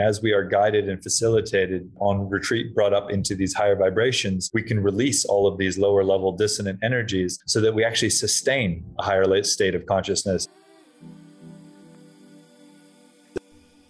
As 0.00 0.22
we 0.22 0.32
are 0.32 0.44
guided 0.44 0.88
and 0.88 1.02
facilitated 1.02 1.90
on 1.98 2.28
retreat, 2.28 2.72
brought 2.72 2.92
up 2.92 3.10
into 3.10 3.34
these 3.34 3.52
higher 3.52 3.74
vibrations, 3.74 4.48
we 4.54 4.62
can 4.62 4.80
release 4.80 5.24
all 5.24 5.48
of 5.48 5.58
these 5.58 5.76
lower 5.76 6.04
level 6.04 6.30
dissonant 6.30 6.78
energies 6.84 7.40
so 7.46 7.60
that 7.60 7.74
we 7.74 7.82
actually 7.82 8.10
sustain 8.10 8.84
a 9.00 9.02
higher 9.02 9.42
state 9.42 9.74
of 9.74 9.86
consciousness. 9.86 10.46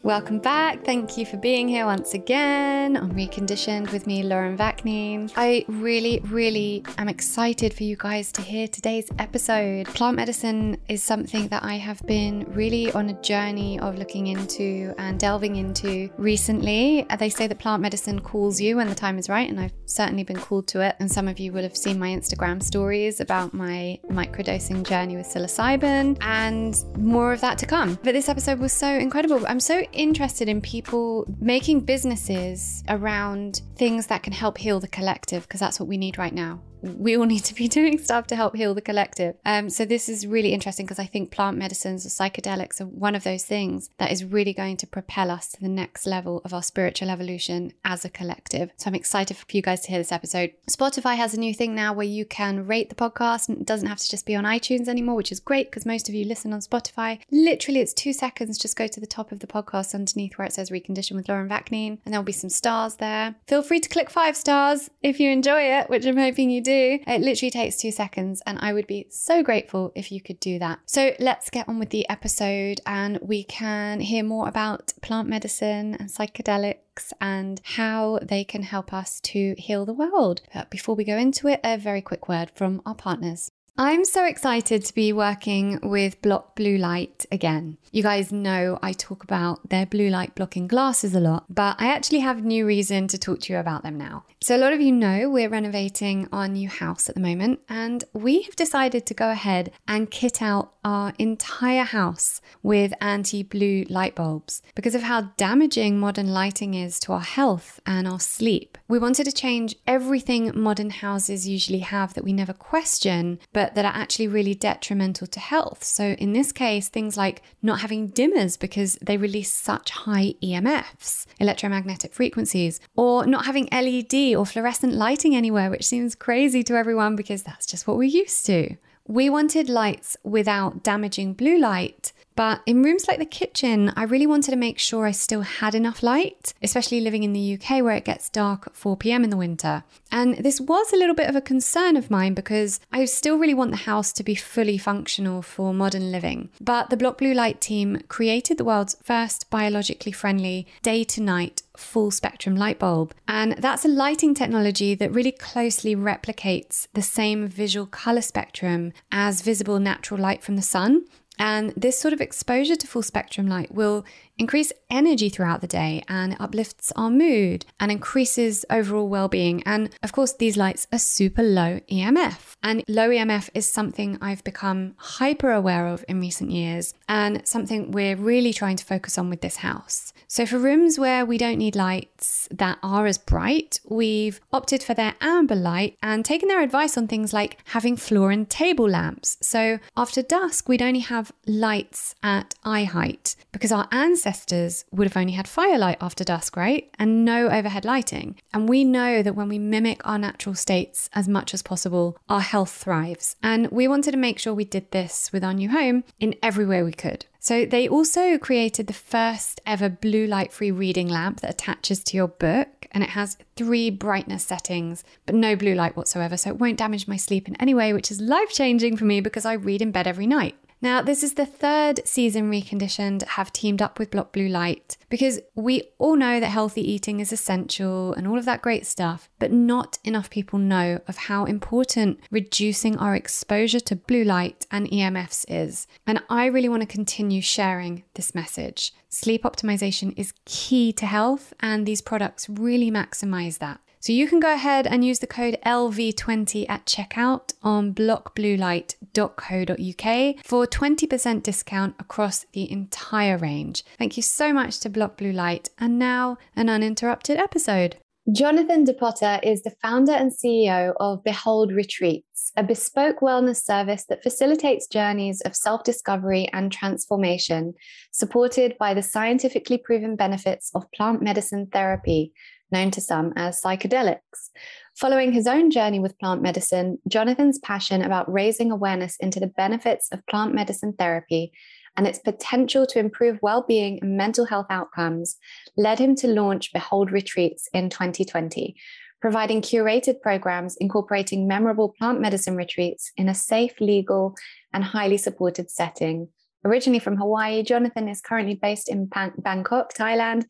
Welcome 0.09 0.39
back. 0.39 0.87
Thank 0.87 1.19
you 1.19 1.27
for 1.27 1.37
being 1.37 1.69
here 1.69 1.85
once 1.85 2.15
again 2.15 2.97
on 2.97 3.13
Reconditioned 3.13 3.93
with 3.93 4.07
me, 4.07 4.23
Lauren 4.23 4.57
Vaknin. 4.57 5.31
I 5.37 5.67
really, 5.69 6.21
really 6.25 6.83
am 6.97 7.11
excited 7.11 7.75
for 7.75 7.83
you 7.83 7.95
guys 7.95 8.33
to 8.33 8.41
hear 8.41 8.67
today's 8.69 9.11
episode. 9.19 9.87
Plant 9.89 10.17
medicine 10.17 10.79
is 10.89 11.03
something 11.03 11.49
that 11.49 11.63
I 11.63 11.75
have 11.75 12.01
been 12.07 12.47
really 12.55 12.91
on 12.93 13.11
a 13.11 13.21
journey 13.21 13.79
of 13.81 13.99
looking 13.99 14.29
into 14.29 14.95
and 14.97 15.21
delving 15.21 15.57
into 15.57 16.09
recently. 16.17 17.07
They 17.19 17.29
say 17.29 17.47
that 17.47 17.59
plant 17.59 17.83
medicine 17.83 18.19
calls 18.23 18.59
you 18.59 18.77
when 18.77 18.89
the 18.89 18.95
time 18.95 19.19
is 19.19 19.29
right, 19.29 19.51
and 19.51 19.61
I've 19.61 19.75
certainly 19.85 20.25
been 20.25 20.41
called 20.41 20.69
to 20.69 20.81
it. 20.81 20.97
And 21.01 21.13
some 21.13 21.29
of 21.29 21.39
you 21.39 21.53
will 21.53 21.65
have 21.65 21.77
seen 21.77 21.99
my 21.99 22.09
Instagram 22.09 22.63
stories 22.63 23.21
about 23.21 23.53
my 23.53 23.99
microdosing 24.11 24.89
journey 24.89 25.19
with 25.19 25.27
psilocybin, 25.27 26.17
and 26.23 26.83
more 26.97 27.35
of 27.35 27.43
that 27.43 27.59
to 27.59 27.67
come. 27.67 27.99
But 28.03 28.13
this 28.13 28.31
episode 28.31 28.59
was 28.59 28.73
so 28.73 28.89
incredible. 28.89 29.47
I'm 29.47 29.61
so 29.61 29.85
interested 29.99 30.49
in 30.49 30.61
people 30.61 31.27
making 31.41 31.81
businesses 31.81 32.85
around 32.89 33.61
things 33.77 34.07
that 34.07 34.23
can 34.23 34.33
help 34.33 34.57
heal 34.57 34.81
the 34.81 34.89
collective 34.89 35.43
because 35.43 35.61
that's 35.61 35.79
what 35.81 35.89
we 35.89 35.97
need 35.97 36.17
right 36.17 36.33
now 36.33 36.61
we 36.83 37.17
all 37.17 37.25
need 37.25 37.45
to 37.45 37.55
be 37.55 37.69
doing 37.79 37.99
stuff 37.99 38.27
to 38.29 38.37
help 38.37 38.57
heal 38.57 38.75
the 38.75 38.81
collective. 38.81 39.37
Um, 39.45 39.71
so 39.71 39.85
this 39.85 40.09
is 40.09 40.27
really 40.27 40.53
interesting 40.53 40.87
because 40.87 40.99
I 40.99 41.07
think 41.07 41.31
plant 41.31 41.57
medicines 41.57 42.07
or 42.07 42.09
psychedelics 42.09 42.81
are 42.81 42.87
one 42.87 43.15
of 43.15 43.25
those 43.25 43.45
things 43.45 43.91
that 43.99 44.13
is 44.13 44.25
really 44.25 44.53
going 44.53 44.77
to 44.79 44.87
propel 44.87 45.31
us 45.31 45.49
to 45.53 45.61
the 45.61 45.69
next 45.69 46.07
level 46.07 46.41
of 46.45 46.55
our 46.55 46.63
spiritual 46.63 47.11
evolution 47.11 47.73
as 47.85 48.05
a 48.05 48.11
collective. 48.11 48.71
So 48.77 48.89
I'm 48.89 48.95
excited 48.95 49.37
for 49.37 49.45
you 49.51 49.63
guys 49.63 49.81
to 49.83 49.89
hear 49.89 49.99
this 49.99 50.13
episode. 50.13 50.53
Spotify 50.71 51.17
has 51.17 51.35
a 51.35 51.41
new 51.41 51.55
thing 51.55 51.75
now 51.75 51.93
where 51.93 52.07
you 52.07 52.25
can 52.25 52.67
rate 52.67 52.89
the 52.89 52.95
podcast 52.95 53.49
and 53.49 53.59
it 53.59 53.67
doesn't 53.67 53.89
have 53.89 53.99
to 53.99 54.09
just 54.09 54.27
be 54.27 54.37
on 54.37 54.45
iTunes 54.45 54.89
anymore, 54.89 55.17
which 55.17 55.33
is 55.33 55.41
great 55.41 55.71
because 55.71 55.87
most 55.87 56.09
of 56.09 56.15
you 56.15 56.25
listen 56.25 56.53
on 56.53 56.61
Spotify. 56.61 57.21
Literally, 57.31 57.81
it's 57.81 57.93
two 57.93 58.13
seconds. 58.13 58.59
Just 58.59 58.77
go 58.77 58.87
to 58.87 59.01
the 59.01 59.07
top 59.07 59.33
of 59.33 59.41
the 59.41 59.47
podcast 59.47 59.95
underneath 59.95 60.39
where 60.39 60.47
it 60.47 60.53
says 60.53 60.71
Recondition 60.71 61.17
with 61.17 61.29
Lauren 61.29 61.49
Vaknin, 61.49 61.99
and 62.05 62.13
there'll 62.13 62.23
be 62.23 62.33
some 62.33 62.51
stars 62.51 62.97
there. 62.97 63.35
Feel 63.47 63.63
free 63.63 63.81
to 63.81 63.89
click 63.89 64.11
five 64.11 64.37
stars 64.37 64.91
if 65.03 65.21
you 65.21 65.31
enjoy 65.31 65.63
it, 65.63 65.89
which 65.91 66.07
I'm 66.07 66.17
hoping 66.17 66.51
you 66.51 66.61
do 66.61 66.68
do. 66.69 67.05
It 67.07 67.21
literally 67.21 67.51
takes 67.51 67.77
two 67.77 67.91
seconds, 67.91 68.43
and 68.47 68.59
I 68.61 68.73
would 68.73 68.87
be 68.87 69.07
so 69.11 69.43
grateful 69.43 69.93
if 69.95 70.13
you 70.13 70.21
could 70.21 70.39
do 70.41 70.59
that. 70.59 70.81
So 70.87 71.13
let's 71.19 71.51
get 71.51 71.69
on 71.69 71.79
with 71.79 71.91
the 71.91 72.09
episode, 72.09 72.81
and 72.87 73.19
we 73.21 73.45
can 73.45 74.01
hear 74.01 74.23
more 74.23 74.49
about 74.49 74.93
plant 75.03 75.29
medicine 75.29 75.95
and 75.95 76.09
psychedelics 76.09 77.13
and 77.21 77.61
how 77.65 78.19
they 78.23 78.45
can 78.45 78.63
help 78.63 78.93
us 78.93 79.21
to 79.21 79.55
heal 79.57 79.85
the 79.85 79.93
world. 79.93 80.43
But 80.53 80.71
before 80.71 80.95
we 80.95 81.05
go 81.05 81.17
into 81.17 81.49
it, 81.49 81.61
a 81.65 81.77
very 81.77 82.03
quick 82.03 82.29
word 82.29 82.51
from 82.55 82.83
our 82.85 82.95
partners. 82.95 83.51
I'm 83.81 84.05
so 84.05 84.25
excited 84.25 84.85
to 84.87 84.93
be 84.93 85.13
working 85.13 85.79
with 85.85 86.21
Block 86.21 86.57
Blue 86.57 86.79
Light 86.79 87.27
again. 87.31 87.79
You 87.93 88.03
guys 88.03 88.33
know 88.33 88.77
I 88.83 88.93
talk 88.93 89.23
about 89.23 89.69
their 89.69 89.87
blue 89.87 90.11
light 90.11 90.35
blocking 90.35 90.67
glasses 90.67 91.15
a 91.15 91.21
lot, 91.21 91.45
but 91.49 91.77
I 91.79 91.87
actually 91.87 92.19
have 92.19 92.45
new 92.45 92.67
reason 92.67 93.07
to 93.09 93.19
talk 93.19 93.41
to 93.43 93.53
you 93.53 93.59
about 93.59 93.85
them 93.85 93.97
now. 93.97 94.25
So, 94.41 94.57
a 94.57 94.59
lot 94.59 94.73
of 94.73 94.81
you 94.81 94.93
know 94.93 95.31
we're 95.31 95.49
renovating 95.49 96.29
our 96.33 96.49
new 96.49 96.69
house 96.69 97.09
at 97.09 97.15
the 97.15 97.21
moment, 97.21 97.61
and 97.69 98.05
we 98.13 98.43
have 98.43 98.57
decided 98.57 99.07
to 99.07 99.15
go 99.15 99.31
ahead 99.31 99.73
and 99.87 100.11
kit 100.11 100.43
out 100.43 100.75
our 100.85 101.13
entire 101.19 101.85
house 101.85 102.41
with 102.63 102.93
anti 103.01 103.43
blue 103.43 103.85
light 103.89 104.15
bulbs 104.15 104.63
because 104.75 104.95
of 104.95 105.03
how 105.03 105.33
damaging 105.37 105.99
modern 105.99 106.33
lighting 106.33 106.75
is 106.75 106.99
to 107.01 107.13
our 107.13 107.21
health 107.21 107.81
and 107.87 108.07
our 108.07 108.21
sleep. 108.21 108.77
We 108.87 108.99
wanted 108.99 109.25
to 109.25 109.33
change 109.33 109.77
everything 109.87 110.51
modern 110.55 110.91
houses 110.91 111.49
usually 111.49 111.81
have 111.81 112.15
that 112.15 112.25
we 112.25 112.33
never 112.33 112.53
question, 112.53 113.39
but 113.53 113.68
that 113.75 113.85
are 113.85 113.93
actually 113.95 114.29
really 114.29 114.55
detrimental 114.55 115.27
to 115.29 115.41
health. 115.41 115.85
So, 115.85 116.11
in 116.19 116.33
this 116.33 116.53
case, 116.53 116.89
things 116.89 117.17
like 117.17 117.43
not 117.63 117.81
having 117.81 118.11
dimmers 118.11 118.59
because 118.59 118.99
they 119.03 119.17
release 119.17 119.53
such 119.53 119.91
high 119.91 120.35
EMFs, 120.43 121.27
electromagnetic 121.41 122.13
frequencies, 122.15 122.81
or 122.97 123.27
not 123.27 123.47
having 123.47 123.69
LED 123.73 124.35
or 124.37 124.47
fluorescent 124.47 124.95
lighting 124.95 125.35
anywhere, 125.35 125.71
which 125.71 125.87
seems 125.87 126.15
crazy 126.15 126.63
to 126.65 126.77
everyone 126.77 127.17
because 127.17 127.43
that's 127.43 127.67
just 127.67 127.87
what 127.87 127.97
we're 127.97 128.05
used 128.05 128.47
to. 128.47 128.77
We 129.07 129.31
wanted 129.31 129.71
lights 129.71 130.19
without 130.23 130.83
damaging 130.83 131.33
blue 131.33 131.59
light 131.59 132.13
but 132.39 132.63
in 132.67 132.85
rooms 132.85 133.09
like 133.09 133.19
the 133.19 133.27
kitchen, 133.27 133.93
I 133.97 134.05
really 134.05 134.29
wanted 134.29 134.53
to 134.53 134.57
make 134.57 134.79
sure 134.79 135.07
I 135.07 135.11
still 135.11 135.41
had 135.41 135.75
enough 135.75 136.05
light, 136.05 136.55
especially 136.63 137.01
living 137.01 137.25
in 137.25 137.33
the 137.33 137.55
UK 137.55 137.83
where 137.83 137.97
it 137.97 138.05
gets 138.05 138.29
dark 138.29 138.69
at 138.69 138.77
4 138.77 138.97
pm 138.97 139.25
in 139.25 139.31
the 139.31 139.37
winter. 139.37 139.83
And 140.13 140.37
this 140.37 140.61
was 140.61 140.93
a 140.93 140.97
little 140.97 141.17
bit 141.17 141.29
of 141.29 141.35
a 141.35 141.41
concern 141.41 141.97
of 141.97 142.13
mine 142.13 142.35
because 142.35 142.79
I 142.93 143.07
still 143.07 143.39
really 143.39 143.55
want 143.55 143.73
the 143.73 143.79
house 143.79 144.13
to 144.13 144.23
be 144.23 144.37
fully 144.37 144.79
functional 144.79 145.43
for 145.43 145.75
modern 145.75 146.13
living. 146.13 146.51
But 146.61 146.91
the 146.91 146.97
Block 146.97 147.19
Blue 147.19 147.35
Light 147.35 147.61
team 147.61 148.03
created 148.07 148.57
the 148.57 148.65
world's 148.65 148.95
first 149.03 149.51
biologically 149.51 150.13
friendly 150.13 150.69
day 150.83 151.03
to 151.03 151.21
night 151.21 151.63
full 151.77 152.13
spectrum 152.13 152.55
light 152.55 152.79
bulb. 152.79 153.15
And 153.27 153.55
that's 153.59 153.85
a 153.85 153.89
lighting 153.89 154.35
technology 154.35 154.95
that 154.95 155.11
really 155.11 155.33
closely 155.33 155.97
replicates 155.97 156.87
the 156.95 157.03
same 157.03 157.49
visual 157.49 157.87
color 157.87 158.23
spectrum 158.23 158.93
as 159.11 159.43
visible 159.43 159.81
natural 159.81 160.21
light 160.21 160.45
from 160.45 160.55
the 160.55 160.63
sun. 160.63 161.03
And 161.39 161.73
this 161.77 161.99
sort 161.99 162.15
of 162.15 162.21
exposure 162.21 162.77
to 162.77 162.87
full 162.87 163.03
spectrum 163.03 163.47
light 163.47 163.73
will 163.73 164.05
increase 164.39 164.73
energy 164.91 165.29
throughout 165.29 165.61
the 165.61 165.67
day 165.67 166.03
and 166.09 166.37
uplifts 166.39 166.93
our 166.97 167.11
mood 167.11 167.67
and 167.81 167.91
increases 167.91 168.65
overall 168.71 169.09
well-being 169.09 169.63
and 169.65 169.91
of 170.03 170.13
course 170.13 170.33
these 170.33 170.57
lights 170.57 170.87
are 170.93 170.99
super 170.99 171.43
low 171.43 171.81
EMF 171.91 172.55
and 172.63 172.85
low 172.89 173.11
EMF 173.11 173.51
is 173.55 173.71
something 173.71 174.17
I've 174.21 174.45
become 174.45 174.95
hyper 174.97 175.51
aware 175.51 175.89
of 175.89 176.05
in 176.09 176.21
recent 176.21 176.51
years 176.51 176.95
and 177.09 177.47
something 177.47 177.91
we're 177.91 178.17
really 178.17 178.53
trying 178.53 178.77
to 178.77 178.85
focus 178.85 179.19
on 179.19 179.29
with 179.29 179.41
this 179.41 179.57
house. 179.57 180.13
So 180.31 180.45
for 180.45 180.59
rooms 180.59 180.99
where 180.99 181.25
we 181.25 181.39
don't 181.39 181.57
need 181.57 181.75
lights 181.75 182.49
that 182.51 182.79
are 182.83 183.07
as 183.07 183.17
bright, 183.17 183.81
we've 183.89 184.41
opted 184.53 184.83
for 184.83 184.93
their 184.93 185.15
amber 185.23 185.55
light 185.55 185.97
and 186.03 186.23
taken 186.23 186.49
their 186.49 186.61
advice 186.61 186.99
on 186.99 187.09
things 187.09 187.33
like 187.33 187.57
having 187.69 187.97
floor 187.97 188.31
and 188.31 188.49
table 188.49 188.89
lamps. 188.89 189.39
So 189.41 189.79
after 189.97 190.21
dusk 190.21 190.69
we'd 190.69 190.83
only 190.83 191.01
have 191.01 191.33
lights 191.47 192.15
at 192.23 192.55
eye 192.63 192.85
height 192.85 193.37
because 193.59 193.73
our 193.73 193.89
ancestors 193.91 194.85
would 194.93 195.09
have 195.09 195.17
only 195.17 195.33
had 195.33 195.49
firelight 195.49 195.99
after 196.01 196.23
dusk, 196.23 196.57
right? 196.57 196.89
And 196.97 197.25
no 197.25 197.49
overhead 197.49 197.85
lighting. 197.85 198.37
And 198.55 198.69
we 198.69 198.85
know 198.85 199.21
that 199.21 199.35
when 199.35 199.49
we 199.49 199.59
mimic 199.59 200.01
our 200.07 200.17
natural 200.17 200.55
states 200.55 201.11
as 201.13 201.27
much 201.27 201.53
as 201.53 201.61
possible, 201.61 202.17
our 202.29 202.41
health 202.41 202.71
thrives. 202.71 203.35
And 203.43 203.69
we 203.73 203.89
wanted 203.89 204.13
to 204.13 204.17
make 204.17 204.39
sure 204.39 204.55
we 204.55 204.65
did 204.65 204.93
this 204.93 205.33
with 205.33 205.43
our 205.43 205.53
new 205.53 205.71
home 205.71 206.05
in 206.21 206.37
every 206.41 206.67
way 206.67 206.85
we 206.85 206.93
could. 206.93 207.27
So 207.41 207.67
they 207.67 207.89
also 207.89 208.39
created 208.39 208.87
the 208.87 208.93
first 208.93 209.61
ever 209.67 209.89
blue 209.89 210.29
light 210.29 210.53
free 210.53 210.71
reading 210.71 211.09
lamp 211.09 211.41
that 211.41 211.51
attaches 211.51 212.05
to 212.05 212.17
your 212.17 212.29
book 212.29 212.87
and 212.93 213.03
it 213.03 213.11
has 213.11 213.39
three 213.57 213.91
brightness 213.91 214.45
settings 214.45 215.03
but 215.27 215.35
no 215.35 215.57
blue 215.57 215.75
light 215.75 215.97
whatsoever 215.97 216.37
so 216.37 216.51
it 216.51 216.59
won't 216.59 216.79
damage 216.79 217.09
my 217.09 217.17
sleep 217.17 217.49
in 217.49 217.57
any 217.57 217.75
way 217.75 217.93
which 217.93 218.11
is 218.11 218.21
life 218.21 218.51
changing 218.51 218.97
for 218.97 219.05
me 219.05 219.21
because 219.21 219.45
I 219.45 219.55
read 219.55 219.83
in 219.83 219.91
bed 219.91 220.07
every 220.07 220.27
night. 220.27 220.57
Now, 220.81 221.03
this 221.03 221.25
is 221.25 221.35
the 221.35 221.47
third 221.47 222.07
season 222.07 222.51
Reconditioned 222.51 223.25
have 223.25 223.53
teamed 223.53 223.83
up 223.83 223.99
with 223.99 224.13
Block 224.13 224.33
Blue 224.33 224.49
Light 224.49 224.97
because 225.09 225.41
we 225.57 225.83
all 225.99 226.15
know 226.15 226.39
that 226.39 226.47
healthy 226.47 226.89
eating 226.89 227.19
is 227.19 227.33
essential 227.33 228.13
and 228.13 228.29
all 228.29 228.39
of 228.39 228.45
that 228.45 228.63
great 228.63 228.87
stuff, 228.87 229.29
but 229.41 229.51
not 229.51 229.99
enough 230.05 230.31
people 230.31 230.59
know 230.59 231.01
of 231.09 231.17
how 231.17 231.47
important 231.47 232.21
reducing 232.31 232.97
our 232.97 233.17
exposure 233.17 233.81
to 233.81 233.97
blue 233.97 234.23
light 234.23 234.67
and 234.71 234.89
EMFs 234.89 235.45
is. 235.49 235.89
And 236.07 236.23
I 236.31 236.47
really 236.47 236.69
want 236.69 236.83
to 236.83 236.87
continue 236.87 237.43
sharing 237.43 238.05
this 238.15 238.33
message. 238.33 238.93
Sleep 239.09 239.43
optimization 239.43 240.15
is 240.17 240.33
key 240.45 240.93
to 240.93 241.07
health, 241.07 241.55
and 241.59 241.87
these 241.87 242.03
products 242.03 242.49
really 242.49 242.91
maximize 242.91 243.59
that. 243.59 243.81
So 244.01 244.13
you 244.13 244.29
can 244.29 244.39
go 244.41 244.55
ahead 244.55 244.87
and 244.87 245.05
use 245.05 245.19
the 245.19 245.27
code 245.27 245.59
LV20 245.67 246.67
at 246.69 246.87
checkout 246.87 247.53
on 247.63 247.93
blockbluelight.co.uk 247.95 250.45
for 250.45 250.67
20% 250.67 251.43
discount 251.43 251.97
across 251.99 252.47
the 252.53 252.71
entire 252.71 253.37
range. 253.37 253.83
Thank 253.99 254.17
you 254.17 254.23
so 254.23 254.53
much 254.53 254.79
to 254.81 254.89
Block 254.89 255.17
Blue 255.17 255.33
Light. 255.33 255.71
And 255.79 255.99
now, 255.99 256.39
an 256.55 256.69
uninterrupted 256.69 257.39
episode. 257.39 257.97
Jonathan 258.31 258.85
DePotter 258.85 259.41
is 259.43 259.63
the 259.63 259.73
founder 259.81 260.13
and 260.13 260.31
CEO 260.31 260.93
of 261.01 261.25
Behold 261.25 261.73
Retreats, 261.73 262.53
a 262.59 262.63
bespoke 262.63 263.21
wellness 263.21 263.65
service 263.65 264.05
that 264.11 264.23
facilitates 264.23 264.87
journeys 264.87 265.41
of 265.41 265.57
self 265.57 265.83
discovery 265.83 266.47
and 266.53 266.71
transformation, 266.71 267.73
supported 268.13 268.77
by 268.79 268.93
the 268.93 269.03
scientifically 269.03 269.79
proven 269.79 270.15
benefits 270.15 270.71
of 270.75 270.85
plant 270.93 271.23
medicine 271.23 271.69
therapy 271.73 272.35
known 272.71 272.91
to 272.93 273.01
some 273.01 273.33
as 273.37 273.61
psychedelics. 273.61 274.51
Following 274.97 275.33
his 275.33 275.47
own 275.47 275.71
journey 275.71 276.01
with 276.01 276.19
plant 276.19 276.43
medicine, 276.43 276.99
Jonathan's 277.07 277.59
passion 277.61 278.03
about 278.03 278.31
raising 278.33 278.73
awareness 278.73 279.17
into 279.21 279.39
the 279.39 279.47
benefits 279.47 280.09
of 280.11 280.27
plant 280.27 280.55
medicine 280.55 280.93
therapy 280.99 281.53
and 281.97 282.07
its 282.07 282.19
potential 282.19 282.87
to 282.87 282.99
improve 282.99 283.39
well 283.43 283.65
being 283.67 283.99
and 284.01 284.17
mental 284.17 284.45
health 284.45 284.67
outcomes 284.71 285.37
led 285.77 285.99
him 285.99 286.15
to 286.17 286.29
launch 286.29 286.73
Behold 286.73 287.11
Retreats 287.11 287.69
in 287.73 287.91
2020, 287.91 288.77
providing 289.21 289.61
curated 289.61 290.21
programs 290.21 290.77
incorporating 290.77 291.49
memorable 291.49 291.95
plant 291.99 292.21
medicine 292.21 292.57
retreats 292.57 293.11
in 293.17 293.29
a 293.29 293.35
safe, 293.35 293.81
legal, 293.81 294.35
and 294.73 294.85
highly 294.85 295.17
supported 295.17 295.71
setting. 295.71 296.29
Originally 296.65 296.99
from 296.99 297.17
Hawaii, 297.17 297.63
Jonathan 297.63 298.09
is 298.09 298.21
currently 298.21 298.55
based 298.55 298.89
in 298.89 299.07
Bangkok, 299.07 299.95
Thailand, 299.95 300.45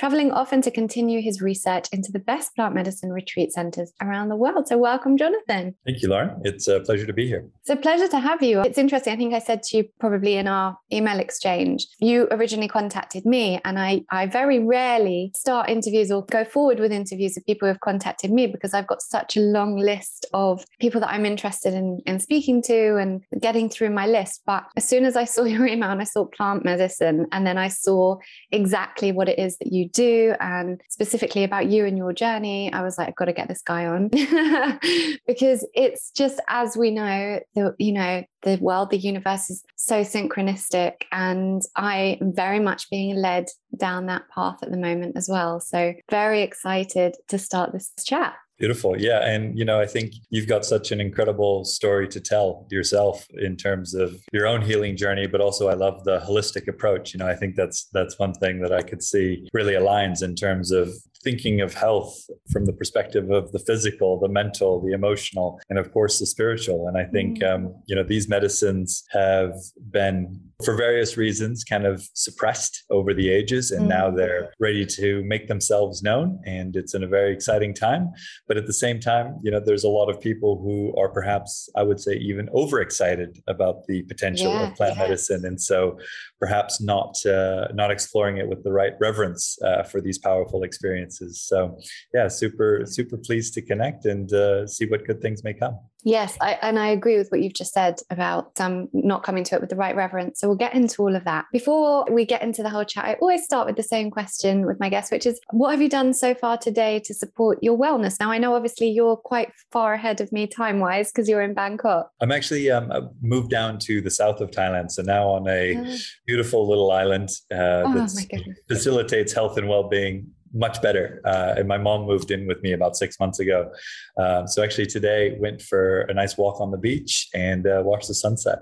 traveling 0.00 0.32
often 0.32 0.62
to 0.62 0.70
continue 0.70 1.20
his 1.20 1.42
research 1.42 1.86
into 1.92 2.10
the 2.10 2.18
best 2.18 2.56
plant 2.56 2.74
medicine 2.74 3.12
retreat 3.12 3.52
centers 3.52 3.92
around 4.00 4.30
the 4.30 4.34
world. 4.34 4.66
So, 4.66 4.78
welcome, 4.78 5.18
Jonathan. 5.18 5.74
Thank 5.84 6.00
you, 6.00 6.08
Lauren. 6.08 6.40
It's 6.42 6.68
a 6.68 6.80
pleasure 6.80 7.04
to 7.04 7.12
be 7.12 7.26
here. 7.26 7.44
It's 7.60 7.68
a 7.68 7.76
pleasure 7.76 8.08
to 8.08 8.18
have 8.18 8.42
you. 8.42 8.62
It's 8.62 8.78
interesting. 8.78 9.12
I 9.12 9.16
think 9.16 9.34
I 9.34 9.40
said 9.40 9.62
to 9.64 9.76
you 9.76 9.84
probably 10.00 10.36
in 10.36 10.48
our 10.48 10.78
email 10.90 11.20
exchange, 11.20 11.86
you 11.98 12.28
originally 12.30 12.66
contacted 12.66 13.26
me, 13.26 13.60
and 13.66 13.78
I, 13.78 14.02
I 14.10 14.24
very 14.24 14.58
rarely 14.58 15.32
start 15.34 15.68
interviews 15.68 16.10
or 16.10 16.24
go 16.24 16.46
forward 16.46 16.80
with 16.80 16.92
interviews 16.92 17.34
with 17.34 17.44
people 17.44 17.66
who 17.66 17.72
have 17.72 17.80
contacted 17.80 18.30
me 18.30 18.46
because 18.46 18.72
I've 18.72 18.86
got 18.86 19.02
such 19.02 19.36
a 19.36 19.40
long 19.40 19.76
list 19.76 20.24
of 20.32 20.64
people 20.80 21.02
that 21.02 21.10
I'm 21.10 21.26
interested 21.26 21.74
in, 21.74 22.00
in 22.06 22.20
speaking 22.20 22.62
to 22.62 22.96
and 22.96 23.22
getting 23.38 23.68
through 23.68 23.90
my 23.90 24.06
list. 24.06 24.44
But 24.46 24.64
as 24.78 24.88
soon 24.88 25.04
as 25.04 25.14
I 25.14 25.24
saw 25.26 25.44
your 25.44 25.66
email 25.66 25.90
and 25.90 26.00
I 26.00 26.04
saw 26.04 26.24
plant 26.24 26.64
medicine, 26.64 27.26
and 27.32 27.46
then 27.46 27.58
I 27.58 27.68
saw 27.68 28.16
exactly 28.50 29.12
what 29.12 29.28
it 29.28 29.38
is 29.38 29.58
that 29.58 29.70
you 29.70 29.89
do 29.92 30.34
and 30.40 30.80
specifically 30.88 31.44
about 31.44 31.66
you 31.66 31.84
and 31.84 31.96
your 31.96 32.12
journey, 32.12 32.72
I 32.72 32.82
was 32.82 32.98
like, 32.98 33.08
I've 33.08 33.16
got 33.16 33.26
to 33.26 33.32
get 33.32 33.48
this 33.48 33.62
guy 33.62 33.86
on 33.86 34.08
because 35.26 35.66
it's 35.74 36.10
just 36.10 36.40
as 36.48 36.76
we 36.76 36.90
know, 36.90 37.40
the 37.54 37.74
you 37.78 37.92
know, 37.92 38.24
the 38.42 38.56
world, 38.60 38.90
the 38.90 38.98
universe 38.98 39.50
is 39.50 39.62
so 39.76 40.02
synchronistic, 40.02 41.02
and 41.12 41.62
I 41.76 42.18
am 42.20 42.34
very 42.34 42.60
much 42.60 42.88
being 42.90 43.16
led 43.16 43.46
down 43.76 44.06
that 44.06 44.28
path 44.34 44.62
at 44.62 44.70
the 44.70 44.76
moment 44.76 45.16
as 45.16 45.28
well. 45.28 45.60
So 45.60 45.94
very 46.10 46.42
excited 46.42 47.16
to 47.28 47.38
start 47.38 47.72
this 47.72 47.92
chat. 48.02 48.34
Beautiful. 48.60 49.00
Yeah. 49.00 49.26
And, 49.26 49.58
you 49.58 49.64
know, 49.64 49.80
I 49.80 49.86
think 49.86 50.12
you've 50.28 50.46
got 50.46 50.66
such 50.66 50.92
an 50.92 51.00
incredible 51.00 51.64
story 51.64 52.06
to 52.08 52.20
tell 52.20 52.66
yourself 52.70 53.26
in 53.38 53.56
terms 53.56 53.94
of 53.94 54.22
your 54.34 54.46
own 54.46 54.60
healing 54.60 54.98
journey, 54.98 55.26
but 55.26 55.40
also 55.40 55.70
I 55.70 55.72
love 55.72 56.04
the 56.04 56.20
holistic 56.20 56.68
approach. 56.68 57.14
You 57.14 57.20
know, 57.20 57.26
I 57.26 57.34
think 57.34 57.56
that's 57.56 57.88
that's 57.94 58.18
one 58.18 58.34
thing 58.34 58.60
that 58.60 58.70
I 58.70 58.82
could 58.82 59.02
see 59.02 59.48
really 59.54 59.72
aligns 59.72 60.22
in 60.22 60.34
terms 60.34 60.72
of 60.72 60.90
thinking 61.22 61.60
of 61.60 61.74
health 61.74 62.26
from 62.50 62.64
the 62.64 62.72
perspective 62.72 63.30
of 63.30 63.52
the 63.52 63.58
physical, 63.58 64.18
the 64.18 64.28
mental, 64.28 64.80
the 64.80 64.92
emotional, 64.92 65.60
and 65.68 65.78
of 65.78 65.92
course 65.92 66.18
the 66.18 66.26
spiritual. 66.26 66.88
And 66.88 66.96
I 66.96 67.04
think 67.04 67.40
mm-hmm. 67.40 67.66
um, 67.66 67.74
you 67.86 67.94
know 67.94 68.02
these 68.02 68.28
medicines 68.28 69.04
have 69.10 69.54
been, 69.90 70.40
for 70.64 70.76
various 70.76 71.16
reasons, 71.16 71.64
kind 71.64 71.86
of 71.86 72.02
suppressed 72.14 72.84
over 72.90 73.12
the 73.12 73.28
ages, 73.30 73.70
and 73.70 73.86
mm. 73.86 73.88
now 73.88 74.10
they're 74.10 74.52
ready 74.58 74.86
to 74.86 75.22
make 75.24 75.48
themselves 75.48 76.02
known. 76.02 76.40
And 76.46 76.74
it's 76.76 76.94
in 76.94 77.04
a 77.04 77.08
very 77.08 77.32
exciting 77.32 77.74
time. 77.74 78.10
But 78.48 78.56
at 78.56 78.66
the 78.66 78.72
same 78.72 78.98
time, 79.00 79.38
you 79.42 79.50
know, 79.50 79.60
there's 79.60 79.84
a 79.84 79.88
lot 79.88 80.08
of 80.08 80.20
people 80.20 80.60
who 80.62 80.94
are 81.00 81.08
perhaps, 81.08 81.68
I 81.76 81.82
would 81.82 82.00
say, 82.00 82.14
even 82.14 82.48
overexcited 82.54 83.42
about 83.46 83.86
the 83.86 84.02
potential 84.02 84.52
yeah, 84.52 84.68
of 84.68 84.74
plant 84.74 84.96
yeah. 84.96 85.02
medicine, 85.02 85.44
and 85.44 85.60
so 85.60 85.98
perhaps 86.38 86.80
not 86.80 87.14
uh, 87.26 87.68
not 87.74 87.90
exploring 87.90 88.38
it 88.38 88.48
with 88.48 88.64
the 88.64 88.72
right 88.72 88.94
reverence 89.00 89.58
uh, 89.62 89.82
for 89.82 90.00
these 90.00 90.18
powerful 90.18 90.62
experiences. 90.62 91.09
So, 91.12 91.78
yeah, 92.14 92.28
super 92.28 92.82
super 92.84 93.16
pleased 93.16 93.54
to 93.54 93.62
connect 93.62 94.04
and 94.04 94.32
uh, 94.32 94.66
see 94.66 94.86
what 94.86 95.06
good 95.06 95.20
things 95.20 95.44
may 95.44 95.54
come. 95.54 95.78
Yes, 96.04 96.36
I, 96.40 96.52
and 96.62 96.78
I 96.78 96.88
agree 96.88 97.18
with 97.18 97.28
what 97.28 97.42
you've 97.42 97.54
just 97.54 97.72
said 97.72 98.00
about 98.10 98.58
um, 98.60 98.88
not 98.92 99.22
coming 99.22 99.44
to 99.44 99.54
it 99.54 99.60
with 99.60 99.70
the 99.70 99.76
right 99.76 99.94
reverence. 99.94 100.40
So 100.40 100.48
we'll 100.48 100.56
get 100.56 100.74
into 100.74 101.02
all 101.02 101.14
of 101.14 101.24
that. 101.24 101.44
Before 101.52 102.06
we 102.10 102.24
get 102.24 102.42
into 102.42 102.62
the 102.62 102.70
whole 102.70 102.84
chat, 102.84 103.04
I 103.04 103.14
always 103.14 103.44
start 103.44 103.66
with 103.66 103.76
the 103.76 103.82
same 103.82 104.10
question 104.10 104.66
with 104.66 104.80
my 104.80 104.88
guests, 104.88 105.10
which 105.10 105.26
is, 105.26 105.40
what 105.50 105.72
have 105.72 105.82
you 105.82 105.88
done 105.88 106.14
so 106.14 106.34
far 106.34 106.56
today 106.56 107.00
to 107.04 107.14
support 107.14 107.58
your 107.62 107.78
wellness? 107.78 108.18
Now, 108.18 108.30
I 108.30 108.38
know 108.38 108.54
obviously 108.54 108.88
you're 108.88 109.16
quite 109.16 109.52
far 109.72 109.94
ahead 109.94 110.20
of 110.20 110.32
me 110.32 110.46
time 110.46 110.80
wise 110.80 111.12
because 111.12 111.28
you're 111.28 111.42
in 111.42 111.54
Bangkok. 111.54 112.10
I'm 112.20 112.32
actually 112.32 112.70
um, 112.70 112.90
moved 113.20 113.50
down 113.50 113.78
to 113.80 114.00
the 114.00 114.10
south 114.10 114.40
of 114.40 114.50
Thailand, 114.50 114.90
so 114.90 115.02
now 115.02 115.28
on 115.28 115.46
a 115.48 115.76
oh. 115.76 115.96
beautiful 116.26 116.66
little 116.66 116.92
island 116.92 117.28
uh, 117.52 117.84
oh, 117.84 117.94
that 117.94 118.54
facilitates 118.68 119.32
health 119.32 119.58
and 119.58 119.68
well-being 119.68 120.28
much 120.52 120.82
better. 120.82 121.20
Uh, 121.24 121.54
and 121.56 121.68
my 121.68 121.78
mom 121.78 122.06
moved 122.06 122.30
in 122.30 122.46
with 122.46 122.62
me 122.62 122.72
about 122.72 122.96
six 122.96 123.18
months 123.20 123.40
ago. 123.40 123.70
Um, 124.18 124.46
so 124.46 124.62
actually 124.62 124.86
today 124.86 125.36
went 125.38 125.62
for 125.62 126.02
a 126.02 126.14
nice 126.14 126.36
walk 126.36 126.60
on 126.60 126.70
the 126.70 126.78
beach 126.78 127.28
and 127.34 127.66
uh, 127.66 127.82
watched 127.84 128.08
the 128.08 128.14
sunset. 128.14 128.58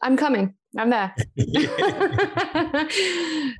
I'm 0.00 0.16
coming. 0.16 0.54
I'm 0.76 0.90
there. 0.90 1.14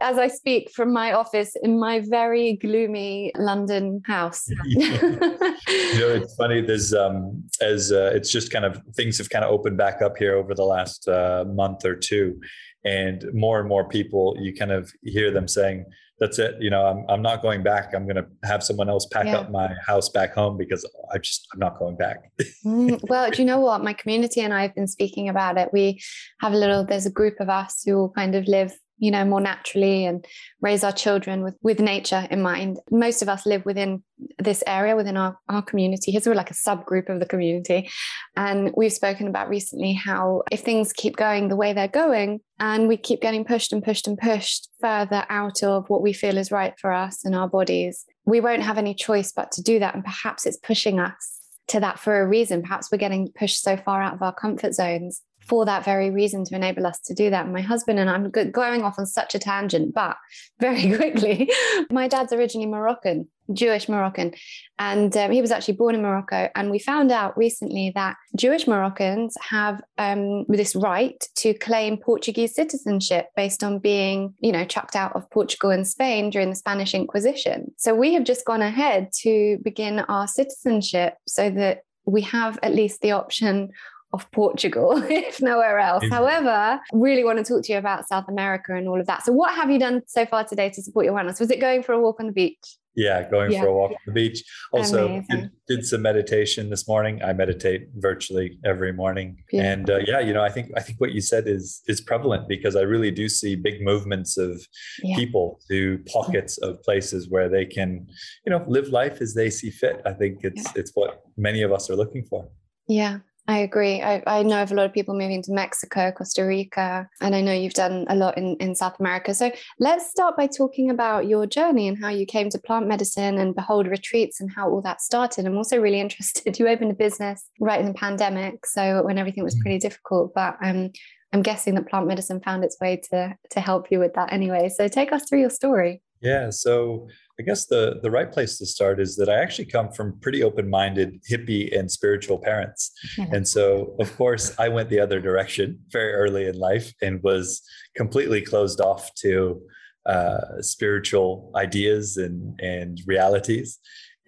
As 0.00 0.19
I 0.19 0.28
speak 0.28 0.70
from 0.70 0.93
my 0.93 1.12
office 1.12 1.56
in 1.62 1.78
my 1.78 2.00
very 2.00 2.56
gloomy 2.56 3.32
London 3.37 4.02
house. 4.05 4.49
you 4.64 4.78
know, 4.90 6.10
it's 6.10 6.34
funny. 6.37 6.60
There's 6.60 6.93
um, 6.93 7.44
as 7.60 7.90
uh, 7.90 8.12
it's 8.14 8.31
just 8.31 8.52
kind 8.52 8.64
of 8.64 8.81
things 8.94 9.19
have 9.19 9.31
kind 9.31 9.44
of 9.44 9.50
opened 9.50 9.78
back 9.78 10.02
up 10.02 10.16
here 10.16 10.37
over 10.37 10.55
the 10.55 10.64
last 10.64 11.08
uh, 11.08 11.44
month 11.49 11.84
or 11.84 11.96
two, 11.96 12.38
and 12.84 13.25
more 13.32 13.58
and 13.58 13.69
more 13.69 13.88
people 13.88 14.37
you 14.38 14.55
kind 14.55 14.70
of 14.70 14.93
hear 15.02 15.31
them 15.31 15.49
saying 15.49 15.87
that's 16.20 16.38
it. 16.38 16.56
You 16.61 16.70
know 16.70 16.85
i'm, 16.87 17.05
I'm 17.09 17.23
not 17.23 17.43
going 17.43 17.62
back. 17.62 17.94
I'm 17.94 18.05
going 18.05 18.17
to 18.17 18.26
have 18.44 18.62
someone 18.62 18.88
else 18.88 19.06
pack 19.06 19.26
yeah. 19.26 19.38
up 19.38 19.50
my 19.50 19.70
house 19.87 20.09
back 20.09 20.35
home 20.35 20.56
because 20.56 20.88
i 21.12 21.19
just 21.19 21.47
i'm 21.53 21.61
not 21.61 21.79
going 21.79 21.97
back. 21.97 22.31
Mm, 22.65 23.00
well 23.09 23.31
do 23.31 23.43
you 23.43 23.47
know 23.47 23.61
what? 23.61 23.82
My 23.82 23.93
community 23.93 24.41
and 24.41 24.53
i've 24.55 24.75
been 24.75 24.88
speaking 24.88 25.29
about 25.29 25.59
it. 25.59 25.70
We 25.73 26.00
have 26.41 26.53
a 26.53 26.56
little 26.56 26.85
there's 26.85 27.06
a 27.06 27.11
group 27.11 27.41
of 27.41 27.49
us 27.49 27.82
who 27.85 27.99
all 27.99 28.11
kind 28.11 28.35
of 28.35 28.47
live 28.47 28.73
you 28.99 29.11
know 29.11 29.25
more 29.25 29.41
naturally 29.41 30.05
and 30.05 30.25
raise 30.61 30.85
our 30.85 30.93
children 30.93 31.43
with 31.43 31.56
with 31.62 31.81
nature 31.81 32.27
in 32.31 32.43
mind. 32.43 32.79
Most 32.91 33.23
of 33.23 33.29
us 33.29 33.47
live 33.47 33.65
within 33.65 34.03
this 34.39 34.65
area 34.67 34.97
within 34.97 35.17
our, 35.17 35.39
our 35.49 35.62
community. 35.62 36.11
Here 36.11 36.21
so 36.21 36.31
we're 36.31 36.37
like 36.37 36.50
a 36.50 36.55
subgroup 36.55 37.09
of 37.09 37.21
the 37.21 37.27
community. 37.27 37.89
And 38.37 38.73
we've 38.77 38.93
spoken 38.93 39.29
about 39.29 39.49
recently 39.49 39.93
how 39.93 40.43
if 40.50 40.61
things 40.61 40.93
keep 40.93 41.17
going 41.17 41.49
the 41.49 41.56
way 41.56 41.73
they're 41.73 41.89
going 41.89 42.41
and 42.59 42.89
we 42.89 42.97
keep 42.97 43.21
getting 43.21 43.45
pushed 43.45 43.73
and 43.73 43.83
pushed 43.83 44.09
and 44.09 44.19
pushed 44.19 44.69
further 44.81 45.25
out 45.29 45.62
of 45.62 45.89
what 45.89 46.03
we 46.03 46.12
feel 46.12 46.37
is 46.37 46.51
right 46.51 46.75
for 46.81 46.93
us 46.93 47.25
and 47.25 47.35
our 47.35 47.49
bodies 47.49 48.05
we 48.29 48.41
won't 48.41 48.62
have 48.62 48.77
any 48.77 48.94
choice 48.94 49.33
but 49.33 49.51
to 49.53 49.62
do 49.62 49.79
that. 49.79 49.94
And 49.94 50.05
perhaps 50.05 50.44
it's 50.44 50.59
pushing 50.59 51.01
us 51.01 51.41
to 51.69 51.81
that 51.81 51.99
for 51.99 52.21
a 52.21 52.27
reason. 52.27 52.61
Perhaps 52.61 52.93
we're 52.93 52.99
getting 52.99 53.33
pushed 53.39 53.62
so 53.62 53.77
far 53.79 54.03
out 54.03 54.15
of 54.15 54.23
our 54.23 54.35
comfort 54.35 54.75
zones 54.75 55.23
for 55.49 55.65
that 55.65 55.85
very 55.85 56.11
reason 56.11 56.45
to 56.45 56.55
enable 56.55 56.87
us 56.87 57.00
to 57.00 57.15
do 57.15 57.31
that. 57.31 57.49
My 57.49 57.62
husband 57.62 57.99
and 57.99 58.11
I'm 58.11 58.31
going 58.31 58.83
off 58.83 58.99
on 58.99 59.06
such 59.06 59.35
a 59.35 59.39
tangent, 59.39 59.95
but 59.95 60.17
very 60.61 60.95
quickly, 60.95 61.50
my 61.91 62.06
dad's 62.06 62.33
originally 62.33 62.67
Moroccan, 62.67 63.29
Jewish 63.53 63.89
Moroccan, 63.89 64.34
and 64.79 65.17
um, 65.17 65.31
he 65.31 65.41
was 65.41 65.51
actually 65.51 65.75
born 65.75 65.94
in 65.94 66.03
Morocco. 66.03 66.51
And 66.55 66.70
we 66.70 66.79
found 66.79 67.11
out 67.11 67.37
recently 67.37 67.93
that 67.94 68.17
Jewish 68.37 68.67
Moroccans 68.67 69.37
have 69.41 69.81
um, 69.96 70.44
this 70.49 70.77
right 70.77 71.22
to 71.37 71.55
claim 71.55 71.96
Portuguese 71.96 72.55
citizenship 72.55 73.29
based 73.34 73.65
on 73.65 73.79
being, 73.79 74.34
you 74.41 74.53
know, 74.53 74.67
chucked 74.67 74.96
out 74.96 75.17
of 75.17 75.31
Portugal 75.31 75.70
and 75.70 75.89
Spain 75.89 76.29
during 76.29 76.51
the 76.51 76.56
Spanish 76.56 76.94
Inquisition. 76.94 77.72
So 77.79 77.94
we 77.94 78.13
have 78.15 78.25
just 78.25 78.44
gone 78.44 78.63
ahead 78.63 79.11
to 79.22 79.58
begin 79.63 80.01
our 80.01 80.29
citizenship 80.29 81.15
so 81.27 81.49
that 81.51 81.84
we 82.05 82.22
have 82.22 82.58
at 82.63 82.75
least 82.75 83.01
the 83.01 83.13
option 83.13 83.70
of 84.12 84.31
Portugal, 84.32 85.03
if 85.08 85.41
nowhere 85.43 85.79
else. 85.79 86.05
Mm-hmm. 86.05 86.15
However, 86.15 86.81
really 86.93 87.24
want 87.24 87.38
to 87.38 87.44
talk 87.44 87.65
to 87.65 87.72
you 87.72 87.79
about 87.79 88.08
South 88.08 88.29
America 88.29 88.74
and 88.74 88.88
all 88.88 89.00
of 89.00 89.06
that. 89.06 89.24
So, 89.24 89.32
what 89.32 89.55
have 89.55 89.70
you 89.70 89.79
done 89.79 90.03
so 90.06 90.27
far 90.27 90.44
today 90.44 90.70
to 90.70 90.82
support 90.82 91.05
your 91.05 91.15
wellness? 91.15 91.41
Was 91.41 91.50
it 91.50 91.60
going 91.60 91.82
for 91.82 91.93
a 91.93 92.00
walk 92.00 92.20
on 92.20 92.27
the 92.27 92.32
beach? 92.32 92.79
Yeah, 92.96 93.31
going 93.31 93.53
yeah. 93.53 93.60
for 93.60 93.69
a 93.69 93.72
walk 93.72 93.93
on 93.93 93.96
the 94.06 94.12
beach. 94.12 94.43
Also, 94.72 95.22
did, 95.31 95.50
did, 95.69 95.86
some 95.86 96.03
meditation 96.03 96.69
this 96.69 96.88
morning. 96.88 97.22
I 97.22 97.32
meditate 97.32 97.82
virtually 97.94 98.58
every 98.65 98.93
morning, 98.93 99.36
Beautiful. 99.48 99.72
and 99.72 99.91
uh, 99.91 99.98
yeah, 99.98 100.19
you 100.19 100.32
know, 100.32 100.43
I 100.43 100.48
think 100.48 100.72
I 100.77 100.81
think 100.81 101.00
what 101.00 101.12
you 101.12 101.20
said 101.20 101.46
is 101.46 101.81
is 101.86 102.00
prevalent 102.00 102.48
because 102.48 102.74
I 102.74 102.81
really 102.81 103.12
do 103.12 103.29
see 103.29 103.55
big 103.55 103.82
movements 103.82 104.36
of 104.36 104.60
yeah. 105.00 105.15
people 105.15 105.60
to 105.69 106.03
pockets 106.12 106.58
of 106.58 106.82
places 106.82 107.31
where 107.31 107.48
they 107.48 107.67
can, 107.67 108.05
you 108.44 108.50
know, 108.50 108.65
live 108.67 108.88
life 108.88 109.20
as 109.20 109.34
they 109.34 109.48
see 109.48 109.70
fit. 109.70 110.03
I 110.05 110.12
think 110.12 110.41
it's 110.43 110.74
it's 110.74 110.91
what 110.94 111.22
many 111.36 111.62
of 111.62 111.70
us 111.70 111.88
are 111.91 111.96
looking 111.96 112.24
for. 112.24 112.48
Yeah, 112.88 113.19
I 113.48 113.58
agree. 113.58 114.02
I, 114.02 114.22
I, 114.26 114.43
know 114.43 114.62
of 114.62 114.72
a 114.72 114.74
lot 114.74 114.84
of 114.84 114.93
people 114.93 115.14
moving 115.14 115.43
to 115.44 115.52
Mexico, 115.52 116.12
Costa 116.12 116.44
Rica, 116.44 117.08
and 117.22 117.34
I 117.34 117.40
know 117.40 117.55
you've 117.55 117.72
done 117.72 118.05
a 118.10 118.14
lot 118.14 118.36
in, 118.36 118.56
in 118.56 118.74
South 118.74 119.00
America. 119.00 119.34
So 119.34 119.50
let's 119.81 120.10
start 120.10 120.36
by 120.36 120.46
talking 120.46 120.90
about 120.90 121.26
your 121.26 121.46
journey 121.46 121.88
and 121.88 121.98
how 121.98 122.10
you 122.10 122.26
came 122.26 122.50
to 122.50 122.58
plant 122.58 122.86
medicine 122.86 123.38
and 123.38 123.55
Behold 123.55 123.86
Retreats 123.86 124.38
and 124.38 124.52
how 124.52 124.69
all 124.69 124.82
that 124.82 125.00
started. 125.00 125.46
I'm 125.46 125.56
also 125.56 125.81
really 125.81 125.98
interested. 126.08 126.58
You 126.58 126.69
opened 126.69 126.90
a 126.90 126.94
business 126.94 127.48
right 127.58 127.81
in 127.81 127.86
the 127.86 127.94
pandemic, 127.94 128.67
so 128.67 129.02
when 129.02 129.17
everything 129.17 129.44
was 129.44 129.56
mm. 129.56 129.62
pretty 129.62 129.78
difficult, 129.78 130.34
but 130.34 130.58
um, 130.62 130.90
I'm 131.32 131.40
guessing 131.40 131.74
that 131.76 131.88
plant 131.88 132.06
medicine 132.06 132.43
found 132.43 132.64
its 132.64 132.76
way 132.82 133.00
to 133.10 133.34
to 133.50 133.60
help 133.60 133.90
you 133.90 133.98
with 133.98 134.12
that 134.12 134.31
anyway. 134.31 134.69
So 134.69 134.88
take 134.88 135.10
us 135.10 135.26
through 135.26 135.40
your 135.40 135.50
story. 135.50 136.02
Yeah. 136.20 136.50
So 136.50 137.08
I 137.41 137.45
guess 137.45 137.67
the 137.67 138.01
the 138.03 138.11
right 138.11 138.31
place 138.31 138.59
to 138.59 138.67
start 138.67 139.01
is 139.01 139.17
that 139.17 139.29
I 139.29 139.41
actually 139.41 139.67
come 139.67 139.93
from 139.93 140.19
pretty 140.21 140.43
open-minded, 140.43 141.23
hippie, 141.31 141.77
and 141.77 141.91
spiritual 141.91 142.39
parents, 142.39 142.93
and 143.33 143.47
so 143.47 143.95
of 144.01 144.15
course 144.17 144.55
I 144.59 144.69
went 144.69 144.91
the 144.91 145.01
other 145.01 145.21
direction 145.21 145.79
very 145.91 146.13
early 146.13 146.47
in 146.47 146.59
life 146.59 146.93
and 147.01 147.23
was 147.23 147.63
completely 147.97 148.41
closed 148.43 148.81
off 148.81 149.15
to 149.23 149.61
uh, 150.07 150.61
spiritual 150.61 151.53
ideas 151.55 152.17
and 152.17 152.59
and 152.61 153.01
realities. 153.07 153.79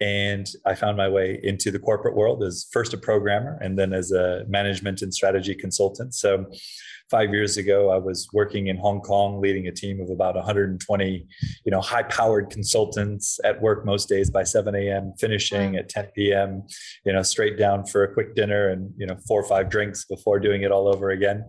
And 0.01 0.47
I 0.65 0.75
found 0.75 0.97
my 0.97 1.07
way 1.07 1.39
into 1.43 1.71
the 1.71 1.79
corporate 1.79 2.15
world 2.15 2.43
as 2.43 2.67
first 2.71 2.93
a 2.93 2.97
programmer 2.97 3.57
and 3.61 3.77
then 3.77 3.93
as 3.93 4.11
a 4.11 4.43
management 4.47 5.01
and 5.01 5.13
strategy 5.13 5.55
consultant. 5.55 6.15
So 6.15 6.47
five 7.09 7.33
years 7.33 7.57
ago, 7.57 7.91
I 7.91 7.97
was 7.97 8.27
working 8.33 8.67
in 8.67 8.77
Hong 8.77 9.01
Kong, 9.01 9.39
leading 9.39 9.67
a 9.67 9.71
team 9.71 10.01
of 10.01 10.09
about 10.09 10.35
120, 10.35 11.27
you 11.65 11.71
know, 11.71 11.81
high-powered 11.81 12.49
consultants 12.49 13.39
at 13.43 13.61
work 13.61 13.85
most 13.85 14.09
days 14.09 14.29
by 14.29 14.43
7 14.43 14.73
a.m., 14.73 15.13
finishing 15.19 15.75
at 15.75 15.89
10 15.89 16.07
p.m., 16.15 16.63
you 17.05 17.13
know, 17.13 17.21
straight 17.21 17.57
down 17.57 17.85
for 17.85 18.03
a 18.03 18.13
quick 18.13 18.33
dinner 18.33 18.69
and 18.69 18.91
you 18.97 19.05
know 19.05 19.17
four 19.27 19.41
or 19.41 19.47
five 19.47 19.69
drinks 19.69 20.05
before 20.05 20.39
doing 20.39 20.63
it 20.63 20.71
all 20.71 20.87
over 20.87 21.11
again. 21.11 21.45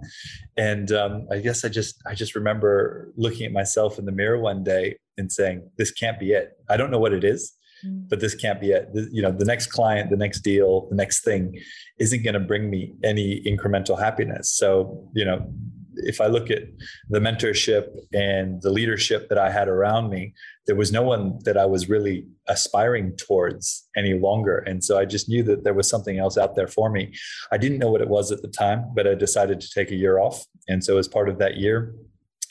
And 0.56 0.92
um, 0.92 1.26
I 1.30 1.38
guess 1.38 1.64
I 1.64 1.68
just 1.68 2.00
I 2.06 2.14
just 2.14 2.34
remember 2.34 3.12
looking 3.16 3.46
at 3.46 3.52
myself 3.52 3.98
in 3.98 4.04
the 4.04 4.12
mirror 4.12 4.38
one 4.38 4.62
day 4.62 4.96
and 5.16 5.30
saying, 5.30 5.70
"This 5.78 5.90
can't 5.90 6.18
be 6.18 6.32
it. 6.32 6.52
I 6.68 6.76
don't 6.76 6.90
know 6.90 6.98
what 6.98 7.12
it 7.12 7.24
is." 7.24 7.52
Mm. 7.84 8.08
but 8.08 8.20
this 8.20 8.34
can't 8.34 8.60
be 8.60 8.70
it. 8.70 8.88
You 9.10 9.22
know, 9.22 9.32
the 9.32 9.44
next 9.44 9.68
client, 9.68 10.10
the 10.10 10.16
next 10.16 10.40
deal, 10.40 10.88
the 10.90 10.96
next 10.96 11.24
thing 11.24 11.58
isn't 11.98 12.22
going 12.22 12.34
to 12.34 12.40
bring 12.40 12.70
me 12.70 12.94
any 13.02 13.42
incremental 13.44 13.98
happiness. 13.98 14.50
So, 14.50 15.08
you 15.14 15.24
know, 15.24 15.52
if 15.96 16.20
I 16.20 16.26
look 16.26 16.50
at 16.50 16.62
the 17.10 17.18
mentorship 17.18 17.88
and 18.12 18.62
the 18.62 18.70
leadership 18.70 19.28
that 19.28 19.38
I 19.38 19.50
had 19.50 19.68
around 19.68 20.10
me, 20.10 20.32
there 20.66 20.76
was 20.76 20.92
no 20.92 21.02
one 21.02 21.38
that 21.44 21.56
I 21.56 21.66
was 21.66 21.88
really 21.88 22.26
aspiring 22.48 23.16
towards 23.16 23.88
any 23.96 24.14
longer. 24.14 24.58
And 24.58 24.82
so 24.82 24.98
I 24.98 25.04
just 25.04 25.28
knew 25.28 25.42
that 25.44 25.64
there 25.64 25.74
was 25.74 25.88
something 25.88 26.18
else 26.18 26.38
out 26.38 26.54
there 26.54 26.68
for 26.68 26.90
me. 26.90 27.12
I 27.50 27.58
didn't 27.58 27.78
know 27.78 27.90
what 27.90 28.00
it 28.00 28.08
was 28.08 28.32
at 28.32 28.42
the 28.42 28.48
time, 28.48 28.90
but 28.94 29.06
I 29.06 29.14
decided 29.14 29.60
to 29.60 29.68
take 29.74 29.90
a 29.90 29.96
year 29.96 30.18
off. 30.18 30.44
And 30.68 30.82
so 30.82 30.98
as 30.98 31.08
part 31.08 31.28
of 31.28 31.38
that 31.38 31.56
year, 31.56 31.94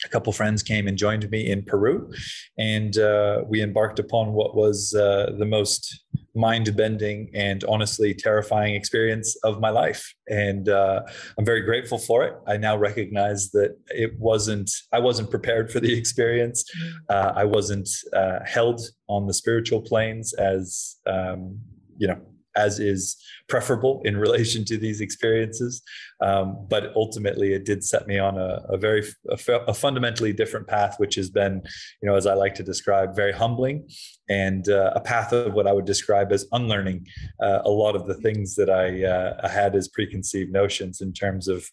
a 0.04 0.08
couple 0.08 0.32
friends 0.32 0.62
came 0.62 0.88
and 0.88 0.96
joined 0.96 1.28
me 1.30 1.50
in 1.50 1.62
Peru, 1.62 2.12
and 2.58 2.96
uh, 2.98 3.42
we 3.46 3.62
embarked 3.62 3.98
upon 3.98 4.32
what 4.32 4.54
was 4.54 4.94
uh, 4.94 5.32
the 5.38 5.46
most 5.46 6.04
mind-bending 6.34 7.30
and 7.34 7.62
honestly 7.64 8.14
terrifying 8.14 8.74
experience 8.74 9.36
of 9.44 9.60
my 9.60 9.68
life. 9.68 10.14
And 10.28 10.68
uh, 10.68 11.02
I'm 11.38 11.44
very 11.44 11.60
grateful 11.60 11.98
for 11.98 12.24
it. 12.24 12.34
I 12.46 12.56
now 12.56 12.76
recognize 12.76 13.50
that 13.50 13.76
it 13.88 14.18
wasn't 14.18 14.70
I 14.92 14.98
wasn't 14.98 15.30
prepared 15.30 15.70
for 15.70 15.80
the 15.80 15.96
experience. 15.96 16.64
Uh, 17.08 17.32
I 17.36 17.44
wasn't 17.44 17.88
uh, 18.14 18.38
held 18.46 18.80
on 19.08 19.26
the 19.26 19.34
spiritual 19.34 19.82
planes 19.82 20.32
as 20.34 20.96
um, 21.06 21.60
you 21.98 22.08
know 22.08 22.20
as 22.56 22.78
is 22.78 23.16
preferable 23.48 24.00
in 24.04 24.16
relation 24.26 24.64
to 24.66 24.76
these 24.76 25.00
experiences. 25.00 25.82
Um, 26.20 26.66
but 26.68 26.92
ultimately, 26.94 27.52
it 27.52 27.64
did 27.64 27.84
set 27.84 28.06
me 28.06 28.18
on 28.18 28.38
a, 28.38 28.62
a 28.68 28.76
very 28.76 29.04
a, 29.28 29.38
a, 29.68 29.74
fundamentally 29.74 30.32
different 30.32 30.68
path, 30.68 30.94
which 30.98 31.16
has 31.16 31.30
been, 31.30 31.62
you 32.00 32.08
know, 32.08 32.14
as 32.14 32.26
I 32.26 32.34
like 32.34 32.54
to 32.56 32.62
describe, 32.62 33.16
very 33.16 33.32
humbling, 33.32 33.88
and 34.28 34.68
uh, 34.68 34.92
a 34.94 35.00
path 35.00 35.32
of 35.32 35.54
what 35.54 35.66
I 35.66 35.72
would 35.72 35.84
describe 35.84 36.32
as 36.32 36.46
unlearning 36.52 37.06
uh, 37.42 37.60
a 37.64 37.70
lot 37.70 37.96
of 37.96 38.06
the 38.06 38.14
things 38.14 38.54
that 38.54 38.70
I, 38.70 39.04
uh, 39.04 39.40
I 39.42 39.48
had 39.48 39.74
as 39.74 39.88
preconceived 39.88 40.52
notions 40.52 41.00
in 41.00 41.12
terms 41.12 41.48
of 41.48 41.68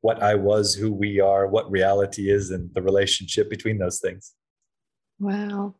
what 0.00 0.22
I 0.22 0.34
was, 0.34 0.74
who 0.74 0.92
we 0.92 1.20
are, 1.20 1.48
what 1.48 1.70
reality 1.70 2.30
is, 2.30 2.50
and 2.50 2.72
the 2.74 2.82
relationship 2.82 3.50
between 3.50 3.78
those 3.78 4.00
things. 4.00 4.34
Wow. 5.20 5.74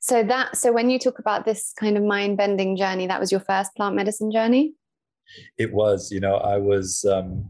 So 0.00 0.22
that 0.24 0.56
so 0.56 0.72
when 0.72 0.90
you 0.90 0.98
talk 0.98 1.18
about 1.18 1.44
this 1.44 1.72
kind 1.78 1.96
of 1.96 2.02
mind 2.02 2.36
bending 2.36 2.76
journey, 2.76 3.06
that 3.06 3.20
was 3.20 3.30
your 3.30 3.40
first 3.40 3.74
plant 3.74 3.94
medicine 3.94 4.30
journey. 4.30 4.74
It 5.56 5.72
was. 5.72 6.10
You 6.10 6.20
know, 6.20 6.36
I 6.36 6.58
was 6.58 7.04
um, 7.04 7.48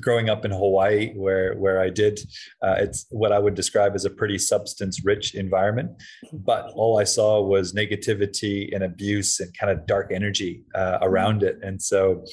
growing 0.00 0.28
up 0.28 0.44
in 0.44 0.50
Hawaii, 0.50 1.12
where 1.14 1.54
where 1.54 1.80
I 1.80 1.90
did. 1.90 2.20
Uh, 2.62 2.76
it's 2.78 3.06
what 3.10 3.32
I 3.32 3.38
would 3.38 3.54
describe 3.54 3.94
as 3.94 4.04
a 4.04 4.10
pretty 4.10 4.38
substance 4.38 5.04
rich 5.04 5.34
environment, 5.34 5.90
but 6.32 6.70
all 6.74 6.98
I 6.98 7.04
saw 7.04 7.40
was 7.42 7.72
negativity 7.72 8.72
and 8.74 8.84
abuse 8.84 9.40
and 9.40 9.56
kind 9.58 9.72
of 9.72 9.86
dark 9.86 10.12
energy 10.12 10.62
uh, 10.74 10.98
around 11.02 11.42
it, 11.42 11.58
and 11.62 11.80
so 11.82 12.24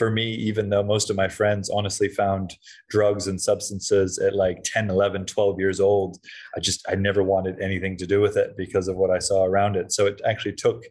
for 0.00 0.10
me, 0.10 0.32
even 0.32 0.70
though 0.70 0.82
most 0.82 1.10
of 1.10 1.16
my 1.16 1.28
friends 1.28 1.68
honestly 1.68 2.08
found 2.08 2.56
drugs 2.88 3.26
and 3.26 3.38
substances 3.38 4.18
at 4.18 4.34
like 4.34 4.62
10, 4.64 4.88
11, 4.88 5.26
12 5.26 5.60
years 5.60 5.78
old, 5.78 6.16
I 6.56 6.60
just, 6.60 6.82
I 6.88 6.94
never 6.94 7.22
wanted 7.22 7.60
anything 7.60 7.98
to 7.98 8.06
do 8.06 8.18
with 8.22 8.38
it 8.38 8.56
because 8.56 8.88
of 8.88 8.96
what 8.96 9.10
I 9.10 9.18
saw 9.18 9.44
around 9.44 9.76
it. 9.76 9.92
So 9.92 10.06
it 10.06 10.22
actually 10.24 10.54
took 10.54 10.84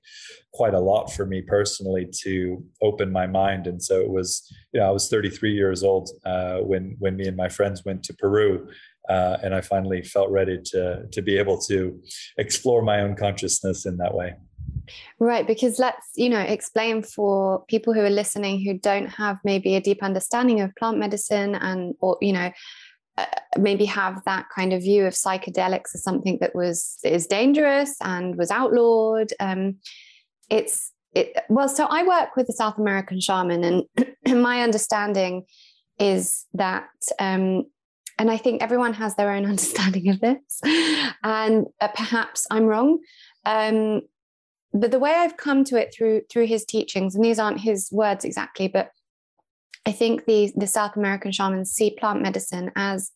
quite 0.53 0.75
a 0.75 0.79
lot 0.79 1.11
for 1.11 1.25
me 1.25 1.41
personally 1.41 2.07
to 2.21 2.63
open 2.83 3.11
my 3.11 3.25
mind. 3.25 3.65
And 3.65 3.81
so 3.81 3.99
it 3.99 4.11
was, 4.11 4.47
you 4.73 4.79
know, 4.79 4.87
I 4.87 4.91
was 4.91 5.09
33 5.09 5.53
years 5.53 5.81
old 5.81 6.11
uh, 6.23 6.57
when, 6.57 6.95
when 6.99 7.15
me 7.15 7.27
and 7.27 7.35
my 7.35 7.49
friends 7.49 7.83
went 7.83 8.03
to 8.03 8.13
Peru. 8.13 8.69
Uh, 9.09 9.37
and 9.41 9.55
I 9.55 9.61
finally 9.61 10.03
felt 10.03 10.29
ready 10.29 10.59
to, 10.65 11.07
to 11.11 11.21
be 11.23 11.39
able 11.39 11.57
to 11.61 11.99
explore 12.37 12.83
my 12.83 13.01
own 13.01 13.15
consciousness 13.15 13.87
in 13.87 13.97
that 13.97 14.13
way. 14.13 14.35
Right, 15.19 15.45
because 15.45 15.79
let's, 15.79 16.07
you 16.15 16.29
know, 16.29 16.39
explain 16.39 17.03
for 17.03 17.63
people 17.67 17.93
who 17.93 18.01
are 18.01 18.09
listening 18.09 18.63
who 18.63 18.77
don't 18.77 19.07
have 19.07 19.39
maybe 19.43 19.75
a 19.75 19.81
deep 19.81 20.03
understanding 20.03 20.61
of 20.61 20.75
plant 20.75 20.97
medicine 20.97 21.55
and, 21.55 21.95
or, 21.99 22.17
you 22.21 22.33
know, 22.33 22.51
uh, 23.19 23.25
maybe 23.57 23.83
have 23.83 24.23
that 24.23 24.45
kind 24.55 24.71
of 24.71 24.81
view 24.81 25.05
of 25.05 25.13
psychedelics 25.13 25.93
as 25.93 26.03
something 26.03 26.37
that 26.39 26.55
was 26.55 26.99
is 27.03 27.27
dangerous 27.27 27.95
and 28.01 28.37
was 28.37 28.49
outlawed. 28.49 29.33
Um, 29.41 29.75
it's 30.49 30.93
it 31.13 31.35
well, 31.49 31.67
so 31.67 31.85
I 31.89 32.03
work 32.03 32.37
with 32.37 32.47
a 32.47 32.53
South 32.53 32.77
American 32.77 33.19
shaman, 33.19 33.63
and 33.65 34.41
my 34.41 34.61
understanding 34.61 35.43
is 35.99 36.45
that 36.53 36.87
um, 37.19 37.65
and 38.17 38.31
I 38.31 38.37
think 38.37 38.61
everyone 38.61 38.93
has 38.93 39.15
their 39.15 39.31
own 39.31 39.45
understanding 39.53 40.09
of 40.09 40.21
this, 40.21 40.61
and 41.23 41.67
uh, 41.81 41.89
perhaps 41.89 42.47
I'm 42.49 42.65
wrong. 42.65 42.99
Um, 43.45 44.01
but 44.73 44.91
the 44.91 44.99
way 44.99 45.11
I've 45.11 45.37
come 45.37 45.63
to 45.65 45.77
it 45.77 45.93
through 45.93 46.21
through 46.29 46.47
his 46.47 46.65
teachings, 46.65 47.15
and 47.15 47.23
these 47.23 47.39
aren't 47.39 47.61
his 47.61 47.89
words 47.91 48.25
exactly, 48.25 48.67
but 48.67 48.91
I 49.85 49.91
think 49.91 50.25
the 50.25 50.51
the 50.55 50.67
South 50.67 50.95
American 50.95 51.31
shamans 51.31 51.71
see 51.71 51.91
plant 51.91 52.21
medicine 52.21 52.71
as 52.75 53.11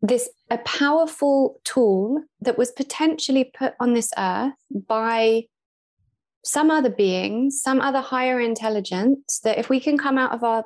this 0.00 0.28
a 0.50 0.58
powerful 0.58 1.60
tool 1.64 2.22
that 2.40 2.58
was 2.58 2.72
potentially 2.72 3.50
put 3.56 3.74
on 3.80 3.94
this 3.94 4.10
earth 4.18 4.54
by 4.88 5.44
some 6.44 6.70
other 6.70 6.90
beings, 6.90 7.60
some 7.62 7.80
other 7.80 8.00
higher 8.00 8.40
intelligence, 8.40 9.40
that 9.44 9.58
if 9.58 9.68
we 9.68 9.78
can 9.78 9.96
come 9.96 10.18
out 10.18 10.32
of 10.32 10.42
our 10.42 10.64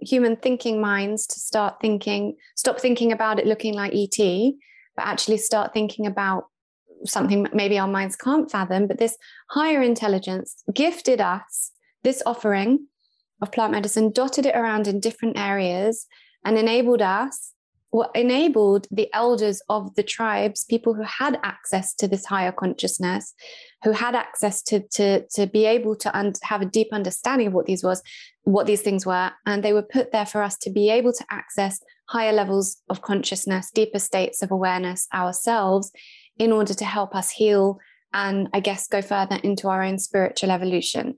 human 0.00 0.36
thinking 0.36 0.80
minds 0.80 1.26
to 1.28 1.38
start 1.38 1.80
thinking, 1.80 2.36
stop 2.56 2.80
thinking 2.80 3.12
about 3.12 3.38
it 3.38 3.46
looking 3.46 3.74
like 3.74 3.94
ET, 3.94 4.18
but 4.96 5.06
actually 5.06 5.38
start 5.38 5.72
thinking 5.72 6.06
about 6.06 6.46
something 7.06 7.46
maybe 7.52 7.78
our 7.78 7.88
minds 7.88 8.16
can't 8.16 8.50
fathom, 8.50 8.86
but 8.86 8.98
this 8.98 9.16
higher 9.50 9.82
intelligence 9.82 10.62
gifted 10.74 11.20
us 11.20 11.72
this 12.02 12.22
offering 12.26 12.86
of 13.40 13.52
plant 13.52 13.72
medicine, 13.72 14.12
dotted 14.12 14.46
it 14.46 14.56
around 14.56 14.86
in 14.86 15.00
different 15.00 15.38
areas, 15.38 16.06
and 16.44 16.56
enabled 16.56 17.02
us, 17.02 17.52
what 17.90 18.10
enabled 18.14 18.86
the 18.90 19.12
elders 19.12 19.60
of 19.68 19.94
the 19.96 20.02
tribes, 20.02 20.64
people 20.64 20.94
who 20.94 21.02
had 21.02 21.38
access 21.42 21.94
to 21.94 22.08
this 22.08 22.24
higher 22.24 22.52
consciousness, 22.52 23.34
who 23.84 23.92
had 23.92 24.14
access 24.14 24.62
to 24.62 24.80
to 24.88 25.26
to 25.34 25.46
be 25.46 25.66
able 25.66 25.94
to 25.96 26.16
un- 26.16 26.32
have 26.42 26.62
a 26.62 26.66
deep 26.66 26.88
understanding 26.92 27.48
of 27.48 27.52
what 27.52 27.66
these 27.66 27.84
was, 27.84 28.02
what 28.44 28.66
these 28.66 28.80
things 28.80 29.04
were, 29.04 29.30
and 29.44 29.62
they 29.62 29.72
were 29.72 29.82
put 29.82 30.10
there 30.12 30.26
for 30.26 30.42
us 30.42 30.56
to 30.58 30.70
be 30.70 30.88
able 30.88 31.12
to 31.12 31.24
access 31.30 31.80
higher 32.08 32.32
levels 32.32 32.78
of 32.88 33.02
consciousness, 33.02 33.70
deeper 33.70 33.98
states 33.98 34.42
of 34.42 34.50
awareness 34.50 35.06
ourselves 35.14 35.92
in 36.38 36.52
order 36.52 36.74
to 36.74 36.84
help 36.84 37.14
us 37.14 37.30
heal 37.30 37.78
and 38.14 38.48
I 38.52 38.60
guess 38.60 38.88
go 38.88 39.00
further 39.00 39.36
into 39.42 39.68
our 39.68 39.82
own 39.82 39.98
spiritual 39.98 40.50
evolution. 40.50 41.14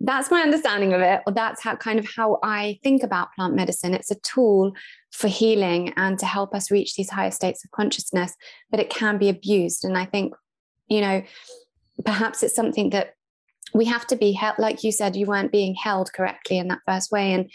That's 0.00 0.30
my 0.30 0.40
understanding 0.40 0.92
of 0.92 1.00
it, 1.00 1.20
or 1.26 1.32
that's 1.32 1.62
how 1.62 1.76
kind 1.76 1.98
of 1.98 2.08
how 2.16 2.38
I 2.42 2.80
think 2.82 3.04
about 3.04 3.32
plant 3.36 3.54
medicine. 3.54 3.94
It's 3.94 4.10
a 4.10 4.18
tool 4.20 4.72
for 5.12 5.28
healing 5.28 5.92
and 5.96 6.18
to 6.18 6.26
help 6.26 6.54
us 6.54 6.70
reach 6.70 6.94
these 6.94 7.10
higher 7.10 7.30
states 7.30 7.64
of 7.64 7.70
consciousness, 7.70 8.34
but 8.70 8.80
it 8.80 8.90
can 8.90 9.18
be 9.18 9.28
abused. 9.28 9.84
And 9.84 9.96
I 9.96 10.04
think, 10.06 10.34
you 10.88 11.00
know, 11.00 11.22
perhaps 12.04 12.42
it's 12.42 12.56
something 12.56 12.90
that 12.90 13.14
we 13.74 13.84
have 13.84 14.06
to 14.08 14.16
be 14.16 14.32
held, 14.32 14.58
like 14.58 14.82
you 14.82 14.90
said, 14.90 15.14
you 15.14 15.26
weren't 15.26 15.52
being 15.52 15.74
held 15.74 16.12
correctly 16.12 16.58
in 16.58 16.68
that 16.68 16.80
first 16.86 17.12
way. 17.12 17.32
And 17.32 17.50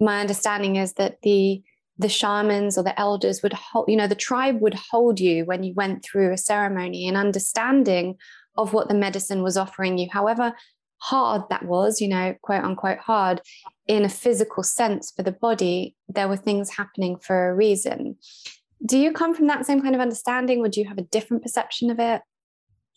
my 0.00 0.20
understanding 0.20 0.76
is 0.76 0.94
that 0.94 1.18
the 1.22 1.62
the 1.98 2.08
shamans 2.08 2.76
or 2.76 2.82
the 2.82 2.98
elders 2.98 3.42
would 3.42 3.52
hold, 3.52 3.88
you 3.88 3.96
know, 3.96 4.06
the 4.06 4.14
tribe 4.14 4.60
would 4.60 4.74
hold 4.74 5.20
you 5.20 5.44
when 5.44 5.62
you 5.62 5.74
went 5.74 6.04
through 6.04 6.32
a 6.32 6.38
ceremony 6.38 7.06
and 7.06 7.16
understanding 7.16 8.16
of 8.56 8.72
what 8.72 8.88
the 8.88 8.94
medicine 8.94 9.42
was 9.42 9.56
offering 9.56 9.98
you, 9.98 10.08
however 10.10 10.52
hard 10.98 11.42
that 11.50 11.64
was, 11.64 12.00
you 12.00 12.08
know, 12.08 12.34
quote 12.42 12.64
unquote 12.64 12.98
hard 12.98 13.40
in 13.86 14.04
a 14.04 14.08
physical 14.08 14.62
sense 14.62 15.12
for 15.14 15.22
the 15.22 15.32
body, 15.32 15.94
there 16.08 16.28
were 16.28 16.36
things 16.36 16.70
happening 16.70 17.18
for 17.18 17.50
a 17.50 17.54
reason. 17.54 18.16
do 18.86 18.98
you 18.98 19.12
come 19.12 19.34
from 19.34 19.46
that 19.46 19.66
same 19.66 19.80
kind 19.80 19.94
of 19.94 20.00
understanding? 20.00 20.60
Would 20.60 20.76
you 20.76 20.86
have 20.88 20.98
a 20.98 21.02
different 21.02 21.42
perception 21.42 21.90
of 21.90 21.98
it? 21.98 22.22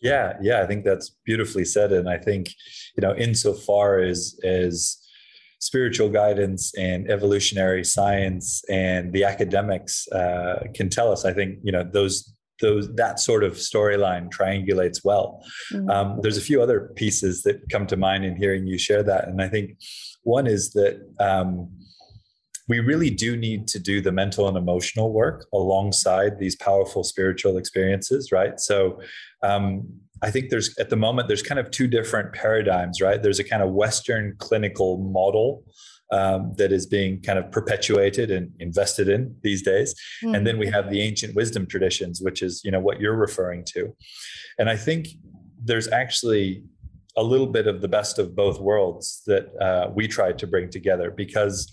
Yeah, 0.00 0.34
yeah, 0.40 0.62
I 0.62 0.66
think 0.66 0.84
that's 0.84 1.16
beautifully 1.24 1.64
said, 1.64 1.92
and 1.92 2.08
I 2.08 2.18
think 2.18 2.50
you 2.96 3.00
know, 3.02 3.14
insofar 3.16 3.98
as 3.98 4.38
as 4.44 4.96
spiritual 5.60 6.08
guidance 6.08 6.72
and 6.78 7.10
evolutionary 7.10 7.84
science 7.84 8.62
and 8.68 9.12
the 9.12 9.24
academics 9.24 10.06
uh, 10.08 10.64
can 10.74 10.88
tell 10.88 11.10
us, 11.10 11.24
I 11.24 11.32
think 11.32 11.58
you 11.62 11.72
know 11.72 11.84
those 11.84 12.34
those 12.60 12.92
that 12.96 13.20
sort 13.20 13.44
of 13.44 13.52
storyline 13.52 14.30
triangulates 14.30 15.04
well. 15.04 15.44
Mm-hmm. 15.72 15.90
Um, 15.90 16.18
there's 16.22 16.38
a 16.38 16.42
few 16.42 16.60
other 16.60 16.92
pieces 16.96 17.42
that 17.42 17.60
come 17.70 17.86
to 17.86 17.96
mind 17.96 18.24
in 18.24 18.36
hearing 18.36 18.66
you 18.66 18.78
share 18.78 19.02
that, 19.04 19.28
and 19.28 19.40
I 19.42 19.48
think 19.48 19.78
one 20.22 20.46
is 20.46 20.72
that. 20.72 21.00
Um, 21.20 21.70
we 22.70 22.80
really 22.80 23.08
do 23.08 23.34
need 23.34 23.66
to 23.68 23.78
do 23.78 24.02
the 24.02 24.12
mental 24.12 24.46
and 24.46 24.54
emotional 24.54 25.10
work 25.10 25.46
alongside 25.54 26.38
these 26.38 26.54
powerful 26.54 27.02
spiritual 27.02 27.56
experiences, 27.56 28.30
right? 28.30 28.60
So, 28.60 29.00
um, 29.42 29.88
I 30.22 30.30
think 30.30 30.50
there's 30.50 30.76
at 30.78 30.90
the 30.90 30.96
moment 30.96 31.28
there's 31.28 31.42
kind 31.42 31.58
of 31.58 31.70
two 31.70 31.86
different 31.86 32.32
paradigms, 32.32 33.00
right? 33.00 33.22
There's 33.22 33.38
a 33.38 33.44
kind 33.44 33.62
of 33.62 33.70
Western 33.70 34.34
clinical 34.38 34.98
model 34.98 35.64
um, 36.10 36.54
that 36.56 36.72
is 36.72 36.86
being 36.86 37.20
kind 37.20 37.38
of 37.38 37.50
perpetuated 37.52 38.30
and 38.30 38.50
invested 38.58 39.08
in 39.08 39.36
these 39.42 39.62
days, 39.62 39.94
mm-hmm. 40.24 40.34
and 40.34 40.46
then 40.46 40.58
we 40.58 40.66
have 40.68 40.90
the 40.90 41.00
ancient 41.02 41.34
wisdom 41.34 41.66
traditions, 41.66 42.20
which 42.20 42.42
is 42.42 42.62
you 42.64 42.70
know 42.70 42.80
what 42.80 43.00
you're 43.00 43.16
referring 43.16 43.64
to, 43.74 43.94
and 44.58 44.68
I 44.68 44.76
think 44.76 45.08
there's 45.62 45.88
actually 45.88 46.62
a 47.16 47.22
little 47.22 47.46
bit 47.46 47.66
of 47.66 47.80
the 47.80 47.88
best 47.88 48.18
of 48.18 48.36
both 48.36 48.60
worlds 48.60 49.22
that 49.26 49.48
uh, 49.60 49.90
we 49.92 50.06
try 50.06 50.32
to 50.32 50.46
bring 50.46 50.70
together 50.70 51.10
because 51.10 51.68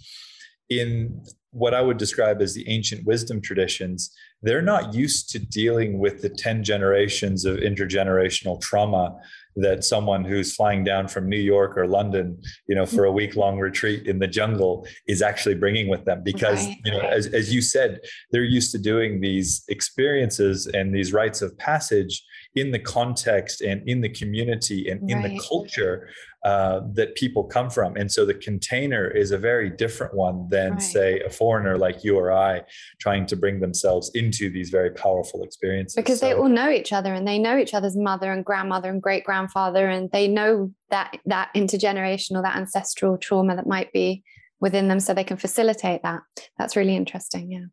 in 0.70 1.24
what 1.52 1.74
I 1.74 1.82
would 1.82 1.98
describe 1.98 2.42
as 2.42 2.54
the 2.54 2.68
ancient 2.68 3.06
wisdom 3.06 3.42
traditions, 3.42 4.12
they're 4.46 4.62
not 4.62 4.94
used 4.94 5.30
to 5.32 5.40
dealing 5.40 5.98
with 5.98 6.22
the 6.22 6.30
10 6.30 6.64
generations 6.64 7.46
of 7.46 7.58
intergenerational 7.58 8.62
trauma 8.62 9.18
that 9.56 9.84
someone 9.84 10.24
who's 10.24 10.54
flying 10.54 10.84
down 10.84 11.08
from 11.08 11.28
New 11.28 11.40
York 11.40 11.78
or 11.78 11.88
London, 11.88 12.40
you 12.68 12.76
know, 12.76 12.86
for 12.86 13.06
a 13.06 13.12
week 13.12 13.36
long 13.36 13.58
retreat 13.58 14.06
in 14.06 14.20
the 14.20 14.28
jungle 14.28 14.86
is 15.08 15.22
actually 15.22 15.56
bringing 15.56 15.88
with 15.88 16.06
them. 16.06 16.22
Because, 16.24 16.68
right. 16.68 16.78
you 16.86 16.92
know, 16.92 17.00
as, 17.00 17.28
as 17.28 17.54
you 17.54 17.62
said, 17.62 18.02
they're 18.32 18.44
used 18.44 18.72
to 18.74 18.78
doing 18.78 19.20
these 19.20 19.64
experiences 19.68 20.68
and 20.68 20.94
these 20.94 21.12
rites 21.12 21.42
of 21.42 21.58
passage 21.58 22.24
in 22.56 22.72
the 22.72 22.80
context 22.80 23.62
and 23.62 23.82
in 23.90 24.02
the 24.02 24.10
community 24.10 24.90
and 24.90 25.10
in 25.10 25.22
the 25.24 25.42
culture 25.48 26.08
uh, 26.46 26.82
that 26.94 27.16
people 27.16 27.44
come 27.44 27.72
from. 27.72 27.96
And 27.98 28.12
so 28.12 28.24
the 28.24 28.36
container 28.36 29.08
is 29.08 29.32
a 29.32 29.38
very 29.38 29.68
different 29.68 30.14
one 30.14 30.48
than, 30.48 30.74
right. 30.74 30.82
say, 30.82 31.20
a 31.22 31.30
foreigner 31.30 31.76
like 31.76 32.04
you 32.04 32.18
or 32.18 32.32
I 32.32 32.62
trying 33.00 33.26
to 33.26 33.36
bring 33.36 33.60
themselves 33.60 34.12
into 34.14 34.52
these 34.52 34.70
very 34.70 34.92
powerful 34.92 35.44
experiences. 35.44 35.96
Because 35.96 36.20
so, 36.20 36.28
they 36.28 36.34
all 36.36 36.48
know 36.48 36.70
each 36.70 36.94
other 36.94 37.16
and 37.16 37.28
they 37.28 37.40
know 37.40 37.58
each 37.58 37.74
other's 37.74 37.98
mother 37.98 38.32
and 38.32 38.46
grandmother 38.46 38.92
and 38.92 39.02
great 39.02 39.24
grandfather, 39.24 39.90
and 39.90 40.12
they 40.12 40.28
know 40.28 40.72
that 40.92 41.18
that 41.26 41.50
intergenerational, 41.56 42.44
that 42.44 42.56
ancestral 42.56 43.18
trauma 43.18 43.56
that 43.56 43.66
might 43.66 43.92
be 43.92 44.24
within 44.60 44.88
them 44.88 45.00
so 45.00 45.16
they 45.16 45.24
can 45.24 45.38
facilitate 45.38 46.04
that. 46.04 46.22
That's 46.60 46.76
really 46.76 46.96
interesting. 46.96 47.52
Yeah 47.52 47.66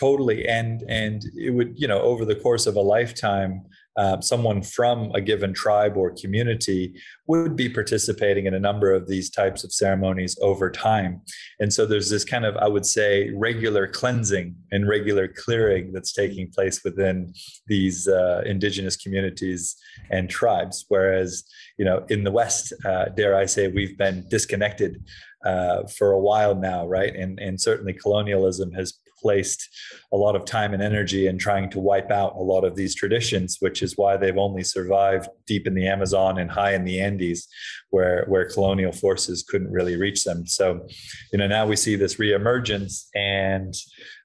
totally 0.00 0.48
and 0.48 0.82
and 0.88 1.24
it 1.36 1.50
would 1.50 1.74
you 1.76 1.86
know 1.86 2.00
over 2.00 2.24
the 2.24 2.34
course 2.34 2.66
of 2.66 2.76
a 2.76 2.80
lifetime 2.80 3.62
uh, 3.96 4.18
someone 4.20 4.62
from 4.62 5.10
a 5.14 5.20
given 5.20 5.52
tribe 5.52 5.94
or 5.96 6.14
community 6.22 6.94
would 7.26 7.54
be 7.54 7.68
participating 7.68 8.46
in 8.46 8.54
a 8.54 8.58
number 8.68 8.94
of 8.94 9.06
these 9.08 9.28
types 9.28 9.62
of 9.62 9.74
ceremonies 9.74 10.38
over 10.40 10.70
time 10.70 11.20
and 11.58 11.70
so 11.70 11.84
there's 11.84 12.08
this 12.08 12.24
kind 12.24 12.46
of 12.46 12.56
i 12.56 12.66
would 12.66 12.86
say 12.86 13.30
regular 13.34 13.86
cleansing 13.86 14.54
and 14.72 14.88
regular 14.88 15.28
clearing 15.28 15.92
that's 15.92 16.14
taking 16.14 16.50
place 16.50 16.82
within 16.82 17.30
these 17.66 18.08
uh, 18.08 18.40
indigenous 18.46 18.96
communities 18.96 19.76
and 20.10 20.30
tribes 20.30 20.86
whereas 20.88 21.44
you 21.76 21.84
know 21.84 22.06
in 22.08 22.24
the 22.24 22.32
west 22.40 22.72
uh, 22.86 23.04
dare 23.16 23.36
i 23.36 23.44
say 23.44 23.68
we've 23.68 23.98
been 23.98 24.26
disconnected 24.30 25.04
uh, 25.44 25.86
for 25.86 26.12
a 26.12 26.18
while 26.18 26.54
now, 26.54 26.86
right? 26.86 27.14
And 27.14 27.38
and 27.38 27.60
certainly 27.60 27.92
colonialism 27.94 28.72
has 28.72 28.99
placed 29.20 29.68
a 30.12 30.16
lot 30.16 30.36
of 30.36 30.44
time 30.44 30.72
and 30.74 30.82
energy 30.82 31.26
in 31.26 31.38
trying 31.38 31.70
to 31.70 31.80
wipe 31.80 32.10
out 32.10 32.34
a 32.34 32.42
lot 32.42 32.64
of 32.64 32.76
these 32.76 32.94
traditions, 32.94 33.56
which 33.60 33.82
is 33.82 33.96
why 33.96 34.16
they've 34.16 34.38
only 34.38 34.62
survived 34.64 35.28
deep 35.46 35.66
in 35.66 35.74
the 35.74 35.86
Amazon 35.86 36.38
and 36.38 36.50
high 36.50 36.74
in 36.74 36.84
the 36.84 37.00
Andes, 37.00 37.48
where 37.90 38.24
where 38.28 38.48
colonial 38.48 38.92
forces 38.92 39.44
couldn't 39.48 39.70
really 39.70 39.96
reach 39.96 40.24
them. 40.24 40.46
So, 40.46 40.86
you 41.32 41.38
know, 41.38 41.46
now 41.46 41.66
we 41.66 41.76
see 41.76 41.96
this 41.96 42.16
reemergence, 42.16 43.06
and 43.14 43.74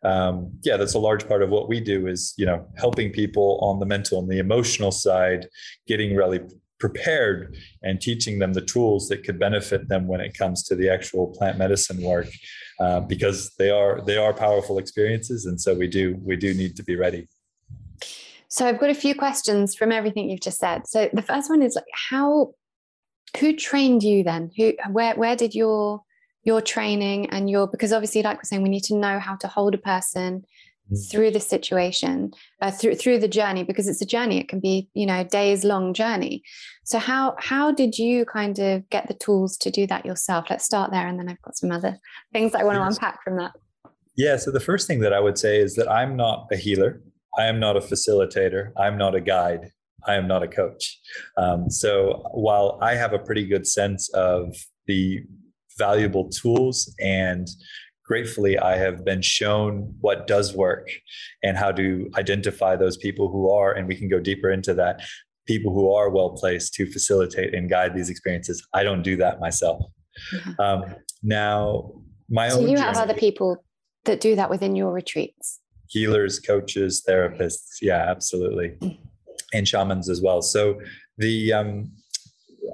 um, 0.04 0.52
yeah, 0.64 0.78
that's 0.78 0.94
a 0.94 1.00
large 1.00 1.28
part 1.28 1.42
of 1.42 1.50
what 1.50 1.70
we 1.70 1.80
do 1.80 2.08
is 2.08 2.34
you 2.38 2.46
know 2.46 2.68
helping 2.78 3.12
people 3.12 3.60
on 3.62 3.80
the 3.80 3.86
mental 3.86 4.20
and 4.20 4.30
the 4.30 4.40
emotional 4.40 4.92
side, 4.92 5.48
getting 5.88 6.16
really 6.16 6.40
prepared 6.80 7.56
and 7.84 8.02
teaching 8.02 8.40
them 8.40 8.54
the 8.54 8.62
tools 8.62 9.08
that 9.08 9.24
could 9.24 9.40
benefit 9.40 9.88
them 9.88 10.08
when 10.08 10.20
it 10.20 10.38
comes 10.38 10.64
to 10.64 10.76
the 10.76 10.90
actual 10.90 11.28
plant 11.28 11.58
medicine 11.58 12.02
work 12.02 12.28
uh, 12.80 13.00
because 13.00 13.54
they 13.58 13.70
are 13.70 14.02
they 14.06 14.18
are 14.18 14.34
powerful 14.34 14.78
experiences 14.78 15.46
and 15.46 15.60
so 15.60 15.74
we 15.74 15.88
do 15.88 16.18
we 16.22 16.36
do 16.36 16.54
need 16.54 16.76
to 16.76 16.84
be 16.84 16.96
ready 16.96 17.28
so 18.50 18.66
i've 18.66 18.80
got 18.80 18.90
a 18.90 18.96
few 18.96 19.16
questions 19.16 19.74
from 19.74 19.92
everything 19.92 20.30
you've 20.30 20.42
just 20.42 20.60
said 20.60 20.86
so 20.86 21.10
the 21.14 21.22
first 21.22 21.50
one 21.50 21.62
is 21.62 21.76
like 21.76 21.86
how 22.10 22.54
who 23.40 23.56
trained 23.56 24.04
you 24.04 24.24
then 24.24 24.52
who 24.58 24.74
where 24.92 25.16
where 25.16 25.36
did 25.36 25.56
your 25.56 26.02
your 26.46 26.62
training 26.62 27.30
and 27.32 27.50
your 27.50 27.68
because 27.68 27.92
obviously 27.92 28.22
like 28.22 28.38
we're 28.38 28.44
saying 28.44 28.62
we 28.62 28.70
need 28.70 28.84
to 28.84 28.96
know 28.96 29.20
how 29.20 29.36
to 29.36 29.48
hold 29.48 29.74
a 29.74 29.80
person. 29.80 30.46
Through 31.10 31.32
the 31.32 31.40
situation 31.40 32.32
uh, 32.62 32.72
through 32.72 32.96
through 32.96 33.20
the 33.20 33.28
journey 33.28 33.64
because 33.64 33.88
it's 33.88 34.02
a 34.02 34.06
journey. 34.06 34.40
It 34.40 34.48
can 34.48 34.60
be 34.60 34.90
you 34.94 35.06
know 35.06 35.24
days 35.24 35.64
long 35.64 35.94
journey. 35.94 36.44
So 36.84 37.00
how 37.00 37.36
how 37.40 37.72
did 37.72 37.98
you 37.98 38.26
kind 38.26 38.60
of 38.60 38.88
get 38.90 39.08
the 39.08 39.16
tools 39.16 39.58
to 39.58 39.72
do 39.72 39.88
that 39.88 40.06
yourself? 40.06 40.46
Let's 40.50 40.66
start 40.66 40.92
there 40.92 41.08
and 41.08 41.20
then 41.20 41.30
i've 41.30 41.42
got 41.42 41.58
some 41.58 41.72
other 41.72 41.98
things 42.34 42.54
i 42.56 42.64
want 42.64 42.76
to 42.78 42.84
unpack 42.84 43.24
from 43.24 43.38
that. 43.38 43.54
Yeah 44.16 44.38
so 44.38 44.52
the 44.52 44.60
first 44.60 44.88
thing 44.88 45.00
that 45.00 45.14
i 45.14 45.20
would 45.20 45.38
say 45.38 45.60
is 45.60 45.76
that 45.76 45.90
i'm 45.90 46.16
not 46.16 46.48
a 46.52 46.56
healer. 46.56 47.02
I 47.38 47.46
am 47.46 47.60
not 47.60 47.76
a 47.76 47.82
facilitator. 47.82 48.72
I'm 48.78 48.98
not 48.98 49.14
a 49.14 49.22
guide. 49.22 49.72
I 50.08 50.16
am 50.16 50.28
not 50.28 50.44
a 50.44 50.48
coach. 50.48 51.00
Um, 51.38 51.70
so 51.70 52.24
while 52.32 52.80
I 52.82 52.96
have 52.96 53.14
a 53.14 53.20
pretty 53.20 53.46
good 53.46 53.68
sense 53.68 54.10
of 54.14 54.56
the 54.88 55.22
valuable 55.78 56.30
tools 56.30 56.94
and 57.00 57.48
gratefully 58.06 58.58
i 58.60 58.76
have 58.78 59.04
been 59.04 59.22
shown 59.22 59.94
what 60.02 60.28
does 60.28 60.56
work 60.56 60.90
and 61.44 61.58
how 61.58 61.72
to 61.72 62.10
identify 62.18 62.76
those 62.76 62.98
people 62.98 63.30
who 63.30 63.50
are 63.50 63.74
and 63.74 63.88
we 63.88 63.96
can 63.96 64.08
go 64.08 64.20
deeper 64.20 64.52
into 64.52 64.74
that 64.74 65.02
people 65.46 65.74
who 65.74 65.94
are 65.94 66.10
well 66.10 66.32
placed 66.32 66.74
to 66.74 66.86
facilitate 66.92 67.54
and 67.54 67.70
guide 67.70 67.96
these 67.96 68.10
experiences. 68.10 68.66
I 68.74 68.84
don't 68.84 69.02
do 69.02 69.16
that 69.18 69.40
myself. 69.40 69.86
Mm-hmm. 70.34 70.62
um, 70.62 70.96
now 71.24 71.92
my 72.30 72.48
so 72.48 72.62
own 72.62 72.70
you 72.70 72.78
have 72.78 72.96
other 72.96 73.14
people 73.14 73.58
that 74.06 74.22
do 74.22 74.34
that 74.38 74.50
within 74.50 74.74
your 74.74 74.94
retreats? 74.94 75.60
Healers 75.88 76.40
coaches 76.40 77.04
therapists. 77.08 77.78
Yeah 77.82 78.06
absolutely. 78.10 78.70
Mm. 78.82 78.98
and 79.54 79.68
shamans 79.68 80.10
as 80.10 80.22
well. 80.22 80.42
So 80.42 80.80
the 81.18 81.54
um, 81.54 81.92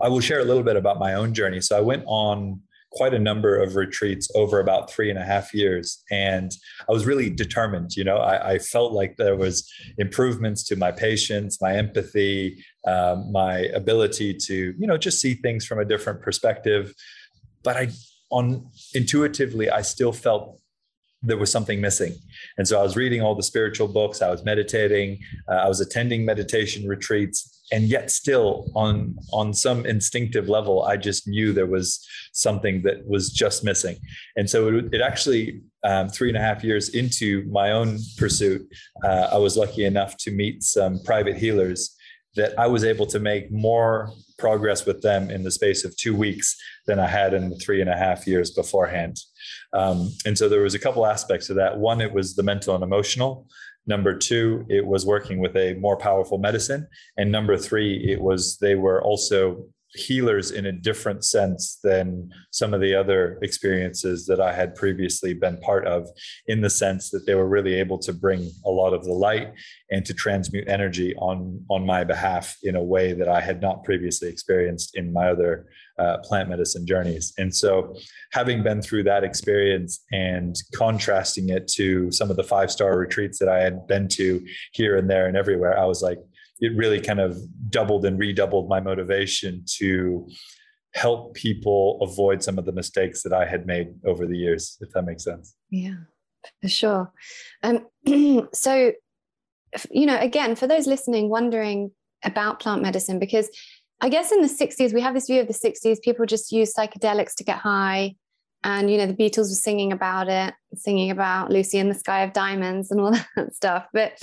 i 0.02 0.08
will 0.08 0.20
share 0.20 0.40
a 0.40 0.46
little 0.46 0.64
bit 0.64 0.76
about 0.76 1.00
my 1.00 1.16
own 1.16 1.34
journey. 1.34 1.62
So 1.62 1.78
i 1.78 1.82
went 1.82 2.04
on 2.06 2.62
quite 2.92 3.14
a 3.14 3.20
number 3.20 3.62
of 3.62 3.76
retreats 3.76 4.30
over 4.36 4.60
about 4.60 4.92
three 4.92 5.10
and 5.10 5.18
a 5.18 5.24
half 5.24 5.54
years. 5.54 6.04
And 6.12 6.52
I 6.88 6.92
was 6.92 7.06
really 7.06 7.30
determined, 7.30 7.96
you 7.96 8.04
know, 8.04 8.18
I, 8.18 8.54
I 8.54 8.60
felt 8.60 8.92
like 8.94 9.18
there 9.18 9.36
was 9.36 9.70
improvements 9.98 10.64
to 10.66 10.76
my 10.76 10.92
patience, 10.92 11.62
my 11.62 11.76
empathy, 11.76 12.64
um, 12.86 13.32
my 13.32 13.60
ability 13.74 14.34
to, 14.34 14.74
you 14.78 14.88
know, 14.88 14.98
just 14.98 15.20
see 15.20 15.36
things 15.36 15.66
from 15.66 15.80
a 15.80 15.86
different 15.86 16.22
perspective. 16.22 16.94
But 17.64 17.78
I, 17.78 17.90
on 18.30 18.70
intuitively, 18.94 19.70
I 19.70 19.82
still 19.82 20.12
felt 20.14 20.61
there 21.24 21.38
was 21.38 21.52
something 21.52 21.80
missing. 21.80 22.16
And 22.58 22.68
so 22.68 22.80
I 22.80 22.84
was 22.84 22.96
reading 22.96 23.22
all 23.22 23.36
the 23.36 23.44
spiritual 23.44 23.88
books, 23.88 24.22
I 24.22 24.32
was 24.32 24.44
meditating, 24.44 25.20
uh, 25.48 25.56
I 25.56 25.68
was 25.68 25.80
attending 25.80 26.26
meditation 26.26 26.88
retreats, 26.88 27.62
and 27.72 27.86
yet 27.86 28.12
still 28.12 28.70
on 28.76 29.16
on 29.32 29.54
some 29.54 29.86
instinctive 29.86 30.50
level 30.50 30.84
i 30.84 30.98
just 30.98 31.28
knew 31.28 31.54
there 31.54 31.66
was 31.66 32.06
something 32.34 32.82
that 32.82 33.06
was 33.08 33.30
just 33.32 33.64
missing 33.64 33.98
and 34.36 34.50
so 34.50 34.68
it, 34.68 34.94
it 34.94 35.02
actually 35.02 35.62
um, 35.84 36.10
three 36.10 36.28
and 36.30 36.38
a 36.38 36.42
half 36.42 36.64
years 36.64 36.90
into 36.90 37.44
my 37.50 37.72
own 37.72 37.98
pursuit 38.18 38.62
uh, 39.04 39.30
i 39.32 39.38
was 39.38 39.58
lucky 39.58 39.86
enough 39.86 40.16
to 40.18 40.32
meet 40.32 40.64
some 40.64 41.00
private 41.04 41.38
healers 41.38 41.96
that 42.36 42.58
i 42.60 42.68
was 42.68 42.84
able 42.84 43.06
to 43.06 43.20
make 43.20 43.52
more 43.52 44.12
progress 44.38 44.86
with 44.86 45.02
them 45.02 45.30
in 45.30 45.44
the 45.44 45.52
space 45.52 45.84
of 45.84 45.96
two 45.98 46.16
weeks 46.16 46.56
than 46.88 47.00
i 47.00 47.08
had 47.08 47.34
in 47.34 47.50
the 47.50 47.56
three 47.58 47.82
and 47.82 47.90
a 47.90 47.98
half 47.98 48.28
years 48.28 48.52
beforehand 48.52 49.18
um, 49.74 50.12
and 50.26 50.38
so 50.38 50.48
there 50.50 50.62
was 50.62 50.76
a 50.76 50.80
couple 50.80 51.06
aspects 51.06 51.48
to 51.48 51.54
that 51.54 51.78
one 51.78 52.02
it 52.02 52.14
was 52.14 52.36
the 52.36 52.44
mental 52.44 52.76
and 52.76 52.84
emotional 52.84 53.48
Number 53.88 54.16
two, 54.16 54.66
it 54.70 54.86
was 54.86 55.06
working 55.06 55.40
with 55.40 55.56
a 55.56 55.74
more 55.76 55.98
powerful 55.98 56.38
medicine. 56.38 56.88
And 57.18 57.32
number 57.32 57.58
three, 57.58 57.98
it 58.12 58.22
was 58.22 58.58
they 58.58 58.76
were 58.76 59.04
also 59.04 59.66
healers 59.94 60.52
in 60.52 60.66
a 60.66 60.72
different 60.72 61.24
sense 61.24 61.80
than 61.84 62.30
some 62.52 62.74
of 62.74 62.82
the 62.82 62.96
other 62.96 63.38
experiences 63.42 64.26
that 64.26 64.40
I 64.40 64.54
had 64.54 64.76
previously 64.76 65.34
been 65.34 65.58
part 65.58 65.86
of, 65.86 66.08
in 66.48 66.62
the 66.62 66.70
sense 66.70 67.10
that 67.12 67.26
they 67.26 67.36
were 67.36 67.48
really 67.48 67.76
able 67.76 67.98
to 68.00 68.14
bring 68.14 68.50
a 68.66 68.70
lot 68.70 68.94
of 68.94 69.04
the 69.04 69.14
light 69.14 69.52
and 69.90 70.06
to 70.06 70.14
transmute 70.14 70.68
energy 70.68 71.16
on 71.16 71.64
on 71.70 71.86
my 71.86 72.04
behalf 72.04 72.56
in 72.64 72.76
a 72.76 72.84
way 72.84 73.14
that 73.14 73.28
I 73.28 73.42
had 73.42 73.62
not 73.62 73.84
previously 73.84 74.30
experienced 74.30 74.96
in 74.96 75.12
my 75.12 75.30
other 75.30 75.68
uh, 76.00 76.18
plant 76.24 76.50
medicine 76.50 76.88
journeys. 76.88 77.34
And 77.38 77.54
so, 77.54 77.96
having 78.32 78.64
been 78.64 78.82
through 78.82 79.04
that 79.04 79.24
experience 79.24 80.04
and 80.12 80.56
contrasting 80.74 81.50
it 81.50 81.68
to 81.76 82.12
some 82.12 82.32
of 82.32 82.38
the 82.38 82.44
five 82.44 82.72
star 82.72 82.98
retreats 82.98 83.40
that 83.40 83.50
I 83.50 83.62
had 83.62 83.86
been 83.88 84.08
to 84.10 84.44
here 84.74 84.98
and 84.98 85.10
there 85.10 85.28
and 85.28 85.38
everywhere, 85.38 85.78
I 85.78 85.86
was 85.86 86.02
like, 86.02 86.18
it 86.62 86.78
really 86.78 87.02
kind 87.02 87.20
of 87.20 87.38
doubled 87.70 88.06
and 88.06 88.20
redoubled 88.20 88.70
my 88.70 88.80
motivation 88.80 89.66
to 89.80 90.28
help 90.94 91.34
people 91.34 91.98
avoid 92.02 92.44
some 92.44 92.58
of 92.58 92.66
the 92.66 92.72
mistakes 92.72 93.24
that 93.24 93.34
I 93.34 93.46
had 93.46 93.66
made 93.66 93.88
over 94.06 94.28
the 94.28 94.38
years, 94.38 94.78
if 94.80 94.92
that 94.92 95.04
makes 95.04 95.24
sense. 95.24 95.56
Yeah, 95.70 95.96
for 96.62 96.70
sure. 96.70 97.12
Um, 97.64 97.88
so, 98.54 98.94
you 99.90 100.06
know, 100.06 100.20
again, 100.20 100.56
for 100.56 100.68
those 100.68 100.88
listening, 100.88 101.30
wondering 101.30 101.92
about 102.24 102.60
plant 102.60 102.82
medicine, 102.82 103.20
because 103.20 103.50
I 104.02 104.10
guess 104.10 104.32
in 104.32 104.42
the 104.42 104.48
60s, 104.48 104.94
we 104.94 105.02
have 105.02 105.14
this 105.14 105.28
view 105.28 105.42
of 105.42 105.48
the 105.48 105.54
60s, 105.54 106.02
people 106.02 106.26
just 106.26 106.52
use 106.52 106.74
psychedelics 106.74 107.36
to 107.36 107.44
get 107.44 107.58
high. 107.58 108.16
And, 108.64 108.92
you 108.92 108.98
know, 108.98 109.08
the 109.08 109.14
Beatles 109.14 109.50
were 109.50 109.56
singing 109.56 109.92
about 109.92 110.28
it, 110.28 110.54
singing 110.76 111.10
about 111.10 111.50
Lucy 111.50 111.80
in 111.80 111.90
the 111.90 111.96
Sky 111.96 112.22
of 112.22 112.34
Diamonds 112.34 112.92
and 112.92 113.00
all 113.00 113.12
that 113.36 113.56
stuff. 113.56 113.88
But 113.94 114.14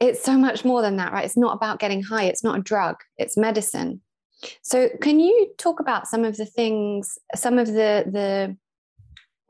it's 0.00 0.22
so 0.22 0.36
much 0.36 0.64
more 0.64 0.82
than 0.82 0.96
that, 0.96 1.12
right? 1.12 1.24
It's 1.24 1.36
not 1.36 1.54
about 1.54 1.78
getting 1.78 2.02
high, 2.02 2.24
it's 2.24 2.44
not 2.44 2.58
a 2.58 2.62
drug, 2.62 2.96
it's 3.16 3.36
medicine. 3.36 4.00
So, 4.62 4.88
can 5.00 5.20
you 5.20 5.50
talk 5.58 5.80
about 5.80 6.06
some 6.06 6.24
of 6.24 6.36
the 6.36 6.46
things, 6.46 7.18
some 7.34 7.58
of 7.58 7.68
the 7.68 8.04
the 8.06 8.56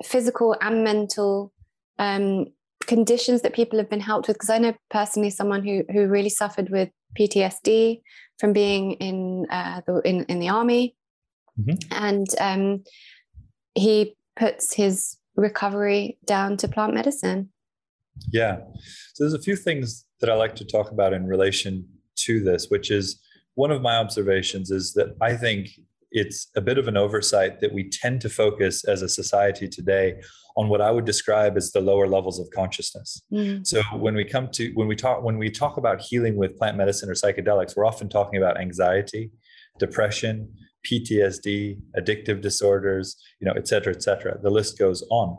physical 0.05 0.57
and 0.61 0.85
mental 0.85 1.53
um, 1.99 2.47
conditions 2.87 3.43
that 3.43 3.55
people 3.55 3.79
have 3.79 3.91
been 3.91 4.01
helped 4.01 4.29
with? 4.29 4.37
Because 4.37 4.51
I 4.51 4.59
know 4.59 4.75
personally 4.91 5.31
someone 5.31 5.65
who 5.65 5.85
who 5.93 6.07
really 6.07 6.29
suffered 6.29 6.71
with 6.71 6.91
PTSD 7.19 8.01
from 8.39 8.53
being 8.53 8.93
in 8.93 9.47
uh, 9.51 9.81
the 9.87 10.01
in 10.05 10.25
in 10.25 10.39
the 10.39 10.49
army, 10.49 10.95
mm-hmm. 11.59 11.77
and 11.93 12.29
um, 12.41 12.85
he 13.75 14.17
puts 14.37 14.75
his 14.75 15.17
recovery 15.37 16.19
down 16.25 16.57
to 16.59 16.69
plant 16.69 16.95
medicine. 16.95 17.51
Yeah, 18.31 18.59
so 19.15 19.25
there's 19.25 19.35
a 19.35 19.43
few 19.43 19.57
things 19.57 20.05
that 20.21 20.31
I 20.31 20.35
like 20.35 20.55
to 20.57 20.65
talk 20.65 20.91
about 20.91 21.13
in 21.13 21.27
relation 21.27 21.87
to 22.17 22.43
this, 22.43 22.69
which 22.69 22.91
is 22.91 23.21
one 23.55 23.71
of 23.71 23.83
my 23.83 23.97
observations 23.97 24.71
is 24.71 24.95
that 24.95 25.15
I 25.21 25.37
think 25.37 25.69
it's 26.11 26.49
a 26.57 26.61
bit 26.61 26.79
of 26.79 26.87
an 26.87 26.97
oversight 26.97 27.61
that 27.61 27.73
we 27.73 27.89
tend 27.91 28.21
to 28.21 28.29
focus 28.29 28.85
as 28.85 29.03
a 29.03 29.09
society 29.09 29.69
today 29.69 30.15
on 30.57 30.69
what 30.69 30.81
I 30.81 30.91
would 30.93 31.05
describe 31.05 31.57
as 31.57 31.73
the 31.73 31.81
lower 31.81 32.07
levels 32.07 32.39
of 32.39 32.49
consciousness. 32.51 33.21
Mm. 33.33 33.67
So 33.67 33.83
when 33.97 34.15
we 34.15 34.25
come 34.25 34.49
to 34.53 34.71
when 34.75 34.87
we 34.87 34.95
talk 34.95 35.25
when 35.25 35.39
we 35.39 35.51
talk 35.51 35.77
about 35.77 36.01
healing 36.01 36.37
with 36.37 36.57
plant 36.57 36.77
medicine 36.77 37.11
or 37.11 37.15
psychedelics, 37.15 37.77
we're 37.77 37.85
often 37.85 38.09
talking 38.09 38.41
about 38.41 38.61
anxiety, 38.61 39.33
depression, 39.81 40.49
PTSD, 40.89 41.81
addictive 41.99 42.41
disorders, 42.41 43.17
you 43.41 43.47
know, 43.47 43.55
et 43.57 43.67
cetera, 43.67 43.93
et 43.93 44.03
cetera. 44.03 44.39
The 44.43 44.51
list 44.51 44.79
goes 44.79 45.03
on. 45.11 45.37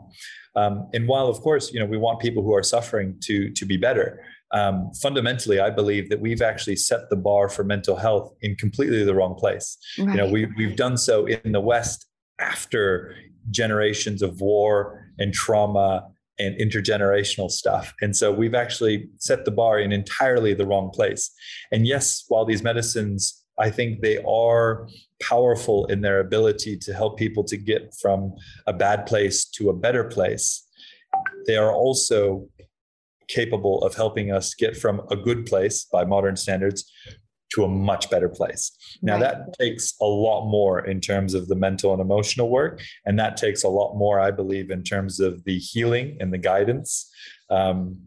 Um, 0.54 0.88
and 0.94 1.06
while, 1.06 1.26
of 1.26 1.40
course, 1.40 1.72
you 1.72 1.80
know, 1.80 1.86
we 1.86 1.98
want 1.98 2.20
people 2.20 2.42
who 2.42 2.54
are 2.54 2.62
suffering 2.62 3.16
to 3.22 3.50
to 3.52 3.66
be 3.66 3.76
better, 3.76 4.20
um, 4.52 4.90
fundamentally, 5.02 5.60
I 5.60 5.70
believe 5.70 6.08
that 6.10 6.20
we've 6.20 6.42
actually 6.42 6.76
set 6.76 7.10
the 7.10 7.16
bar 7.16 7.48
for 7.48 7.64
mental 7.64 7.96
health 7.96 8.32
in 8.42 8.54
completely 8.56 9.04
the 9.04 9.14
wrong 9.14 9.34
place. 9.34 9.76
Right. 9.98 10.10
You 10.10 10.16
know, 10.16 10.28
we, 10.28 10.46
we've 10.56 10.76
done 10.76 10.96
so 10.96 11.26
in 11.26 11.52
the 11.52 11.60
West 11.60 12.06
after 12.38 13.14
generations 13.50 14.22
of 14.22 14.40
war 14.40 15.10
and 15.18 15.32
trauma 15.32 16.06
and 16.38 16.56
intergenerational 16.58 17.50
stuff. 17.50 17.94
And 18.00 18.14
so 18.14 18.30
we've 18.30 18.54
actually 18.54 19.08
set 19.18 19.44
the 19.44 19.50
bar 19.50 19.78
in 19.78 19.90
entirely 19.90 20.54
the 20.54 20.66
wrong 20.66 20.90
place. 20.90 21.32
And 21.72 21.86
yes, 21.86 22.24
while 22.28 22.44
these 22.44 22.62
medicines, 22.62 23.42
I 23.58 23.70
think 23.70 24.02
they 24.02 24.18
are 24.18 24.86
powerful 25.20 25.86
in 25.86 26.00
their 26.00 26.20
ability 26.20 26.76
to 26.76 26.92
help 26.92 27.18
people 27.18 27.44
to 27.44 27.56
get 27.56 27.94
from 28.00 28.34
a 28.66 28.72
bad 28.72 29.06
place 29.06 29.44
to 29.44 29.70
a 29.70 29.74
better 29.74 30.04
place, 30.04 30.66
they 31.46 31.56
are 31.56 31.72
also 31.72 32.48
capable 33.28 33.82
of 33.82 33.94
helping 33.94 34.30
us 34.30 34.54
get 34.54 34.76
from 34.76 35.02
a 35.10 35.16
good 35.16 35.46
place 35.46 35.84
by 35.84 36.04
modern 36.04 36.36
standards 36.36 36.90
to 37.54 37.64
a 37.64 37.68
much 37.68 38.10
better 38.10 38.28
place. 38.28 38.72
Now, 39.02 39.14
right. 39.14 39.20
that 39.20 39.58
takes 39.58 39.94
a 40.00 40.04
lot 40.04 40.48
more 40.48 40.84
in 40.84 41.00
terms 41.00 41.34
of 41.34 41.48
the 41.48 41.54
mental 41.54 41.92
and 41.92 42.00
emotional 42.00 42.50
work. 42.50 42.82
And 43.04 43.18
that 43.18 43.36
takes 43.36 43.62
a 43.62 43.68
lot 43.68 43.94
more, 43.96 44.20
I 44.20 44.30
believe, 44.30 44.70
in 44.70 44.82
terms 44.82 45.20
of 45.20 45.44
the 45.44 45.58
healing 45.58 46.16
and 46.20 46.32
the 46.32 46.38
guidance. 46.38 47.10
Um, 47.50 47.98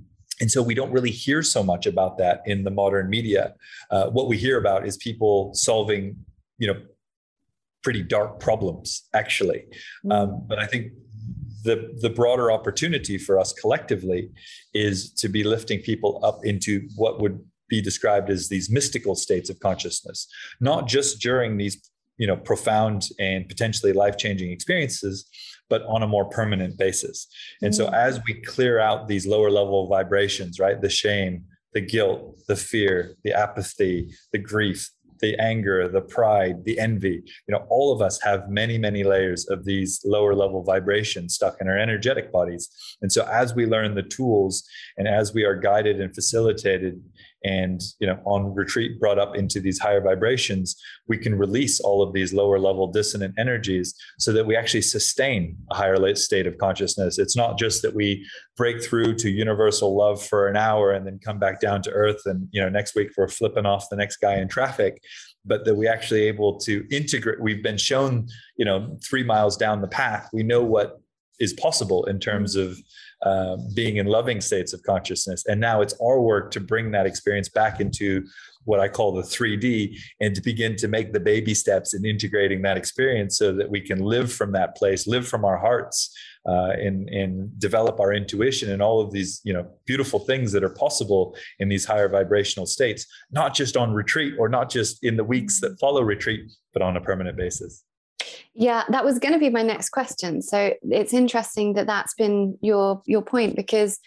and 0.41 0.49
so 0.51 0.61
we 0.61 0.73
don't 0.73 0.91
really 0.91 1.11
hear 1.11 1.41
so 1.43 1.63
much 1.63 1.85
about 1.85 2.17
that 2.17 2.41
in 2.45 2.63
the 2.63 2.71
modern 2.71 3.09
media. 3.09 3.55
Uh, 3.91 4.09
what 4.09 4.27
we 4.27 4.37
hear 4.37 4.57
about 4.57 4.85
is 4.85 4.97
people 4.97 5.51
solving, 5.53 6.15
you 6.57 6.67
know, 6.67 6.79
pretty 7.83 8.03
dark 8.03 8.39
problems, 8.39 9.07
actually. 9.13 9.65
Mm. 10.05 10.13
Um, 10.13 10.45
but 10.47 10.59
I 10.59 10.65
think 10.65 10.91
the 11.63 11.93
the 11.99 12.09
broader 12.09 12.51
opportunity 12.51 13.17
for 13.17 13.39
us 13.39 13.53
collectively 13.53 14.29
is 14.73 15.11
to 15.13 15.27
be 15.27 15.43
lifting 15.43 15.79
people 15.81 16.19
up 16.23 16.39
into 16.43 16.87
what 16.95 17.19
would 17.19 17.39
be 17.67 17.81
described 17.81 18.29
as 18.29 18.49
these 18.49 18.69
mystical 18.69 19.15
states 19.15 19.49
of 19.49 19.59
consciousness 19.59 20.27
not 20.59 20.87
just 20.87 21.19
during 21.19 21.57
these 21.57 21.89
you 22.17 22.25
know 22.25 22.35
profound 22.35 23.09
and 23.19 23.47
potentially 23.47 23.93
life-changing 23.93 24.51
experiences 24.51 25.27
but 25.69 25.83
on 25.83 26.01
a 26.01 26.07
more 26.07 26.25
permanent 26.25 26.77
basis 26.77 27.27
and 27.61 27.75
so 27.75 27.85
mm-hmm. 27.85 27.95
as 27.95 28.19
we 28.27 28.33
clear 28.41 28.79
out 28.79 29.07
these 29.07 29.27
lower 29.27 29.51
level 29.51 29.87
vibrations 29.87 30.59
right 30.59 30.81
the 30.81 30.89
shame 30.89 31.43
the 31.73 31.81
guilt 31.81 32.37
the 32.47 32.55
fear 32.55 33.15
the 33.23 33.33
apathy 33.33 34.09
the 34.31 34.39
grief 34.39 34.89
the 35.19 35.38
anger, 35.39 35.88
the 35.88 36.01
pride, 36.01 36.63
the 36.65 36.79
envy. 36.79 37.21
You 37.47 37.53
know, 37.53 37.65
all 37.69 37.93
of 37.93 38.01
us 38.01 38.19
have 38.21 38.49
many, 38.49 38.77
many 38.77 39.03
layers 39.03 39.47
of 39.49 39.65
these 39.65 40.01
lower 40.05 40.36
level 40.36 40.63
vibrations 40.63 41.36
stuck 41.36 41.58
in 41.62 41.67
our 41.67 41.77
energetic 41.77 42.32
bodies. 42.32 42.69
And 43.01 43.12
so 43.12 43.25
as 43.25 43.53
we 43.53 43.65
learn 43.65 43.95
the 43.95 44.03
tools 44.03 44.67
and 44.97 45.08
as 45.08 45.34
we 45.34 45.43
are 45.43 45.55
guided 45.55 45.99
and 45.99 46.13
facilitated 46.13 47.01
and 47.43 47.82
you 47.99 48.08
know 48.08 48.19
on 48.25 48.54
retreat 48.54 48.99
brought 48.99 49.17
up 49.17 49.36
into 49.36 49.60
these 49.60 49.80
higher 49.80 50.02
vibrations 50.02 50.75
we 51.08 51.17
can 51.17 51.36
release 51.36 51.80
all 51.80 52.02
of 52.02 52.13
these 52.13 52.34
lower 52.34 52.60
level 52.60 52.91
dissonant 52.91 53.34
energies 53.38 53.95
so 54.17 54.32
that 54.34 54.45
we 54.45 54.56
actually 54.56 54.82
sustain 54.82 55.56
a 55.71 55.75
higher 55.75 56.15
state 56.15 56.47
of 56.47 56.58
consciousness. 56.58 57.17
It's 57.17 57.36
not 57.36 57.58
just 57.58 57.82
that 57.82 57.93
we 57.93 58.25
break 58.58 58.84
through 58.84 59.15
to 59.15 59.30
universal 59.30 59.95
love 59.95 60.21
for 60.23 60.47
an 60.47 60.58
hour 60.58 60.91
and 60.91 61.06
then 61.06 61.19
come 61.23 61.39
back 61.39 61.60
down 61.60 61.82
to 61.84 61.91
earth 61.91 62.21
and 62.25 62.47
you 62.52 62.62
know 62.62 62.69
next 62.69 62.95
week 62.95 63.10
we're 63.17 63.28
flipping 63.28 63.65
off 63.65 63.89
the 63.89 63.95
next 63.95 64.17
guy 64.17 64.36
in 64.36 64.47
traffic 64.47 65.02
but 65.45 65.65
that 65.65 65.75
we 65.75 65.88
actually 65.88 66.23
able 66.23 66.60
to 66.60 66.86
integrate 66.91 67.39
we've 67.39 67.63
been 67.63 67.78
shown 67.78 68.28
you 68.58 68.65
know 68.65 68.97
3 69.10 69.23
miles 69.23 69.58
down 69.58 69.82
the 69.82 69.88
path. 69.88 70.30
We 70.34 70.43
know 70.43 70.63
what 70.63 70.99
is 71.39 71.54
possible 71.54 72.06
in 72.06 72.19
terms 72.19 72.56
of 72.56 72.78
uh, 73.23 73.58
being 73.73 73.97
in 73.97 74.05
loving 74.05 74.41
states 74.41 74.73
of 74.73 74.82
consciousness. 74.84 75.45
And 75.45 75.60
now 75.60 75.82
it's 75.82 75.93
our 76.01 76.21
work 76.21 76.51
to 76.51 76.60
bring 76.60 76.91
that 76.91 77.05
experience 77.05 77.49
back 77.49 77.79
into 77.79 78.25
what 78.65 78.79
I 78.79 78.88
call 78.88 79.13
the 79.13 79.23
3D 79.23 79.97
and 80.21 80.36
to 80.36 80.41
begin 80.41 80.75
to 80.77 80.88
make 80.88 81.12
the 81.12 81.19
baby 81.19 81.53
steps 81.53 81.93
in 81.93 82.05
integrating 82.05 82.62
that 82.62 82.77
experience 82.77 83.38
so 83.38 83.51
that 83.53 83.69
we 83.69 83.82
can 83.82 83.99
live 83.99 84.32
from 84.32 84.51
that 84.51 84.75
place, 84.75 85.08
live 85.08 85.27
from 85.27 85.43
our 85.43 85.58
hearts, 85.58 86.15
uh, 86.47 86.71
and, 86.79 87.10
and 87.10 87.60
develop 87.60 87.99
our 87.99 88.13
intuition 88.13 88.71
and 88.71 88.82
all 88.82 89.01
of 89.01 89.12
these 89.12 89.41
you 89.43 89.53
know 89.53 89.67
beautiful 89.86 90.19
things 90.19 90.51
that 90.51 90.63
are 90.63 90.69
possible 90.69 91.36
in 91.60 91.67
these 91.67 91.86
higher 91.86 92.08
vibrational 92.08 92.65
states, 92.65 93.05
not 93.32 93.53
just 93.53 93.75
on 93.75 93.93
retreat 93.93 94.36
or 94.39 94.47
not 94.47 94.69
just 94.69 95.03
in 95.03 95.17
the 95.17 95.23
weeks 95.23 95.60
that 95.60 95.77
follow 95.79 96.01
retreat, 96.01 96.49
but 96.73 96.82
on 96.82 96.95
a 96.95 97.01
permanent 97.01 97.38
basis. 97.38 97.84
Yeah, 98.53 98.83
that 98.89 99.05
was 99.05 99.19
going 99.19 99.33
to 99.33 99.39
be 99.39 99.49
my 99.49 99.62
next 99.62 99.89
question. 99.89 100.41
So 100.41 100.73
it's 100.81 101.13
interesting 101.13 101.73
that 101.73 101.88
that's 101.88 102.13
been 102.15 102.57
your 102.62 103.01
your 103.05 103.21
point 103.21 103.55
because 103.55 103.99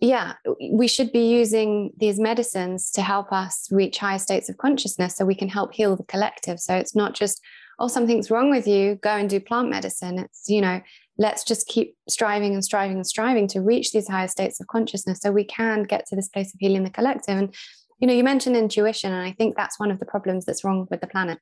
yeah, 0.00 0.34
we 0.70 0.86
should 0.86 1.10
be 1.10 1.28
using 1.28 1.90
these 1.96 2.20
medicines 2.20 2.92
to 2.92 3.02
help 3.02 3.32
us 3.32 3.66
reach 3.72 3.98
higher 3.98 4.20
states 4.20 4.48
of 4.48 4.56
consciousness 4.58 5.16
so 5.16 5.24
we 5.24 5.34
can 5.34 5.48
help 5.48 5.74
heal 5.74 5.96
the 5.96 6.04
collective. 6.04 6.60
So 6.60 6.74
it's 6.76 6.94
not 6.94 7.14
just 7.14 7.40
oh 7.80 7.88
something's 7.88 8.30
wrong 8.30 8.50
with 8.50 8.66
you, 8.66 8.96
go 8.96 9.10
and 9.10 9.28
do 9.28 9.40
plant 9.40 9.70
medicine. 9.70 10.18
It's 10.18 10.44
you 10.48 10.60
know, 10.60 10.80
let's 11.18 11.42
just 11.44 11.66
keep 11.66 11.96
striving 12.08 12.54
and 12.54 12.64
striving 12.64 12.96
and 12.96 13.06
striving 13.06 13.48
to 13.48 13.60
reach 13.60 13.92
these 13.92 14.08
higher 14.08 14.28
states 14.28 14.60
of 14.60 14.68
consciousness 14.68 15.18
so 15.20 15.32
we 15.32 15.44
can 15.44 15.82
get 15.82 16.06
to 16.06 16.16
this 16.16 16.28
place 16.28 16.54
of 16.54 16.60
healing 16.60 16.84
the 16.84 16.90
collective 16.90 17.36
and 17.36 17.54
you 18.00 18.06
know 18.06 18.14
you 18.14 18.24
mentioned 18.24 18.56
intuition 18.56 19.12
and 19.12 19.26
i 19.26 19.32
think 19.32 19.56
that's 19.56 19.78
one 19.78 19.90
of 19.90 19.98
the 19.98 20.06
problems 20.06 20.44
that's 20.44 20.64
wrong 20.64 20.86
with 20.90 21.00
the 21.00 21.06
planet 21.06 21.38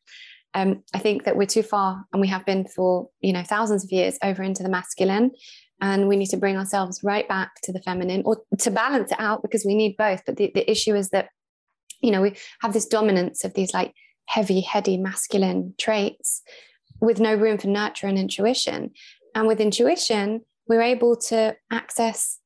um, 0.55 0.83
I 0.95 0.99
think 0.99 1.25
that 1.25 1.37
we're 1.37 1.47
too 1.47 1.63
far, 1.63 2.05
and 2.13 2.21
we 2.21 2.29
have 2.29 2.47
been 2.47 2.67
for 2.67 3.09
you 3.21 3.33
know 3.33 3.43
thousands 3.43 3.85
of 3.85 3.93
years 3.93 4.19
over 4.23 4.43
into 4.43 4.63
the 4.63 4.69
masculine, 4.69 5.33
and 5.81 6.09
we 6.09 6.17
need 6.17 6.31
to 6.31 6.37
bring 6.37 6.57
ourselves 6.57 7.01
right 7.03 7.29
back 7.29 7.51
to 7.65 7.73
the 7.73 7.83
feminine, 7.83 8.23
or 8.25 8.43
to 8.59 8.71
balance 8.71 9.13
it 9.13 9.21
out 9.21 9.43
because 9.43 9.65
we 9.65 9.75
need 9.75 9.97
both. 9.97 10.23
But 10.25 10.37
the, 10.37 10.51
the 10.55 10.71
issue 10.71 10.95
is 10.95 11.11
that 11.11 11.29
you 12.01 12.11
know 12.11 12.23
we 12.23 12.35
have 12.61 12.73
this 12.73 12.87
dominance 12.87 13.45
of 13.45 13.55
these 13.55 13.75
like 13.75 13.95
heavy, 14.27 14.61
heady 14.61 14.97
masculine 14.97 15.75
traits 15.79 16.43
with 17.01 17.21
no 17.21 17.35
room 17.35 17.59
for 17.59 17.69
nurture 17.69 18.07
and 18.07 18.19
intuition. 18.19 18.91
And 19.35 19.47
with 19.47 19.61
intuition, 19.61 20.43
we're 20.67 20.83
able 20.83 21.17
to 21.29 21.57
access 21.71 22.39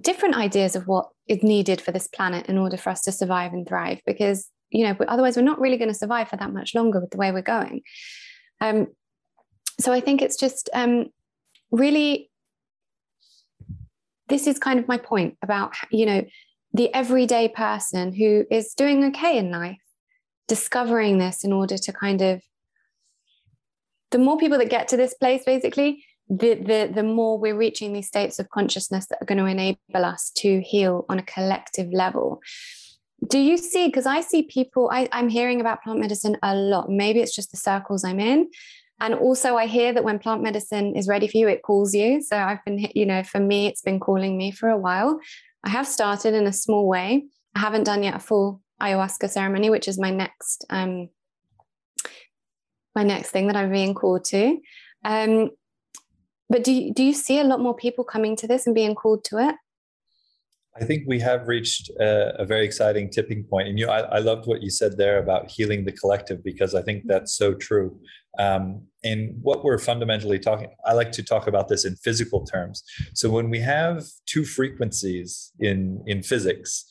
different 0.00 0.36
ideas 0.36 0.76
of 0.76 0.86
what 0.86 1.08
is 1.28 1.42
needed 1.42 1.80
for 1.80 1.92
this 1.92 2.08
planet 2.08 2.46
in 2.46 2.58
order 2.58 2.76
for 2.76 2.90
us 2.90 3.02
to 3.02 3.12
survive 3.12 3.52
and 3.52 3.66
thrive 3.66 4.00
because 4.06 4.50
you 4.76 4.84
know 4.84 4.96
otherwise 5.08 5.36
we're 5.36 5.50
not 5.50 5.60
really 5.60 5.76
going 5.76 5.92
to 5.92 6.02
survive 6.04 6.28
for 6.28 6.36
that 6.36 6.52
much 6.52 6.74
longer 6.74 7.00
with 7.00 7.10
the 7.10 7.16
way 7.16 7.32
we're 7.32 7.42
going. 7.42 7.82
Um, 8.60 8.88
so 9.80 9.92
i 9.92 10.00
think 10.00 10.22
it's 10.22 10.36
just 10.36 10.68
um, 10.74 11.06
really 11.70 12.30
this 14.28 14.46
is 14.46 14.58
kind 14.58 14.78
of 14.78 14.88
my 14.88 14.98
point 14.98 15.36
about 15.42 15.74
you 15.90 16.06
know 16.06 16.24
the 16.72 16.92
everyday 16.94 17.48
person 17.48 18.12
who 18.12 18.44
is 18.50 18.74
doing 18.74 19.04
okay 19.04 19.38
in 19.38 19.50
life 19.50 19.78
discovering 20.48 21.18
this 21.18 21.44
in 21.44 21.52
order 21.52 21.76
to 21.76 21.92
kind 21.92 22.22
of 22.22 22.40
the 24.10 24.18
more 24.18 24.38
people 24.38 24.58
that 24.58 24.70
get 24.70 24.88
to 24.88 24.96
this 24.96 25.14
place 25.14 25.42
basically 25.44 26.04
the, 26.28 26.54
the 26.54 26.90
the 26.92 27.02
more 27.04 27.38
we're 27.38 27.56
reaching 27.56 27.92
these 27.92 28.08
states 28.08 28.38
of 28.38 28.50
consciousness 28.50 29.06
that 29.06 29.18
are 29.20 29.26
going 29.26 29.38
to 29.38 29.44
enable 29.44 30.04
us 30.04 30.32
to 30.34 30.60
heal 30.60 31.04
on 31.08 31.18
a 31.20 31.22
collective 31.22 31.92
level 31.92 32.40
do 33.28 33.38
you 33.38 33.56
see 33.56 33.86
because 33.86 34.06
i 34.06 34.20
see 34.20 34.42
people 34.42 34.90
I, 34.92 35.08
i'm 35.12 35.28
hearing 35.28 35.60
about 35.60 35.82
plant 35.82 36.00
medicine 36.00 36.36
a 36.42 36.54
lot. 36.54 36.90
Maybe 36.90 37.20
it's 37.20 37.34
just 37.34 37.50
the 37.50 37.56
circles 37.56 38.04
i'm 38.04 38.20
in. 38.20 38.50
And 39.00 39.14
also 39.14 39.56
i 39.56 39.66
hear 39.66 39.92
that 39.92 40.04
when 40.04 40.18
plant 40.18 40.42
medicine 40.42 40.96
is 40.96 41.08
ready 41.08 41.28
for 41.28 41.38
you 41.38 41.48
it 41.48 41.62
calls 41.62 41.94
you. 41.94 42.22
So 42.22 42.36
i've 42.36 42.64
been 42.64 42.88
you 42.94 43.06
know 43.06 43.22
for 43.22 43.40
me 43.40 43.66
it's 43.66 43.82
been 43.82 44.00
calling 44.00 44.36
me 44.36 44.50
for 44.50 44.68
a 44.68 44.78
while. 44.78 45.20
I 45.64 45.70
have 45.70 45.86
started 45.86 46.34
in 46.34 46.46
a 46.46 46.52
small 46.52 46.86
way. 46.86 47.24
I 47.54 47.60
haven't 47.60 47.84
done 47.84 48.02
yet 48.02 48.16
a 48.16 48.20
full 48.20 48.60
ayahuasca 48.80 49.30
ceremony 49.30 49.70
which 49.70 49.88
is 49.88 49.98
my 49.98 50.10
next 50.10 50.66
um 50.68 51.08
my 52.94 53.02
next 53.02 53.30
thing 53.30 53.46
that 53.46 53.56
i'm 53.56 53.72
being 53.72 53.94
called 53.94 54.24
to. 54.24 54.58
Um 55.04 55.50
but 56.48 56.62
do 56.62 56.72
you, 56.72 56.94
do 56.94 57.02
you 57.02 57.12
see 57.12 57.40
a 57.40 57.44
lot 57.44 57.60
more 57.60 57.74
people 57.74 58.04
coming 58.04 58.36
to 58.36 58.46
this 58.46 58.66
and 58.66 58.74
being 58.74 58.94
called 58.94 59.24
to 59.24 59.38
it? 59.48 59.56
I 60.80 60.84
think 60.84 61.04
we 61.06 61.20
have 61.20 61.48
reached 61.48 61.90
a, 62.00 62.40
a 62.42 62.44
very 62.44 62.64
exciting 62.64 63.10
tipping 63.10 63.44
point. 63.44 63.68
And 63.68 63.78
you 63.78 63.88
I, 63.88 64.00
I, 64.00 64.18
loved 64.18 64.46
what 64.46 64.62
you 64.62 64.70
said 64.70 64.96
there 64.96 65.18
about 65.18 65.50
healing 65.50 65.84
the 65.84 65.92
collective 65.92 66.44
because 66.44 66.74
I 66.74 66.82
think 66.82 67.04
that's 67.06 67.36
so 67.36 67.54
true. 67.54 67.98
Um, 68.38 68.82
and 69.02 69.36
what 69.40 69.64
we're 69.64 69.78
fundamentally 69.78 70.38
talking, 70.38 70.68
I 70.84 70.92
like 70.92 71.12
to 71.12 71.22
talk 71.22 71.46
about 71.46 71.68
this 71.68 71.84
in 71.84 71.96
physical 71.96 72.44
terms. 72.44 72.82
So 73.14 73.30
when 73.30 73.48
we 73.48 73.60
have 73.60 74.04
two 74.26 74.44
frequencies 74.44 75.52
in 75.58 76.02
in 76.06 76.22
physics, 76.22 76.84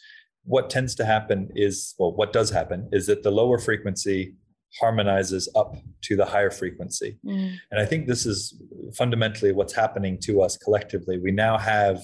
what 0.43 0.69
tends 0.69 0.95
to 0.95 1.05
happen 1.05 1.49
is, 1.55 1.93
well, 1.99 2.13
what 2.15 2.33
does 2.33 2.49
happen 2.49 2.89
is 2.91 3.07
that 3.07 3.23
the 3.23 3.31
lower 3.31 3.59
frequency 3.59 4.35
harmonizes 4.79 5.49
up 5.55 5.75
to 6.01 6.15
the 6.15 6.25
higher 6.25 6.51
frequency. 6.51 7.17
Mm. 7.25 7.55
And 7.71 7.79
I 7.79 7.85
think 7.85 8.07
this 8.07 8.25
is 8.25 8.61
fundamentally 8.97 9.51
what's 9.51 9.73
happening 9.73 10.17
to 10.23 10.41
us 10.41 10.57
collectively. 10.57 11.17
We 11.17 11.31
now 11.31 11.57
have 11.57 12.01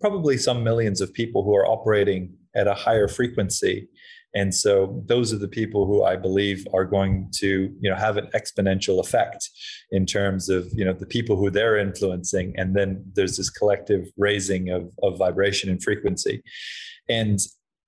probably 0.00 0.36
some 0.36 0.62
millions 0.62 1.00
of 1.00 1.12
people 1.12 1.42
who 1.44 1.54
are 1.54 1.66
operating 1.66 2.34
at 2.54 2.66
a 2.66 2.74
higher 2.74 3.08
frequency. 3.08 3.88
And 4.34 4.54
so 4.54 5.02
those 5.06 5.32
are 5.32 5.38
the 5.38 5.48
people 5.48 5.86
who 5.86 6.02
I 6.02 6.16
believe 6.16 6.66
are 6.74 6.84
going 6.84 7.30
to, 7.36 7.72
you 7.80 7.90
know, 7.90 7.96
have 7.96 8.16
an 8.16 8.28
exponential 8.34 9.00
effect 9.00 9.48
in 9.90 10.04
terms 10.04 10.50
of, 10.50 10.68
you 10.74 10.84
know, 10.84 10.92
the 10.92 11.06
people 11.06 11.36
who 11.36 11.50
they're 11.50 11.78
influencing. 11.78 12.52
And 12.56 12.76
then 12.76 13.02
there's 13.14 13.38
this 13.38 13.48
collective 13.48 14.06
raising 14.18 14.70
of, 14.70 14.90
of 15.02 15.16
vibration 15.18 15.70
and 15.70 15.82
frequency. 15.82 16.42
And 17.08 17.38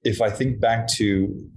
if 0.05 0.23
I 0.23 0.31
think 0.31 0.61
back 0.61 0.87
to 0.93 1.51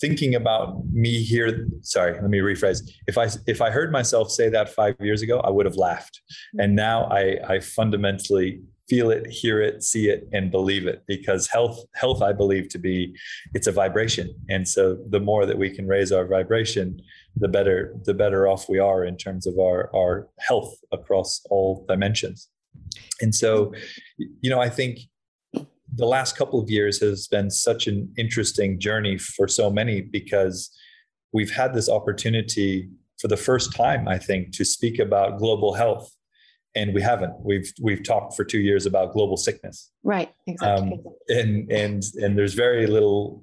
thinking 0.00 0.34
about 0.34 0.82
me 0.92 1.22
here 1.22 1.68
sorry 1.82 2.14
let 2.14 2.30
me 2.30 2.38
rephrase 2.38 2.90
if 3.06 3.18
i 3.18 3.28
if 3.46 3.60
i 3.60 3.70
heard 3.70 3.92
myself 3.92 4.30
say 4.30 4.48
that 4.48 4.70
five 4.70 4.94
years 4.98 5.20
ago 5.20 5.40
i 5.40 5.50
would 5.50 5.66
have 5.66 5.76
laughed 5.76 6.20
mm-hmm. 6.54 6.60
and 6.60 6.74
now 6.74 7.04
i 7.10 7.36
i 7.48 7.60
fundamentally 7.60 8.60
feel 8.90 9.10
it 9.10 9.24
hear 9.28 9.62
it 9.62 9.82
see 9.82 10.10
it 10.10 10.28
and 10.32 10.50
believe 10.50 10.86
it 10.86 11.02
because 11.06 11.46
health 11.46 11.78
health 11.94 12.20
i 12.22 12.32
believe 12.32 12.68
to 12.68 12.78
be 12.78 13.14
it's 13.54 13.68
a 13.68 13.72
vibration 13.72 14.34
and 14.48 14.66
so 14.66 14.98
the 15.08 15.20
more 15.20 15.46
that 15.46 15.56
we 15.56 15.70
can 15.70 15.86
raise 15.86 16.10
our 16.10 16.26
vibration 16.26 17.00
the 17.36 17.48
better 17.48 17.94
the 18.04 18.12
better 18.12 18.48
off 18.48 18.68
we 18.68 18.80
are 18.80 19.04
in 19.04 19.16
terms 19.16 19.46
of 19.46 19.58
our 19.58 19.88
our 19.94 20.28
health 20.40 20.74
across 20.92 21.40
all 21.50 21.86
dimensions 21.88 22.48
and 23.22 23.32
so 23.34 23.72
you 24.18 24.50
know 24.50 24.60
i 24.60 24.68
think 24.68 24.98
the 25.94 26.06
last 26.06 26.36
couple 26.36 26.60
of 26.60 26.70
years 26.70 27.00
has 27.00 27.26
been 27.28 27.50
such 27.50 27.86
an 27.86 28.12
interesting 28.16 28.78
journey 28.78 29.18
for 29.18 29.48
so 29.48 29.70
many 29.70 30.00
because 30.00 30.70
we've 31.32 31.50
had 31.50 31.74
this 31.74 31.88
opportunity 31.88 32.88
for 33.20 33.28
the 33.28 33.36
first 33.36 33.74
time, 33.74 34.08
I 34.08 34.18
think, 34.18 34.52
to 34.52 34.64
speak 34.64 34.98
about 34.98 35.38
global 35.38 35.74
health. 35.74 36.10
And 36.76 36.94
we 36.94 37.02
haven't. 37.02 37.34
We've 37.40 37.72
we've 37.82 38.02
talked 38.02 38.36
for 38.36 38.44
two 38.44 38.60
years 38.60 38.86
about 38.86 39.12
global 39.12 39.36
sickness. 39.36 39.90
Right. 40.04 40.32
Exactly. 40.46 40.92
Um, 40.92 41.14
and 41.28 41.70
and 41.72 42.02
and 42.22 42.38
there's 42.38 42.54
very 42.54 42.86
little 42.86 43.42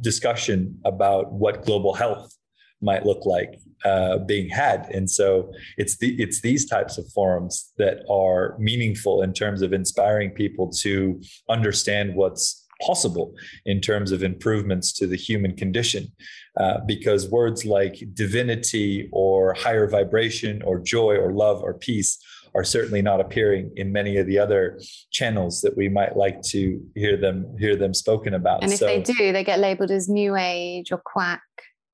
discussion 0.00 0.78
about 0.84 1.32
what 1.32 1.64
global 1.64 1.94
health 1.94 2.34
might 2.80 3.06
look 3.06 3.24
like 3.24 3.58
uh, 3.84 4.18
being 4.18 4.48
had. 4.48 4.88
And 4.92 5.10
so 5.10 5.52
it's 5.76 5.98
the 5.98 6.20
it's 6.20 6.40
these 6.40 6.66
types 6.66 6.98
of 6.98 7.10
forums 7.12 7.72
that 7.78 7.98
are 8.10 8.56
meaningful 8.58 9.22
in 9.22 9.32
terms 9.32 9.62
of 9.62 9.72
inspiring 9.72 10.30
people 10.30 10.70
to 10.80 11.20
understand 11.48 12.14
what's 12.14 12.66
possible 12.82 13.34
in 13.64 13.80
terms 13.80 14.10
of 14.10 14.22
improvements 14.22 14.92
to 14.92 15.06
the 15.06 15.16
human 15.16 15.56
condition. 15.56 16.12
Uh, 16.58 16.78
because 16.86 17.28
words 17.28 17.64
like 17.64 17.96
divinity 18.14 19.08
or 19.12 19.54
higher 19.54 19.88
vibration 19.88 20.62
or 20.62 20.78
joy 20.78 21.16
or 21.16 21.32
love 21.32 21.62
or 21.62 21.74
peace 21.74 22.18
are 22.54 22.64
certainly 22.64 23.02
not 23.02 23.20
appearing 23.20 23.70
in 23.76 23.92
many 23.92 24.16
of 24.16 24.26
the 24.26 24.38
other 24.38 24.80
channels 25.10 25.60
that 25.60 25.76
we 25.76 25.88
might 25.88 26.16
like 26.16 26.40
to 26.42 26.80
hear 26.94 27.16
them 27.16 27.56
hear 27.58 27.76
them 27.76 27.92
spoken 27.92 28.34
about. 28.34 28.62
And 28.62 28.72
if 28.72 28.78
so, 28.78 28.86
they 28.86 29.00
do, 29.00 29.32
they 29.32 29.44
get 29.44 29.58
labeled 29.58 29.90
as 29.90 30.08
new 30.08 30.36
age 30.36 30.92
or 30.92 31.00
quack 31.04 31.42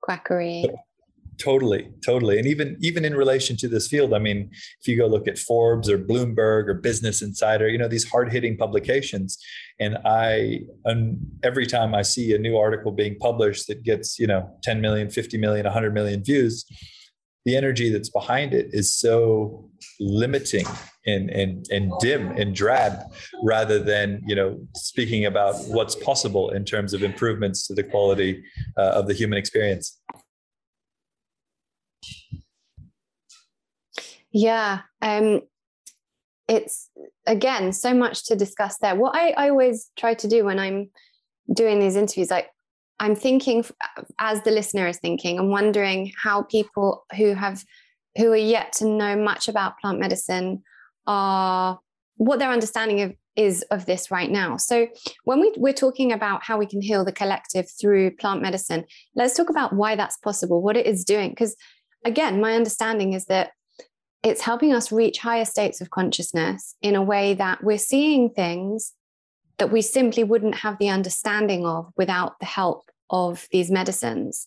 quackery 0.03 0.65
totally 1.41 1.89
totally 2.05 2.39
and 2.39 2.47
even 2.47 2.77
even 2.81 3.05
in 3.05 3.15
relation 3.15 3.57
to 3.57 3.67
this 3.67 3.89
field 3.89 4.13
i 4.13 4.19
mean 4.19 4.49
if 4.53 4.87
you 4.87 4.97
go 4.97 5.07
look 5.07 5.27
at 5.27 5.39
forbes 5.39 5.89
or 5.89 5.99
bloomberg 5.99 6.69
or 6.69 6.75
business 6.75 7.23
insider 7.23 7.67
you 7.67 7.79
know 7.79 7.89
these 7.89 8.05
hard 8.09 8.31
hitting 8.31 8.57
publications 8.57 9.39
and 9.79 9.97
i 10.05 10.61
and 10.85 11.19
every 11.43 11.67
time 11.67 11.95
i 11.95 12.03
see 12.03 12.35
a 12.35 12.39
new 12.39 12.59
article 12.59 12.93
being 12.93 13.17
published 13.19 13.67
that 13.69 13.83
gets 13.83 14.19
you 14.19 14.27
know 14.27 14.51
10 14.63 14.83
million 14.83 15.09
50 15.09 15.39
million 15.39 15.65
100 15.65 15.95
million 15.95 16.23
views 16.23 16.67
the 17.45 17.57
energy 17.57 17.91
that's 17.91 18.11
behind 18.11 18.53
it 18.53 18.69
is 18.73 18.95
so 18.95 19.69
limiting 19.99 20.67
and 21.07 21.31
and 21.31 21.67
and 21.71 21.93
dim 22.01 22.31
and 22.33 22.55
drab 22.55 23.01
rather 23.43 23.79
than 23.79 24.23
you 24.27 24.35
know 24.35 24.59
speaking 24.75 25.25
about 25.25 25.55
what's 25.69 25.95
possible 25.95 26.51
in 26.51 26.65
terms 26.65 26.93
of 26.93 27.03
improvements 27.03 27.67
to 27.67 27.75
the 27.75 27.83
quality 27.83 28.43
uh, 28.77 28.91
of 28.91 29.07
the 29.07 29.15
human 29.15 29.39
experience. 29.39 29.99
Yeah 34.33 34.81
um 35.03 35.41
it's 36.47 36.91
again 37.27 37.73
so 37.73 37.95
much 37.95 38.27
to 38.27 38.37
discuss 38.37 38.77
there. 38.79 38.97
What 38.97 39.15
I, 39.17 39.31
I 39.31 39.49
always 39.51 39.91
try 39.97 40.15
to 40.15 40.29
do 40.29 40.45
when 40.45 40.59
i'm 40.59 40.91
doing 41.53 41.81
these 41.81 41.97
interviews 41.97 42.31
like 42.31 42.49
i'm 43.01 43.17
thinking 43.17 43.65
as 44.19 44.43
the 44.43 44.51
listener 44.51 44.87
is 44.87 44.99
thinking 44.99 45.39
i'm 45.39 45.51
wondering 45.51 46.13
how 46.23 46.43
people 46.43 47.05
who 47.17 47.35
have 47.35 47.65
who 48.17 48.33
are 48.33 48.37
yet 48.37 48.73
to 48.73 48.87
know 48.87 49.17
much 49.17 49.49
about 49.49 49.79
plant 49.79 49.99
medicine 49.99 50.63
are 51.07 51.79
what 52.17 52.39
their 52.39 52.51
understanding 52.51 53.01
of 53.01 53.15
is 53.37 53.63
of 53.71 53.87
this 53.87 54.11
right 54.11 54.31
now. 54.31 54.57
So 54.57 54.89
when 55.25 55.41
we, 55.41 55.53
we're 55.57 55.73
talking 55.73 56.13
about 56.13 56.43
how 56.43 56.59
we 56.59 56.67
can 56.67 56.83
heal 56.83 57.05
the 57.05 57.13
collective 57.13 57.71
through 57.71 58.17
plant 58.17 58.43
medicine, 58.43 58.85
let's 59.15 59.35
talk 59.35 59.49
about 59.49 59.73
why 59.73 59.97
that's 59.97 60.19
possible, 60.19 60.61
what 60.61 60.77
it 60.77 60.87
is 60.87 61.05
doing. 61.05 61.31
Because 61.31 61.57
again, 62.05 62.41
my 62.41 62.55
understanding 62.55 63.15
is 63.15 63.27
that 63.27 63.53
it's 64.23 64.43
helping 64.43 64.75
us 64.75 64.93
reach 64.93 65.19
higher 65.19 65.47
states 65.47 65.81
of 65.81 65.91
consciousness 65.91 66.75
in 66.83 66.95
a 66.95 67.03
way 67.03 67.33
that 67.35 67.65
we're 67.65 67.79
seeing 67.79 68.29
things 68.31 68.93
that 69.59 69.73
we 69.73 69.81
simply 69.81 70.25
wouldn't 70.25 70.57
have 70.57 70.79
the 70.79 70.91
understanding 70.91 71.65
of 71.65 71.91
without 71.97 72.39
the 72.41 72.47
help 72.47 72.90
of 73.11 73.49
these 73.51 73.71
medicines. 73.71 74.47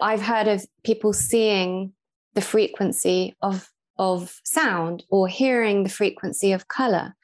I've 0.00 0.22
heard 0.22 0.48
of 0.48 0.66
people 0.84 1.12
seeing 1.12 1.92
the 2.34 2.40
frequency 2.40 3.36
of, 3.42 3.68
of 3.98 4.40
sound 4.44 5.04
or 5.10 5.28
hearing 5.28 5.82
the 5.82 5.90
frequency 5.90 6.52
of 6.52 6.68
color 6.68 7.14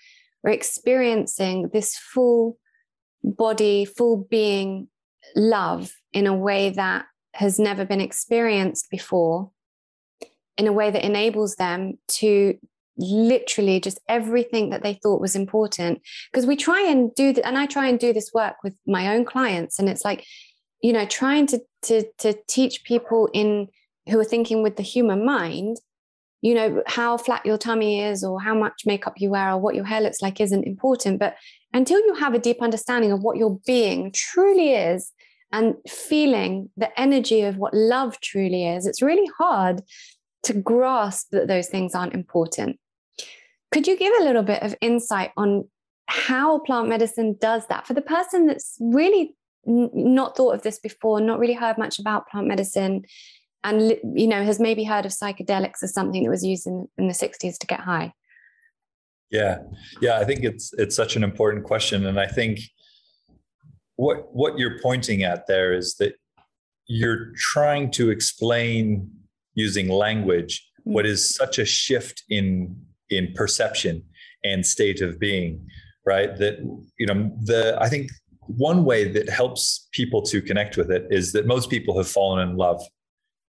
or 0.42 0.50
experiencing 0.50 1.70
this 1.72 1.96
full 1.96 2.58
body, 3.22 3.84
full 3.84 4.26
being 4.30 4.88
love 5.36 5.92
in 6.12 6.26
a 6.26 6.36
way 6.36 6.70
that 6.70 7.06
has 7.34 7.58
never 7.58 7.84
been 7.84 8.00
experienced 8.00 8.90
before 8.90 9.50
in 10.58 10.66
a 10.66 10.72
way 10.72 10.90
that 10.90 11.04
enables 11.04 11.54
them 11.56 11.98
to 12.06 12.54
literally 12.96 13.80
just 13.80 14.00
everything 14.08 14.70
that 14.70 14.82
they 14.82 14.94
thought 14.94 15.20
was 15.20 15.34
important. 15.34 16.00
Because 16.30 16.46
we 16.46 16.56
try 16.56 16.82
and 16.82 17.14
do 17.14 17.32
that 17.32 17.46
and 17.46 17.58
i 17.58 17.66
try 17.66 17.88
and 17.88 17.98
do 17.98 18.12
this 18.12 18.30
work 18.34 18.56
with 18.62 18.74
my 18.86 19.14
own 19.14 19.24
clients 19.24 19.78
and 19.78 19.88
it's 19.88 20.04
like 20.04 20.24
you 20.82 20.92
know 20.92 21.06
trying 21.06 21.46
to 21.46 21.60
to 21.82 22.04
to 22.18 22.34
teach 22.48 22.84
people 22.84 23.28
in 23.32 23.68
who 24.08 24.18
are 24.18 24.24
thinking 24.24 24.62
with 24.62 24.76
the 24.76 24.82
human 24.82 25.24
mind 25.24 25.76
you 26.40 26.54
know 26.54 26.82
how 26.86 27.16
flat 27.16 27.46
your 27.46 27.58
tummy 27.58 28.02
is 28.02 28.24
or 28.24 28.40
how 28.40 28.54
much 28.54 28.82
makeup 28.84 29.14
you 29.16 29.30
wear 29.30 29.52
or 29.52 29.58
what 29.58 29.74
your 29.74 29.84
hair 29.84 30.00
looks 30.00 30.20
like 30.20 30.40
isn't 30.40 30.64
important. 30.64 31.20
But 31.20 31.36
until 31.72 32.00
you 32.00 32.14
have 32.14 32.34
a 32.34 32.38
deep 32.38 32.60
understanding 32.60 33.12
of 33.12 33.22
what 33.22 33.36
your 33.36 33.60
being 33.64 34.10
truly 34.12 34.74
is 34.74 35.12
and 35.52 35.76
feeling 35.88 36.70
the 36.76 36.98
energy 37.00 37.42
of 37.42 37.58
what 37.58 37.74
love 37.74 38.18
truly 38.20 38.66
is 38.66 38.86
it's 38.86 39.02
really 39.02 39.30
hard 39.38 39.82
to 40.42 40.54
grasp 40.54 41.28
that 41.30 41.46
those 41.46 41.68
things 41.68 41.94
aren't 41.94 42.14
important 42.14 42.78
could 43.72 43.86
you 43.86 43.96
give 43.96 44.12
a 44.20 44.24
little 44.24 44.42
bit 44.42 44.62
of 44.62 44.74
insight 44.80 45.32
on 45.36 45.68
how 46.06 46.58
plant 46.60 46.88
medicine 46.88 47.36
does 47.40 47.66
that? 47.68 47.86
For 47.86 47.94
the 47.94 48.02
person 48.02 48.46
that's 48.46 48.76
really 48.80 49.34
n- 49.66 49.90
not 49.94 50.36
thought 50.36 50.54
of 50.54 50.62
this 50.62 50.78
before 50.78 51.20
not 51.20 51.38
really 51.38 51.54
heard 51.54 51.78
much 51.78 51.98
about 51.98 52.28
plant 52.28 52.46
medicine 52.46 53.04
and 53.64 53.96
you 54.14 54.26
know 54.26 54.42
has 54.44 54.60
maybe 54.60 54.84
heard 54.84 55.06
of 55.06 55.12
psychedelics 55.12 55.82
as 55.82 55.94
something 55.94 56.24
that 56.24 56.30
was 56.30 56.44
used 56.44 56.66
in, 56.66 56.88
in 56.98 57.06
the 57.08 57.14
60s 57.14 57.58
to 57.58 57.66
get 57.66 57.80
high. 57.80 58.12
Yeah. 59.30 59.58
Yeah 60.00 60.18
i 60.18 60.24
think 60.24 60.44
it's 60.44 60.74
it's 60.74 60.94
such 60.94 61.16
an 61.16 61.24
important 61.24 61.64
question 61.64 62.04
and 62.04 62.20
i 62.20 62.26
think 62.26 62.60
what 63.96 64.34
what 64.34 64.58
you're 64.58 64.78
pointing 64.80 65.22
at 65.22 65.46
there 65.46 65.72
is 65.72 65.94
that 65.96 66.14
you're 66.86 67.32
trying 67.36 67.90
to 67.92 68.10
explain 68.10 69.10
using 69.54 69.88
language 69.88 70.68
mm. 70.86 70.92
what 70.92 71.06
is 71.06 71.34
such 71.34 71.58
a 71.58 71.64
shift 71.64 72.24
in 72.28 72.76
in 73.12 73.32
perception 73.34 74.02
and 74.44 74.66
state 74.66 75.00
of 75.00 75.18
being 75.20 75.64
right? 76.04 76.36
That 76.36 76.58
you 76.98 77.06
know 77.06 77.30
the 77.42 77.78
i 77.80 77.88
think 77.88 78.10
one 78.46 78.84
way 78.84 79.10
that 79.12 79.28
helps 79.28 79.88
people 79.92 80.20
to 80.22 80.42
connect 80.42 80.76
with 80.76 80.90
it 80.90 81.06
is 81.10 81.32
that 81.32 81.46
most 81.46 81.70
people 81.70 81.96
have 81.96 82.08
fallen 82.08 82.48
in 82.48 82.56
love 82.56 82.82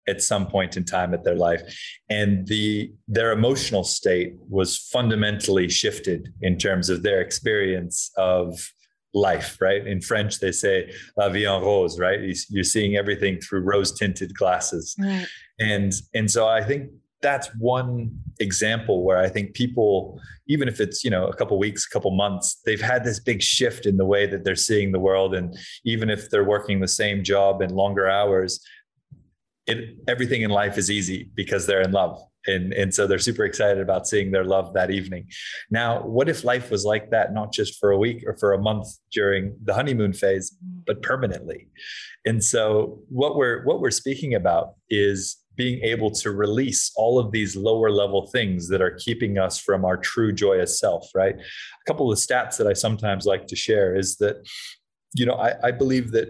at 0.09 0.23
some 0.23 0.47
point 0.47 0.77
in 0.77 0.85
time 0.85 1.13
at 1.13 1.25
their 1.25 1.35
life. 1.35 1.61
And 2.09 2.47
the 2.47 2.93
their 3.09 3.33
emotional 3.33 3.83
state 3.83 4.35
was 4.49 4.79
fundamentally 4.79 5.69
shifted 5.69 6.33
in 6.41 6.57
terms 6.57 6.89
of 6.89 7.03
their 7.03 7.21
experience 7.21 8.11
of 8.17 8.71
life 9.13 9.57
right? 9.61 9.87
In 9.87 10.01
french 10.01 10.41
they 10.41 10.53
say 10.53 10.93
la 11.17 11.29
vie 11.29 11.47
en 11.47 11.63
rose 11.63 11.99
right? 11.99 12.21
You're 12.49 12.65
seeing 12.65 12.97
everything 12.97 13.41
through 13.41 13.61
rose 13.61 13.93
tinted 13.93 14.35
glasses. 14.35 14.95
Right. 14.99 15.27
and 15.59 15.93
and 16.15 16.31
so 16.31 16.47
i 16.47 16.63
think 16.63 16.91
that's 17.27 17.49
one 17.59 18.11
example 18.39 18.97
where 19.07 19.19
i 19.19 19.29
think 19.29 19.53
people 19.55 20.21
even 20.47 20.69
if 20.69 20.79
it's 20.81 21.03
you 21.05 21.11
know 21.11 21.27
a 21.27 21.35
couple 21.35 21.59
weeks 21.59 21.85
a 21.85 21.91
couple 21.93 22.11
months 22.13 22.61
they've 22.65 22.87
had 22.93 23.03
this 23.03 23.19
big 23.19 23.43
shift 23.43 23.85
in 23.85 23.97
the 23.97 24.05
way 24.05 24.27
that 24.27 24.45
they're 24.45 24.65
seeing 24.71 24.93
the 24.93 25.05
world 25.09 25.35
and 25.35 25.57
even 25.85 26.09
if 26.09 26.31
they're 26.31 26.51
working 26.57 26.79
the 26.81 26.95
same 27.03 27.25
job 27.25 27.63
in 27.63 27.71
longer 27.75 28.09
hours 28.09 28.61
it, 29.67 29.97
everything 30.07 30.43
in 30.43 30.51
life 30.51 30.79
is 30.79 30.91
easy 30.91 31.31
because 31.35 31.67
they're 31.67 31.83
in 31.83 31.93
love. 31.93 32.21
And, 32.49 32.73
and 32.73 32.95
so 32.95 33.09
they're 33.09 33.19
super 33.19 33.45
excited 33.45 33.83
about 33.83 34.07
seeing 34.07 34.31
their 34.31 34.45
love 34.45 34.73
that 34.75 34.93
evening. 34.93 35.27
Now, 35.69 36.03
what 36.03 36.29
if 36.29 36.45
life 36.45 36.71
was 36.71 36.85
like 36.85 37.11
that, 37.11 37.35
not 37.35 37.53
just 37.53 37.81
for 37.81 37.91
a 37.91 37.99
week 37.99 38.23
or 38.25 38.37
for 38.37 38.53
a 38.53 38.59
month 38.59 38.87
during 39.11 39.57
the 39.65 39.75
honeymoon 39.75 40.13
phase, 40.13 40.57
but 40.87 41.03
permanently? 41.03 41.67
And 42.25 42.43
so 42.43 43.01
what 43.09 43.37
we're 43.37 43.65
what 43.65 43.81
we're 43.81 43.91
speaking 43.91 44.35
about 44.35 44.75
is 44.89 45.39
being 45.57 45.83
able 45.83 46.11
to 46.11 46.31
release 46.31 46.93
all 46.97 47.19
of 47.19 47.33
these 47.33 47.57
lower 47.57 47.91
level 47.91 48.27
things 48.27 48.69
that 48.69 48.83
are 48.83 48.93
keeping 48.93 49.39
us 49.39 49.59
from 49.59 49.85
our 49.85 49.97
true 49.97 50.33
joyous 50.33 50.79
self, 50.79 51.11
right? 51.15 51.35
A 51.35 51.85
couple 51.87 52.13
of 52.13 52.19
stats 52.19 52.57
that 52.59 52.67
I 52.67 52.73
sometimes 52.73 53.27
like 53.27 53.47
to 53.49 53.57
share 53.57 53.97
is 53.97 54.17
that, 54.17 54.47
you 55.15 55.27
know, 55.27 55.35
I, 55.35 55.55
I 55.69 55.71
believe 55.71 56.13
that 56.13 56.29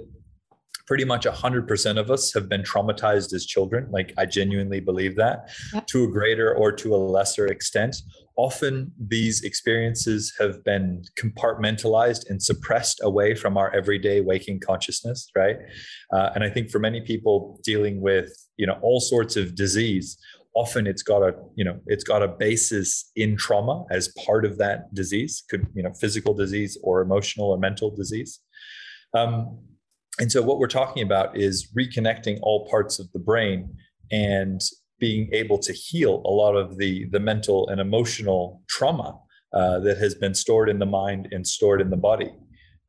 pretty 0.87 1.05
much 1.05 1.25
100% 1.25 1.99
of 1.99 2.11
us 2.11 2.33
have 2.33 2.49
been 2.49 2.62
traumatized 2.62 3.33
as 3.35 3.44
children. 3.44 3.88
Like, 3.90 4.12
I 4.16 4.27
genuinely 4.27 4.81
believe 4.81 5.16
that 5.16 5.51
yep. 5.72 5.87
to 5.88 6.05
a 6.05 6.09
greater 6.09 6.55
or 6.55 6.72
to 6.72 6.94
a 6.94 6.96
lesser 6.96 7.46
extent. 7.46 7.96
Often 8.37 8.92
these 8.99 9.42
experiences 9.42 10.33
have 10.38 10.62
been 10.62 11.03
compartmentalized 11.18 12.29
and 12.31 12.42
suppressed 12.42 13.01
away 13.03 13.35
from 13.35 13.57
our 13.57 13.75
everyday 13.75 14.20
waking 14.20 14.61
consciousness, 14.61 15.31
right? 15.35 15.57
Uh, 16.12 16.31
and 16.35 16.44
I 16.44 16.51
think 16.51 16.70
for 16.70 16.79
many 16.79 17.01
people 17.01 17.59
dealing 17.64 18.01
with, 18.01 18.31
you 18.57 18.66
know, 18.66 18.79
all 18.83 19.01
sorts 19.01 19.37
of 19.37 19.55
disease, 19.55 20.18
often 20.55 20.87
it's 20.87 21.03
got 21.03 21.22
a 21.22 21.35
you 21.55 21.62
know 21.62 21.79
it's 21.87 22.03
got 22.03 22.22
a 22.22 22.29
basis 22.29 23.11
in 23.14 23.37
trauma 23.37 23.85
as 23.90 24.09
part 24.25 24.46
of 24.46 24.57
that 24.57 24.92
disease 24.94 25.44
could 25.51 25.66
you 25.75 25.83
know 25.83 25.92
physical 26.01 26.33
disease 26.33 26.79
or 26.83 27.03
emotional 27.03 27.51
or 27.51 27.59
mental 27.59 27.94
disease 27.94 28.40
um, 29.12 29.59
and 30.18 30.33
so, 30.33 30.42
what 30.42 30.59
we're 30.59 30.66
talking 30.66 31.02
about 31.02 31.37
is 31.37 31.68
reconnecting 31.76 32.38
all 32.42 32.68
parts 32.70 32.98
of 32.98 33.11
the 33.12 33.18
brain 33.18 33.74
and 34.11 34.61
being 34.98 35.29
able 35.33 35.59
to 35.59 35.72
heal 35.72 36.22
a 36.24 36.31
lot 36.31 36.55
of 36.55 36.79
the, 36.79 37.07
the 37.11 37.20
mental 37.20 37.68
and 37.68 37.81
emotional 37.81 38.62
trauma 38.68 39.18
uh, 39.52 39.79
that 39.81 39.98
has 39.98 40.14
been 40.14 40.35
stored 40.35 40.70
in 40.70 40.79
the 40.79 40.87
mind 40.87 41.29
and 41.33 41.46
stored 41.46 41.81
in 41.81 41.90
the 41.90 41.96
body. 41.96 42.33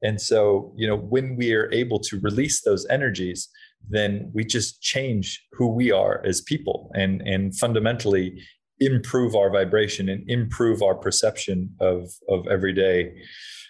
And 0.04 0.22
so, 0.22 0.74
you 0.78 0.88
know, 0.88 0.96
when 0.96 1.36
we 1.36 1.54
are 1.54 1.72
able 1.74 2.00
to 2.00 2.20
release 2.22 2.62
those 2.62 2.86
energies, 2.90 3.50
then 3.90 4.32
we 4.34 4.46
just 4.46 4.82
change 4.82 5.44
who 5.54 5.68
we 5.68 5.92
are 5.92 6.24
as 6.26 6.42
people 6.42 6.92
and, 6.94 7.22
and 7.22 7.58
fundamentally 7.58 8.42
improve 8.80 9.36
our 9.36 9.50
vibration 9.50 10.08
and 10.08 10.24
improve 10.30 10.82
our 10.82 10.96
perception 10.96 11.76
of, 11.82 12.10
of 12.30 12.48
everyday 12.48 13.12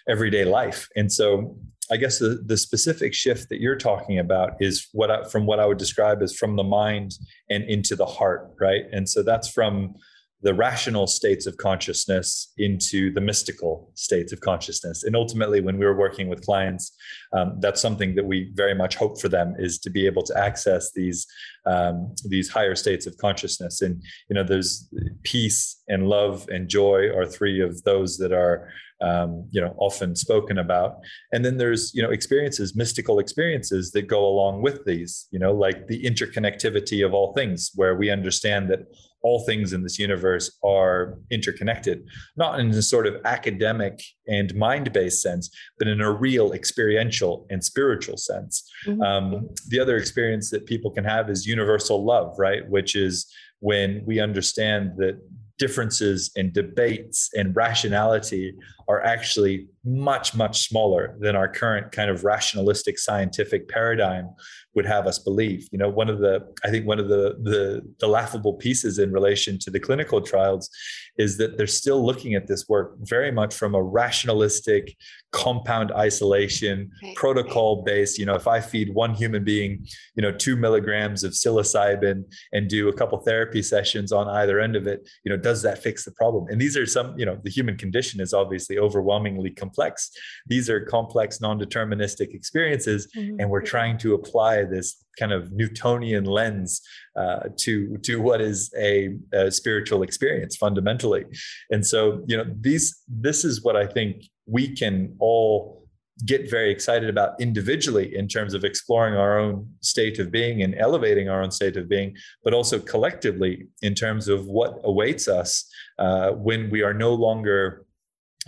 everyday 0.08 0.44
life. 0.44 0.88
And 0.96 1.12
so 1.12 1.56
I 1.90 1.96
guess 1.96 2.18
the, 2.18 2.42
the 2.44 2.56
specific 2.56 3.14
shift 3.14 3.48
that 3.48 3.60
you're 3.60 3.76
talking 3.76 4.18
about 4.18 4.52
is 4.60 4.88
what 4.92 5.10
I, 5.10 5.24
from 5.24 5.46
what 5.46 5.58
I 5.58 5.66
would 5.66 5.78
describe 5.78 6.22
as 6.22 6.36
from 6.36 6.56
the 6.56 6.64
mind 6.64 7.12
and 7.48 7.64
into 7.64 7.96
the 7.96 8.06
heart, 8.06 8.50
right? 8.60 8.82
And 8.92 9.08
so 9.08 9.22
that's 9.22 9.48
from 9.48 9.94
the 10.42 10.54
rational 10.54 11.06
states 11.06 11.46
of 11.46 11.56
consciousness 11.56 12.52
into 12.58 13.12
the 13.12 13.20
mystical 13.20 13.90
states 13.94 14.32
of 14.32 14.40
consciousness. 14.40 15.02
And 15.02 15.16
ultimately, 15.16 15.60
when 15.60 15.78
we 15.78 15.84
were 15.84 15.96
working 15.96 16.28
with 16.28 16.44
clients, 16.44 16.92
um, 17.32 17.58
that's 17.60 17.80
something 17.80 18.14
that 18.14 18.24
we 18.24 18.52
very 18.54 18.74
much 18.74 18.94
hope 18.94 19.20
for 19.20 19.28
them 19.28 19.54
is 19.58 19.78
to 19.80 19.90
be 19.90 20.06
able 20.06 20.22
to 20.22 20.38
access 20.38 20.92
these 20.92 21.26
um, 21.66 22.14
these 22.24 22.48
higher 22.48 22.76
states 22.76 23.06
of 23.06 23.16
consciousness. 23.18 23.82
And 23.82 24.02
you 24.28 24.34
know, 24.34 24.44
there's 24.44 24.88
peace 25.24 25.82
and 25.88 26.08
love 26.08 26.46
and 26.50 26.68
joy 26.68 27.08
are 27.14 27.26
three 27.26 27.60
of 27.60 27.82
those 27.82 28.16
that 28.18 28.32
are 28.32 28.68
um, 29.00 29.48
you 29.50 29.60
know 29.60 29.74
often 29.78 30.16
spoken 30.16 30.58
about 30.58 30.96
and 31.32 31.44
then 31.44 31.56
there's 31.56 31.94
you 31.94 32.02
know 32.02 32.10
experiences 32.10 32.74
mystical 32.74 33.20
experiences 33.20 33.92
that 33.92 34.08
go 34.08 34.26
along 34.26 34.60
with 34.60 34.84
these 34.84 35.28
you 35.30 35.38
know 35.38 35.52
like 35.52 35.86
the 35.86 36.02
interconnectivity 36.02 37.06
of 37.06 37.14
all 37.14 37.32
things 37.32 37.70
where 37.76 37.94
we 37.94 38.10
understand 38.10 38.68
that 38.70 38.80
all 39.22 39.44
things 39.44 39.72
in 39.72 39.82
this 39.82 39.98
universe 39.98 40.58
are 40.64 41.18
interconnected 41.30 42.04
not 42.36 42.60
in 42.60 42.70
a 42.70 42.82
sort 42.82 43.06
of 43.06 43.14
academic 43.24 44.00
and 44.26 44.54
mind-based 44.54 45.22
sense 45.22 45.50
but 45.78 45.88
in 45.88 46.00
a 46.00 46.10
real 46.10 46.52
experiential 46.52 47.46
and 47.50 47.64
spiritual 47.64 48.16
sense 48.16 48.68
mm-hmm. 48.86 49.02
um, 49.02 49.48
the 49.68 49.80
other 49.80 49.96
experience 49.96 50.50
that 50.50 50.66
people 50.66 50.90
can 50.90 51.04
have 51.04 51.30
is 51.30 51.46
universal 51.46 52.04
love 52.04 52.34
right 52.38 52.68
which 52.68 52.94
is 52.94 53.26
when 53.60 54.02
we 54.06 54.20
understand 54.20 54.92
that 54.96 55.18
differences 55.58 56.30
and 56.36 56.52
debates 56.52 57.30
and 57.34 57.54
rationality 57.54 58.54
are 58.88 59.04
actually 59.04 59.68
much 59.84 60.34
much 60.34 60.68
smaller 60.68 61.16
than 61.20 61.36
our 61.36 61.48
current 61.48 61.92
kind 61.92 62.10
of 62.10 62.24
rationalistic 62.24 62.98
scientific 62.98 63.68
paradigm 63.68 64.28
would 64.74 64.86
have 64.86 65.06
us 65.06 65.18
believe 65.18 65.66
you 65.72 65.78
know 65.78 65.88
one 65.88 66.08
of 66.08 66.18
the 66.18 66.40
i 66.64 66.70
think 66.70 66.86
one 66.86 66.98
of 66.98 67.08
the 67.08 67.36
the, 67.42 67.82
the 68.00 68.06
laughable 68.06 68.54
pieces 68.54 68.98
in 68.98 69.10
relation 69.12 69.58
to 69.58 69.70
the 69.70 69.80
clinical 69.80 70.20
trials 70.20 70.68
is 71.16 71.36
that 71.36 71.56
they're 71.56 71.66
still 71.66 72.04
looking 72.04 72.34
at 72.34 72.46
this 72.46 72.68
work 72.68 72.94
very 73.00 73.32
much 73.32 73.54
from 73.54 73.74
a 73.74 73.82
rationalistic 73.82 74.96
compound 75.32 75.90
isolation 75.92 76.90
right. 77.02 77.16
protocol 77.16 77.82
based 77.82 78.18
you 78.18 78.26
know 78.26 78.34
if 78.34 78.46
i 78.46 78.60
feed 78.60 78.94
one 78.94 79.14
human 79.14 79.42
being 79.42 79.84
you 80.16 80.22
know 80.22 80.32
two 80.32 80.56
milligrams 80.56 81.24
of 81.24 81.32
psilocybin 81.32 82.22
and 82.52 82.68
do 82.68 82.88
a 82.88 82.92
couple 82.92 83.18
therapy 83.18 83.62
sessions 83.62 84.12
on 84.12 84.28
either 84.28 84.60
end 84.60 84.76
of 84.76 84.86
it 84.86 85.08
you 85.24 85.30
know 85.30 85.36
does 85.36 85.62
that 85.62 85.82
fix 85.82 86.04
the 86.04 86.12
problem 86.12 86.46
and 86.48 86.60
these 86.60 86.76
are 86.76 86.86
some 86.86 87.18
you 87.18 87.26
know 87.26 87.38
the 87.42 87.50
human 87.50 87.76
condition 87.76 88.20
is 88.20 88.32
obviously 88.32 88.77
overwhelmingly 88.78 89.50
complex 89.50 90.10
these 90.46 90.68
are 90.70 90.80
complex 90.80 91.40
non-deterministic 91.40 92.34
experiences 92.34 93.08
mm-hmm. 93.16 93.40
and 93.40 93.50
we're 93.50 93.62
trying 93.62 93.98
to 93.98 94.14
apply 94.14 94.64
this 94.64 95.04
kind 95.18 95.32
of 95.32 95.52
newtonian 95.52 96.24
lens 96.24 96.80
uh, 97.16 97.40
to 97.56 97.96
to 97.98 98.20
what 98.20 98.40
is 98.40 98.72
a, 98.78 99.16
a 99.32 99.50
spiritual 99.50 100.02
experience 100.02 100.56
fundamentally 100.56 101.24
and 101.70 101.84
so 101.86 102.22
you 102.26 102.36
know 102.36 102.44
these 102.60 103.02
this 103.08 103.44
is 103.44 103.62
what 103.62 103.76
i 103.76 103.86
think 103.86 104.24
we 104.46 104.74
can 104.74 105.14
all 105.18 105.78
get 106.26 106.50
very 106.50 106.70
excited 106.70 107.08
about 107.08 107.40
individually 107.40 108.16
in 108.16 108.26
terms 108.26 108.54
of 108.54 108.64
exploring 108.64 109.14
our 109.14 109.38
own 109.38 109.68
state 109.80 110.18
of 110.18 110.30
being 110.30 110.62
and 110.62 110.74
elevating 110.74 111.28
our 111.28 111.42
own 111.42 111.50
state 111.50 111.76
of 111.76 111.88
being, 111.88 112.16
but 112.42 112.52
also 112.52 112.78
collectively 112.78 113.66
in 113.82 113.94
terms 113.94 114.26
of 114.26 114.46
what 114.46 114.80
awaits 114.84 115.28
us 115.28 115.70
uh, 115.98 116.30
when 116.32 116.70
we 116.70 116.82
are 116.82 116.94
no 116.94 117.14
longer 117.14 117.86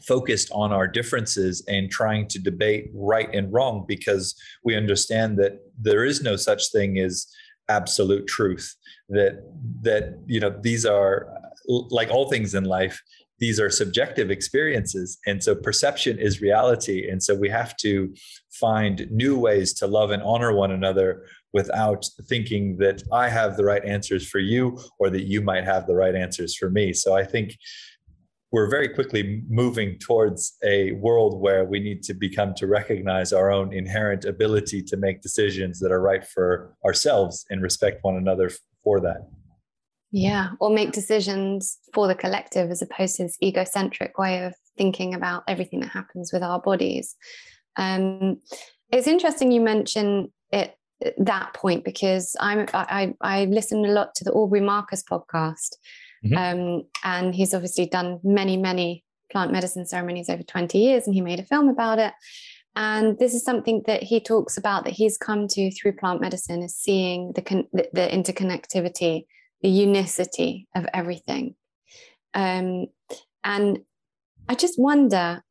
focused 0.06 0.50
on 0.52 0.72
our 0.72 0.86
differences 0.86 1.64
and 1.68 1.90
trying 1.90 2.26
to 2.28 2.38
debate 2.38 2.90
right 2.94 3.32
and 3.34 3.52
wrong 3.52 3.84
because 3.86 4.34
we 4.64 4.76
understand 4.76 5.38
that 5.38 5.60
there 5.80 6.04
is 6.04 6.22
no 6.22 6.36
such 6.36 6.70
thing 6.72 6.98
as 6.98 7.26
absolute 7.68 8.26
truth 8.26 8.74
that 9.08 9.42
that 9.80 10.18
you 10.26 10.40
know 10.40 10.52
these 10.62 10.84
are 10.84 11.28
like 11.68 12.10
all 12.10 12.28
things 12.28 12.54
in 12.54 12.64
life 12.64 13.00
these 13.40 13.58
are 13.58 13.70
subjective 13.70 14.30
experiences. 14.30 15.18
And 15.26 15.42
so 15.42 15.54
perception 15.54 16.18
is 16.18 16.42
reality. 16.42 17.08
And 17.08 17.22
so 17.22 17.34
we 17.34 17.48
have 17.48 17.74
to 17.78 18.14
find 18.50 19.10
new 19.10 19.38
ways 19.38 19.72
to 19.74 19.86
love 19.86 20.10
and 20.10 20.22
honor 20.22 20.52
one 20.52 20.70
another 20.70 21.24
without 21.52 22.04
thinking 22.28 22.76
that 22.76 23.02
i 23.12 23.28
have 23.28 23.56
the 23.56 23.64
right 23.64 23.84
answers 23.84 24.28
for 24.28 24.38
you 24.38 24.78
or 25.00 25.10
that 25.10 25.24
you 25.24 25.40
might 25.40 25.64
have 25.64 25.86
the 25.86 25.94
right 25.94 26.14
answers 26.14 26.54
for 26.54 26.70
me. 26.70 26.92
So 26.92 27.16
i 27.16 27.24
think 27.24 27.56
we're 28.52 28.68
very 28.68 28.88
quickly 28.88 29.42
moving 29.48 29.98
towards 29.98 30.56
a 30.64 30.92
world 30.92 31.40
where 31.40 31.64
we 31.64 31.78
need 31.78 32.02
to 32.02 32.14
become 32.14 32.52
to 32.54 32.66
recognize 32.66 33.32
our 33.32 33.50
own 33.50 33.72
inherent 33.72 34.24
ability 34.24 34.82
to 34.82 34.96
make 34.96 35.22
decisions 35.22 35.78
that 35.78 35.92
are 35.92 36.00
right 36.00 36.26
for 36.26 36.74
ourselves 36.84 37.44
and 37.50 37.62
respect 37.62 38.00
one 38.02 38.16
another 38.16 38.50
for 38.82 39.00
that 39.00 39.28
yeah, 40.12 40.50
or 40.58 40.70
make 40.70 40.92
decisions 40.92 41.78
for 41.94 42.08
the 42.08 42.14
collective 42.14 42.70
as 42.70 42.82
opposed 42.82 43.16
to 43.16 43.24
this 43.24 43.38
egocentric 43.42 44.18
way 44.18 44.44
of 44.44 44.54
thinking 44.76 45.14
about 45.14 45.44
everything 45.46 45.80
that 45.80 45.90
happens 45.90 46.32
with 46.32 46.42
our 46.42 46.60
bodies. 46.60 47.14
Um, 47.76 48.40
it's 48.90 49.06
interesting 49.06 49.52
you 49.52 49.60
mention 49.60 50.32
it 50.52 50.74
that 51.18 51.54
point 51.54 51.84
because 51.84 52.34
I'm 52.40 52.66
I 52.74 53.14
I 53.20 53.44
listen 53.44 53.84
a 53.84 53.92
lot 53.92 54.14
to 54.16 54.24
the 54.24 54.32
Aubrey 54.32 54.60
Marcus 54.60 55.04
podcast, 55.08 55.76
mm-hmm. 56.24 56.36
um, 56.36 56.82
and 57.04 57.34
he's 57.34 57.54
obviously 57.54 57.86
done 57.86 58.20
many 58.22 58.56
many 58.56 59.04
plant 59.30 59.52
medicine 59.52 59.86
ceremonies 59.86 60.28
over 60.28 60.42
20 60.42 60.78
years, 60.78 61.06
and 61.06 61.14
he 61.14 61.20
made 61.20 61.38
a 61.38 61.44
film 61.44 61.68
about 61.68 61.98
it. 61.98 62.12
And 62.76 63.18
this 63.18 63.34
is 63.34 63.44
something 63.44 63.82
that 63.86 64.02
he 64.02 64.20
talks 64.20 64.56
about 64.56 64.84
that 64.84 64.92
he's 64.92 65.18
come 65.18 65.48
to 65.48 65.70
through 65.72 65.96
plant 65.96 66.20
medicine 66.20 66.62
is 66.62 66.74
seeing 66.76 67.32
the, 67.34 67.42
con- 67.42 67.66
the, 67.72 67.88
the 67.92 68.08
interconnectivity 68.08 69.24
the 69.62 69.68
unicity 69.68 70.66
of 70.74 70.86
everything. 70.92 71.54
Um, 72.34 72.86
and 73.44 73.80
I 74.48 74.54
just 74.54 74.78
wonder 74.78 75.42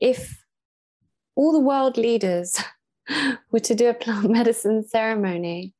if 0.00 0.42
all 1.36 1.52
the 1.52 1.60
world 1.60 1.96
leaders 1.96 2.62
were 3.50 3.60
to 3.60 3.74
do 3.74 3.88
a 3.88 3.94
plant 3.94 4.30
medicine 4.30 4.86
ceremony, 4.86 5.74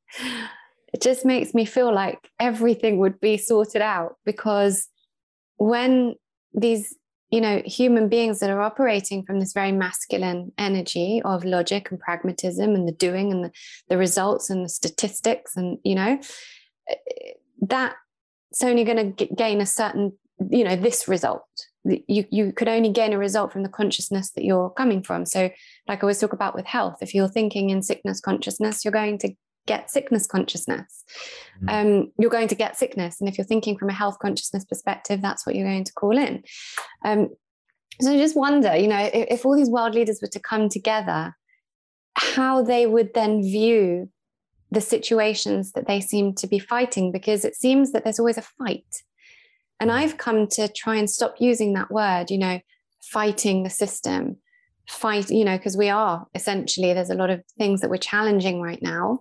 it 0.95 1.03
just 1.03 1.24
makes 1.24 1.53
me 1.53 1.64
feel 1.64 1.92
like 1.92 2.30
everything 2.40 2.99
would 2.99 3.20
be 3.20 3.36
sorted 3.36 3.82
out 3.82 4.16
because 4.24 4.88
when 5.57 6.14
these 6.55 6.97
you 7.30 7.40
know 7.40 7.61
human 7.66 8.09
beings 8.09 8.38
that 8.40 8.51
are 8.51 8.62
operating 8.62 9.24
from 9.24 9.40
this 9.40 9.53
very 9.53 9.72
masculine 9.72 10.53
energy 10.57 11.20
of 11.24 11.45
logic 11.45 11.90
and 11.90 12.01
pragmatism 12.01 12.74
and 12.74 12.86
the 12.86 12.92
doing 12.92 13.32
and 13.32 13.45
the, 13.45 13.51
the 13.88 13.99
results 13.99 14.49
and 14.51 14.64
the 14.64 14.68
statistics 14.68 15.57
and 15.57 15.78
you 15.84 15.95
know 15.95 16.18
that's 17.68 17.95
only 18.62 18.84
going 18.84 19.14
to 19.14 19.26
gain 19.26 19.61
a 19.61 19.66
certain, 19.66 20.12
you 20.51 20.64
know, 20.64 20.76
this 20.76 21.09
result. 21.09 21.45
You, 21.84 22.24
you 22.30 22.53
could 22.53 22.68
only 22.68 22.90
gain 22.90 23.12
a 23.12 23.18
result 23.18 23.53
from 23.53 23.62
the 23.62 23.68
consciousness 23.68 24.30
that 24.32 24.45
you're 24.45 24.70
coming 24.70 25.03
from. 25.03 25.26
So, 25.26 25.51
like 25.86 25.99
I 25.99 26.01
always 26.01 26.18
talk 26.18 26.32
about 26.32 26.55
with 26.55 26.64
health, 26.64 26.99
if 27.03 27.14
you're 27.14 27.28
thinking 27.28 27.70
in 27.70 27.82
sickness 27.82 28.20
consciousness, 28.20 28.84
you're 28.84 28.92
going 28.92 29.18
to 29.18 29.34
get 29.67 29.91
sickness 29.91 30.27
consciousness. 30.27 31.05
Mm. 31.62 31.71
Um, 31.71 32.12
you're 32.19 32.31
going 32.31 32.49
to 32.49 32.55
get 32.55 32.77
sickness. 32.77 33.21
And 33.21 33.29
if 33.29 33.39
you're 33.39 33.47
thinking 33.47 33.79
from 33.79 33.91
a 33.91 33.95
health 33.95 34.19
consciousness 34.19 34.65
perspective, 34.65 35.23
that's 35.23 35.47
what 35.47 35.55
you're 35.55 35.69
going 35.69 35.85
to 35.85 35.93
call 35.93 36.17
in. 36.17 36.43
Um, 37.05 37.29
so 38.01 38.12
I 38.12 38.19
just 38.19 38.37
wonder, 38.37 38.77
you 38.77 38.89
know, 38.89 38.99
if, 38.99 39.27
if 39.31 39.47
all 39.47 39.57
these 39.57 39.71
world 39.71 39.95
leaders 39.95 40.19
were 40.21 40.29
to 40.29 40.41
come 40.41 40.69
together, 40.69 41.35
how 42.17 42.62
they 42.62 42.87
would 42.87 43.15
then 43.15 43.43
view 43.43 44.11
the 44.71 44.81
situations 44.81 45.73
that 45.73 45.87
they 45.87 46.01
seem 46.01 46.35
to 46.35 46.47
be 46.47 46.59
fighting 46.59 47.12
because 47.12 47.45
it 47.45 47.55
seems 47.55 47.93
that 47.93 48.05
there's 48.05 48.19
always 48.19 48.39
a 48.39 48.43
fight. 48.43 49.03
And 49.81 49.91
mm. 49.91 49.95
I've 49.95 50.19
come 50.19 50.47
to 50.49 50.69
try 50.69 50.97
and 50.97 51.09
stop 51.09 51.37
using 51.39 51.75
that 51.75 51.91
word, 51.91 52.31
you 52.31 52.39
know, 52.39 52.61
fighting 53.03 53.62
the 53.62 53.71
system, 53.71 54.37
fight, 54.89 55.31
you 55.31 55.45
know, 55.45 55.57
because 55.57 55.77
we 55.77 55.89
are 55.89 56.27
essentially, 56.35 56.93
there's 56.93 57.11
a 57.11 57.15
lot 57.15 57.31
of 57.31 57.43
things 57.59 57.81
that 57.81 57.91
we're 57.91 57.97
challenging 57.97 58.61
right 58.61 58.83
now, 58.83 59.21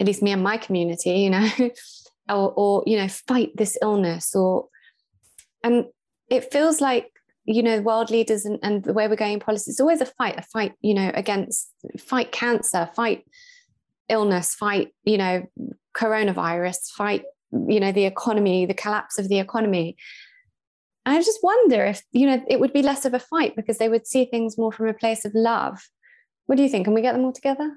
at 0.00 0.06
least 0.06 0.22
me 0.22 0.32
and 0.32 0.42
my 0.42 0.56
community, 0.56 1.10
you 1.10 1.30
know, 1.30 1.48
or, 2.28 2.52
or, 2.56 2.82
you 2.86 2.96
know, 2.96 3.08
fight 3.08 3.56
this 3.56 3.76
illness 3.82 4.34
or, 4.34 4.68
and 5.62 5.86
it 6.28 6.52
feels 6.52 6.80
like 6.80 7.10
you 7.44 7.62
know 7.62 7.80
world 7.80 8.10
leaders 8.10 8.44
and, 8.44 8.58
and 8.62 8.84
the 8.84 8.92
way 8.92 9.08
we're 9.08 9.16
going 9.16 9.32
in 9.32 9.40
policy 9.40 9.70
it's 9.70 9.80
always 9.80 10.02
a 10.02 10.06
fight 10.06 10.38
a 10.38 10.42
fight 10.42 10.74
you 10.82 10.92
know 10.92 11.10
against 11.14 11.72
fight 11.98 12.30
cancer 12.30 12.90
fight 12.94 13.24
illness, 14.08 14.54
fight, 14.54 14.92
you 15.04 15.18
know, 15.18 15.46
coronavirus, 15.96 16.90
fight, 16.90 17.24
you 17.52 17.80
know, 17.80 17.92
the 17.92 18.04
economy, 18.04 18.66
the 18.66 18.74
collapse 18.74 19.18
of 19.18 19.28
the 19.28 19.38
economy. 19.38 19.96
I 21.06 21.22
just 21.22 21.40
wonder 21.42 21.84
if, 21.86 22.02
you 22.12 22.26
know, 22.26 22.42
it 22.48 22.60
would 22.60 22.72
be 22.72 22.82
less 22.82 23.04
of 23.04 23.14
a 23.14 23.18
fight 23.18 23.56
because 23.56 23.78
they 23.78 23.88
would 23.88 24.06
see 24.06 24.26
things 24.26 24.58
more 24.58 24.72
from 24.72 24.88
a 24.88 24.94
place 24.94 25.24
of 25.24 25.32
love. 25.34 25.80
What 26.46 26.56
do 26.56 26.62
you 26.62 26.68
think? 26.68 26.84
Can 26.84 26.94
we 26.94 27.02
get 27.02 27.12
them 27.12 27.24
all 27.24 27.32
together? 27.32 27.76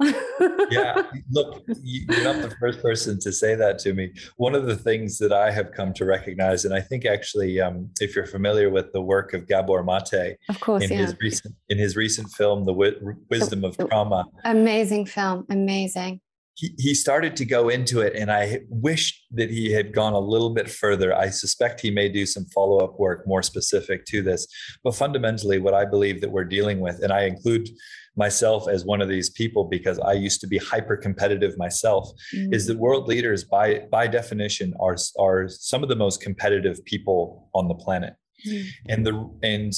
Yeah, 0.00 1.02
look, 1.30 1.62
you're 1.82 2.24
not 2.24 2.42
the 2.42 2.54
first 2.58 2.80
person 2.80 3.18
to 3.20 3.32
say 3.32 3.54
that 3.54 3.78
to 3.80 3.94
me. 3.94 4.12
One 4.36 4.54
of 4.54 4.66
the 4.66 4.76
things 4.76 5.18
that 5.18 5.32
I 5.32 5.50
have 5.50 5.72
come 5.72 5.92
to 5.94 6.04
recognize, 6.04 6.64
and 6.64 6.74
I 6.74 6.80
think 6.80 7.04
actually, 7.04 7.60
um, 7.60 7.90
if 8.00 8.16
you're 8.16 8.26
familiar 8.26 8.70
with 8.70 8.92
the 8.92 9.00
work 9.00 9.34
of 9.34 9.46
Gabor 9.46 9.82
Mate, 9.82 10.36
of 10.48 10.60
course, 10.60 10.84
in 10.84 10.90
yeah. 10.90 10.98
his 10.98 11.16
recent 11.20 11.54
in 11.68 11.78
his 11.78 11.96
recent 11.96 12.30
film, 12.30 12.64
The 12.64 12.72
Wi- 12.72 13.16
Wisdom 13.30 13.64
of 13.64 13.76
Trauma, 13.76 14.24
amazing 14.44 15.06
film, 15.06 15.46
amazing. 15.50 16.20
He, 16.54 16.74
he 16.78 16.94
started 16.94 17.34
to 17.36 17.46
go 17.46 17.70
into 17.70 18.00
it, 18.00 18.14
and 18.14 18.30
I 18.30 18.60
wish 18.68 19.24
that 19.30 19.50
he 19.50 19.72
had 19.72 19.94
gone 19.94 20.12
a 20.12 20.18
little 20.18 20.50
bit 20.50 20.70
further. 20.70 21.16
I 21.16 21.30
suspect 21.30 21.80
he 21.80 21.90
may 21.90 22.10
do 22.10 22.26
some 22.26 22.44
follow 22.46 22.84
up 22.84 23.00
work 23.00 23.26
more 23.26 23.42
specific 23.42 24.04
to 24.06 24.20
this. 24.20 24.46
But 24.84 24.94
fundamentally, 24.94 25.58
what 25.58 25.72
I 25.72 25.86
believe 25.86 26.20
that 26.20 26.30
we're 26.30 26.44
dealing 26.44 26.80
with, 26.80 27.02
and 27.02 27.10
I 27.10 27.22
include 27.22 27.70
myself 28.16 28.68
as 28.68 28.84
one 28.84 29.00
of 29.00 29.08
these 29.08 29.30
people 29.30 29.64
because 29.64 29.98
I 29.98 30.12
used 30.12 30.40
to 30.42 30.46
be 30.46 30.58
hyper 30.58 30.96
competitive 30.96 31.56
myself 31.56 32.10
mm. 32.34 32.54
is 32.54 32.66
that 32.66 32.78
world 32.78 33.08
leaders 33.08 33.44
by 33.44 33.86
by 33.90 34.06
definition 34.06 34.74
are 34.80 34.96
are 35.18 35.48
some 35.48 35.82
of 35.82 35.88
the 35.88 35.96
most 35.96 36.20
competitive 36.20 36.84
people 36.84 37.48
on 37.54 37.68
the 37.68 37.74
planet. 37.74 38.14
Mm. 38.46 38.66
And 38.88 39.06
the 39.06 39.30
and 39.42 39.72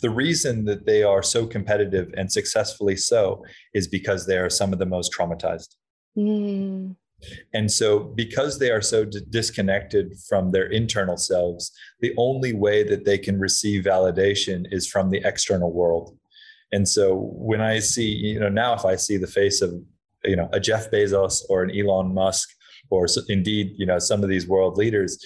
the 0.00 0.10
reason 0.10 0.66
that 0.66 0.84
they 0.84 1.02
are 1.02 1.22
so 1.22 1.46
competitive 1.46 2.12
and 2.16 2.30
successfully 2.30 2.96
so 2.96 3.42
is 3.72 3.88
because 3.88 4.26
they 4.26 4.36
are 4.36 4.50
some 4.50 4.72
of 4.72 4.78
the 4.78 4.86
most 4.86 5.14
traumatized. 5.14 5.76
Mm. 6.16 6.96
And 7.54 7.70
so, 7.70 8.00
because 8.00 8.58
they 8.58 8.70
are 8.70 8.82
so 8.82 9.04
d- 9.04 9.20
disconnected 9.30 10.14
from 10.28 10.50
their 10.50 10.66
internal 10.66 11.16
selves, 11.16 11.72
the 12.00 12.12
only 12.18 12.52
way 12.52 12.82
that 12.82 13.04
they 13.04 13.16
can 13.16 13.38
receive 13.40 13.84
validation 13.84 14.66
is 14.70 14.86
from 14.86 15.10
the 15.10 15.22
external 15.24 15.72
world. 15.72 16.18
And 16.74 16.88
so 16.88 17.30
when 17.50 17.60
I 17.60 17.78
see, 17.78 18.08
you 18.08 18.40
know, 18.40 18.48
now 18.48 18.74
if 18.74 18.84
I 18.84 18.96
see 18.96 19.16
the 19.16 19.28
face 19.28 19.62
of, 19.62 19.72
you 20.24 20.34
know, 20.34 20.48
a 20.52 20.58
Jeff 20.58 20.90
Bezos 20.90 21.42
or 21.48 21.62
an 21.62 21.70
Elon 21.70 22.12
Musk, 22.12 22.48
or 22.90 23.06
indeed, 23.28 23.74
you 23.76 23.86
know, 23.86 24.00
some 24.00 24.24
of 24.24 24.28
these 24.28 24.48
world 24.48 24.76
leaders, 24.76 25.24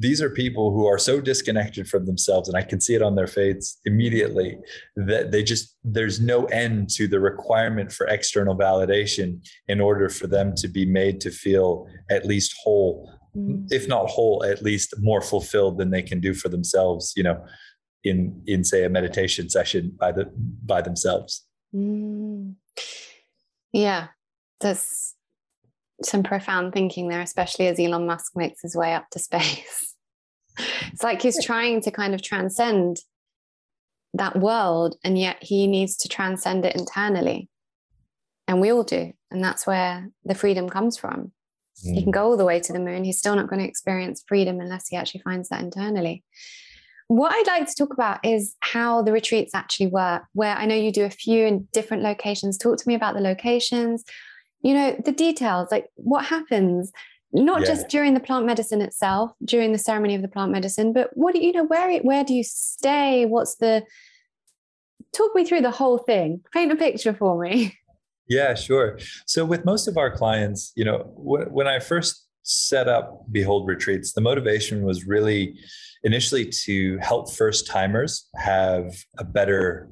these 0.00 0.22
are 0.22 0.30
people 0.30 0.70
who 0.70 0.86
are 0.86 0.98
so 0.98 1.20
disconnected 1.20 1.88
from 1.88 2.06
themselves 2.06 2.48
and 2.48 2.56
i 2.56 2.62
can 2.62 2.80
see 2.80 2.94
it 2.94 3.02
on 3.02 3.16
their 3.16 3.26
face 3.26 3.80
immediately 3.84 4.56
that 4.94 5.32
they 5.32 5.42
just 5.42 5.76
there's 5.82 6.20
no 6.20 6.44
end 6.46 6.88
to 6.88 7.08
the 7.08 7.18
requirement 7.18 7.90
for 7.92 8.06
external 8.06 8.56
validation 8.56 9.44
in 9.66 9.80
order 9.80 10.08
for 10.08 10.28
them 10.28 10.54
to 10.54 10.68
be 10.68 10.86
made 10.86 11.20
to 11.20 11.32
feel 11.32 11.88
at 12.10 12.24
least 12.24 12.54
whole 12.62 13.12
mm. 13.36 13.66
if 13.72 13.88
not 13.88 14.06
whole 14.06 14.44
at 14.44 14.62
least 14.62 14.94
more 15.00 15.20
fulfilled 15.20 15.78
than 15.78 15.90
they 15.90 16.02
can 16.02 16.20
do 16.20 16.32
for 16.32 16.48
themselves 16.48 17.12
you 17.16 17.24
know 17.24 17.44
in 18.08 18.42
in 18.46 18.64
say 18.64 18.84
a 18.84 18.88
meditation 18.88 19.48
session 19.48 19.94
by 19.98 20.12
the 20.12 20.30
by 20.64 20.80
themselves 20.80 21.46
mm. 21.74 22.54
yeah 23.72 24.08
there's 24.60 25.14
some 26.02 26.22
profound 26.22 26.72
thinking 26.72 27.08
there 27.08 27.20
especially 27.20 27.66
as 27.66 27.78
elon 27.78 28.06
musk 28.06 28.32
makes 28.36 28.62
his 28.62 28.76
way 28.76 28.94
up 28.94 29.08
to 29.10 29.18
space 29.18 29.94
it's 30.92 31.02
like 31.02 31.22
he's 31.22 31.44
trying 31.44 31.80
to 31.80 31.90
kind 31.90 32.14
of 32.14 32.22
transcend 32.22 32.98
that 34.14 34.38
world 34.38 34.96
and 35.04 35.18
yet 35.18 35.36
he 35.40 35.66
needs 35.66 35.96
to 35.96 36.08
transcend 36.08 36.64
it 36.64 36.76
internally 36.76 37.48
and 38.46 38.60
we 38.60 38.72
all 38.72 38.84
do 38.84 39.12
and 39.30 39.42
that's 39.42 39.66
where 39.66 40.08
the 40.24 40.34
freedom 40.34 40.68
comes 40.68 40.96
from 40.96 41.32
mm. 41.84 41.94
he 41.94 42.02
can 42.02 42.12
mm. 42.12 42.14
go 42.14 42.24
all 42.24 42.36
the 42.36 42.44
way 42.44 42.58
to 42.58 42.72
the 42.72 42.80
moon 42.80 43.04
he's 43.04 43.18
still 43.18 43.36
not 43.36 43.48
going 43.48 43.60
to 43.60 43.68
experience 43.68 44.24
freedom 44.26 44.60
unless 44.60 44.88
he 44.88 44.96
actually 44.96 45.20
finds 45.20 45.48
that 45.48 45.60
internally 45.60 46.24
what 47.08 47.32
I'd 47.32 47.46
like 47.46 47.66
to 47.66 47.74
talk 47.74 47.92
about 47.92 48.24
is 48.24 48.54
how 48.60 49.02
the 49.02 49.12
retreats 49.12 49.54
actually 49.54 49.88
work, 49.88 50.22
where 50.34 50.54
I 50.54 50.66
know 50.66 50.74
you 50.74 50.92
do 50.92 51.04
a 51.04 51.10
few 51.10 51.46
in 51.46 51.66
different 51.72 52.02
locations. 52.02 52.58
Talk 52.58 52.76
to 52.78 52.86
me 52.86 52.94
about 52.94 53.14
the 53.14 53.20
locations, 53.20 54.04
you 54.62 54.74
know, 54.74 54.94
the 55.04 55.12
details, 55.12 55.68
like 55.70 55.86
what 55.96 56.26
happens. 56.26 56.92
not 57.32 57.60
yeah. 57.60 57.66
just 57.66 57.88
during 57.88 58.12
the 58.12 58.20
plant 58.20 58.44
medicine 58.44 58.82
itself, 58.82 59.32
during 59.42 59.72
the 59.72 59.78
ceremony 59.78 60.14
of 60.14 60.22
the 60.22 60.28
plant 60.28 60.52
medicine, 60.52 60.92
but 60.92 61.10
what 61.14 61.34
do 61.34 61.40
you 61.40 61.52
know? 61.52 61.64
Where 61.64 61.98
where 62.00 62.24
do 62.24 62.34
you 62.34 62.44
stay? 62.44 63.24
What's 63.24 63.56
the 63.56 63.84
talk 65.14 65.34
me 65.34 65.44
through 65.46 65.62
the 65.62 65.70
whole 65.70 65.98
thing? 65.98 66.42
Paint 66.52 66.72
a 66.72 66.76
picture 66.76 67.14
for 67.14 67.40
me. 67.40 67.74
Yeah, 68.30 68.54
sure. 68.54 68.98
So 69.24 69.46
with 69.46 69.64
most 69.64 69.88
of 69.88 69.96
our 69.96 70.14
clients, 70.14 70.72
you 70.76 70.84
know, 70.84 71.10
when 71.16 71.66
I 71.66 71.78
first 71.78 72.26
set 72.42 72.86
up 72.86 73.24
Behold 73.32 73.66
Retreats, 73.66 74.12
the 74.12 74.20
motivation 74.20 74.82
was 74.82 75.06
really 75.06 75.58
initially 76.04 76.46
to 76.64 76.98
help 76.98 77.32
first 77.32 77.66
timers 77.66 78.28
have 78.36 78.94
a 79.18 79.24
better 79.24 79.88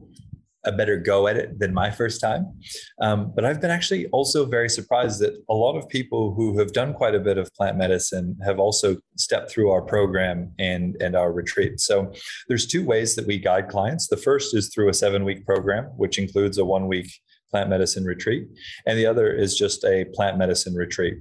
a 0.67 0.73
better 0.73 0.97
go 0.97 1.29
at 1.29 1.37
it 1.37 1.59
than 1.59 1.73
my 1.73 1.91
first 1.91 2.21
time. 2.21 2.53
Um, 3.01 3.33
but 3.35 3.45
I've 3.45 3.61
been 3.61 3.71
actually 3.71 4.09
also 4.09 4.45
very 4.45 4.69
surprised 4.69 5.21
that 5.21 5.35
a 5.49 5.55
lot 5.55 5.77
of 5.77 5.89
people 5.89 6.35
who 6.35 6.59
have 6.59 6.73
done 6.73 6.93
quite 6.93 7.15
a 7.15 7.21
bit 7.21 7.39
of 7.39 7.49
plant 7.55 7.79
medicine 7.79 8.37
have 8.45 8.59
also 8.59 8.97
stepped 9.17 9.51
through 9.51 9.71
our 9.71 9.81
program 9.81 10.53
and, 10.59 10.97
and 11.01 11.15
our 11.15 11.33
retreat. 11.33 11.81
So 11.81 12.13
there's 12.49 12.67
two 12.67 12.85
ways 12.85 13.15
that 13.15 13.27
we 13.27 13.39
guide 13.39 13.69
clients. 13.69 14.09
The 14.09 14.17
first 14.17 14.55
is 14.55 14.69
through 14.75 14.89
a 14.89 14.95
seven 14.95 15.25
week 15.25 15.47
program, 15.47 15.85
which 15.97 16.19
includes 16.19 16.59
a 16.59 16.65
one 16.65 16.89
week 16.89 17.13
plant 17.51 17.71
medicine 17.71 18.05
retreat. 18.05 18.49
And 18.87 18.99
the 18.99 19.07
other 19.07 19.33
is 19.33 19.57
just 19.57 19.85
a 19.85 20.05
plant 20.15 20.37
medicine 20.37 20.75
retreat 20.75 21.15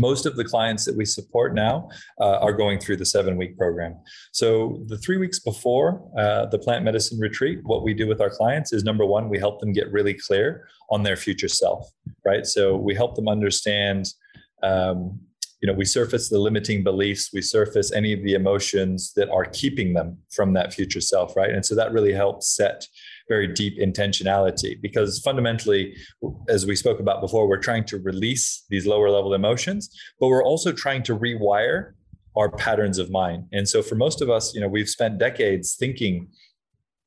most 0.00 0.24
of 0.26 0.34
the 0.36 0.44
clients 0.44 0.84
that 0.86 0.96
we 0.96 1.04
support 1.04 1.54
now 1.54 1.88
uh, 2.20 2.38
are 2.38 2.52
going 2.52 2.80
through 2.80 2.96
the 2.96 3.04
seven 3.04 3.36
week 3.36 3.56
program. 3.56 3.96
So, 4.32 4.82
the 4.86 4.98
three 4.98 5.18
weeks 5.18 5.38
before 5.38 6.02
uh, 6.18 6.46
the 6.46 6.58
plant 6.58 6.84
medicine 6.84 7.18
retreat, 7.18 7.60
what 7.64 7.84
we 7.84 7.92
do 7.94 8.06
with 8.08 8.20
our 8.20 8.30
clients 8.30 8.72
is 8.72 8.82
number 8.82 9.04
one, 9.04 9.28
we 9.28 9.38
help 9.38 9.60
them 9.60 9.72
get 9.72 9.92
really 9.92 10.14
clear 10.14 10.66
on 10.90 11.02
their 11.02 11.16
future 11.16 11.48
self, 11.48 11.88
right? 12.24 12.46
So, 12.46 12.76
we 12.76 12.94
help 12.94 13.14
them 13.14 13.28
understand. 13.28 14.06
Um, 14.62 15.20
you 15.62 15.66
know, 15.66 15.74
we 15.74 15.84
surface 15.84 16.30
the 16.30 16.38
limiting 16.38 16.82
beliefs, 16.82 17.30
we 17.34 17.42
surface 17.42 17.92
any 17.92 18.14
of 18.14 18.22
the 18.22 18.32
emotions 18.32 19.12
that 19.14 19.28
are 19.28 19.44
keeping 19.44 19.92
them 19.92 20.16
from 20.30 20.54
that 20.54 20.72
future 20.72 21.02
self, 21.02 21.36
right? 21.36 21.50
And 21.50 21.64
so 21.64 21.74
that 21.74 21.92
really 21.92 22.14
helps 22.14 22.56
set 22.56 22.86
very 23.30 23.46
deep 23.46 23.78
intentionality 23.78 24.72
because 24.82 25.20
fundamentally, 25.20 25.94
as 26.48 26.66
we 26.66 26.74
spoke 26.74 26.98
about 26.98 27.22
before, 27.22 27.48
we're 27.48 27.66
trying 27.70 27.84
to 27.84 27.98
release 27.98 28.64
these 28.68 28.86
lower 28.86 29.08
level 29.08 29.32
emotions, 29.32 29.88
but 30.18 30.26
we're 30.28 30.44
also 30.44 30.72
trying 30.72 31.02
to 31.04 31.16
rewire 31.16 31.92
our 32.36 32.50
patterns 32.50 32.98
of 32.98 33.08
mind. 33.10 33.44
And 33.52 33.68
so 33.68 33.82
for 33.82 33.94
most 33.94 34.20
of 34.20 34.28
us, 34.28 34.52
you 34.54 34.60
know, 34.60 34.68
we've 34.68 34.88
spent 34.88 35.18
decades 35.18 35.76
thinking 35.76 36.28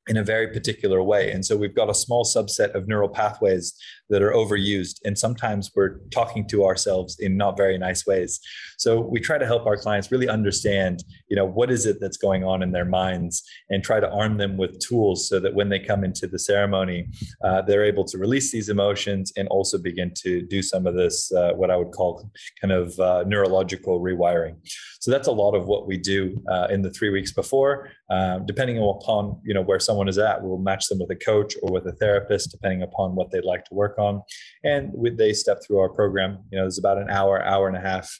in 0.06 0.16
a 0.16 0.24
very 0.24 0.48
particular 0.48 1.02
way. 1.02 1.30
And 1.30 1.44
so 1.44 1.56
we've 1.56 1.74
got 1.74 1.90
a 1.90 1.94
small 1.94 2.24
subset 2.24 2.74
of 2.74 2.88
neural 2.88 3.08
pathways 3.08 3.74
that 4.10 4.22
are 4.22 4.32
overused. 4.32 5.00
And 5.04 5.18
sometimes 5.18 5.70
we're 5.74 5.98
talking 6.10 6.46
to 6.48 6.64
ourselves 6.64 7.18
in 7.18 7.36
not 7.36 7.56
very 7.56 7.78
nice 7.78 8.06
ways. 8.06 8.40
So 8.78 9.00
we 9.00 9.20
try 9.20 9.38
to 9.38 9.46
help 9.46 9.66
our 9.66 9.76
clients 9.76 10.12
really 10.12 10.28
understand, 10.28 11.04
you 11.28 11.36
know, 11.36 11.46
what 11.46 11.70
is 11.70 11.86
it 11.86 11.98
that's 12.00 12.16
going 12.16 12.44
on 12.44 12.62
in 12.62 12.72
their 12.72 12.84
minds 12.84 13.42
and 13.70 13.82
try 13.82 14.00
to 14.00 14.10
arm 14.10 14.36
them 14.36 14.56
with 14.56 14.78
tools 14.80 15.28
so 15.28 15.40
that 15.40 15.54
when 15.54 15.68
they 15.68 15.78
come 15.78 16.04
into 16.04 16.26
the 16.26 16.38
ceremony, 16.38 17.08
uh, 17.42 17.62
they're 17.62 17.84
able 17.84 18.04
to 18.04 18.18
release 18.18 18.52
these 18.52 18.68
emotions 18.68 19.32
and 19.36 19.48
also 19.48 19.78
begin 19.78 20.12
to 20.22 20.42
do 20.42 20.62
some 20.62 20.86
of 20.86 20.94
this, 20.94 21.32
uh, 21.32 21.52
what 21.54 21.70
I 21.70 21.76
would 21.76 21.92
call 21.92 22.30
kind 22.60 22.72
of 22.72 22.98
uh, 22.98 23.24
neurological 23.26 24.00
rewiring. 24.00 24.56
So 25.00 25.10
that's 25.10 25.28
a 25.28 25.32
lot 25.32 25.54
of 25.54 25.66
what 25.66 25.86
we 25.86 25.98
do 25.98 26.42
uh, 26.48 26.68
in 26.70 26.80
the 26.80 26.90
three 26.90 27.10
weeks 27.10 27.32
before. 27.32 27.90
Uh, 28.10 28.38
depending 28.40 28.78
upon, 28.78 29.40
you 29.44 29.52
know, 29.52 29.62
where 29.62 29.78
someone 29.78 30.08
is 30.08 30.18
at, 30.18 30.42
we'll 30.42 30.58
match 30.58 30.88
them 30.88 30.98
with 30.98 31.10
a 31.10 31.16
coach 31.16 31.54
or 31.62 31.72
with 31.72 31.86
a 31.86 31.92
therapist, 31.92 32.50
depending 32.50 32.82
upon 32.82 33.14
what 33.14 33.30
they'd 33.30 33.44
like 33.44 33.64
to 33.66 33.74
work 33.74 33.93
work 33.94 33.98
on. 33.98 34.22
And 34.62 34.90
with, 34.92 35.16
they 35.18 35.32
step 35.32 35.60
through 35.66 35.78
our 35.78 35.88
program. 35.88 36.38
You 36.50 36.58
know, 36.58 36.64
there's 36.64 36.78
about 36.78 36.98
an 36.98 37.10
hour, 37.10 37.42
hour 37.44 37.68
and 37.68 37.76
a 37.76 37.80
half 37.80 38.10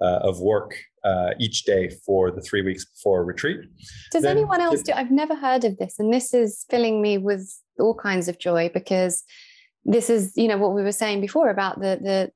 uh, 0.00 0.18
of 0.22 0.40
work 0.40 0.74
uh, 1.04 1.30
each 1.38 1.64
day 1.64 1.90
for 2.04 2.30
the 2.30 2.40
three 2.40 2.62
weeks 2.62 2.84
before 2.84 3.24
retreat. 3.24 3.60
Does 4.10 4.22
then, 4.22 4.36
anyone 4.36 4.60
else 4.60 4.82
do? 4.82 4.92
I've 4.92 5.10
never 5.10 5.34
heard 5.34 5.64
of 5.64 5.76
this, 5.78 5.98
and 5.98 6.12
this 6.12 6.34
is 6.34 6.64
filling 6.70 7.02
me 7.02 7.18
with 7.18 7.48
all 7.78 7.94
kinds 7.94 8.28
of 8.28 8.38
joy 8.38 8.70
because 8.72 9.22
this 9.84 10.08
is, 10.08 10.32
you 10.36 10.48
know, 10.48 10.56
what 10.56 10.74
we 10.74 10.82
were 10.82 10.92
saying 10.92 11.20
before 11.20 11.50
about 11.50 11.80
the 11.80 11.98
the 12.02 12.32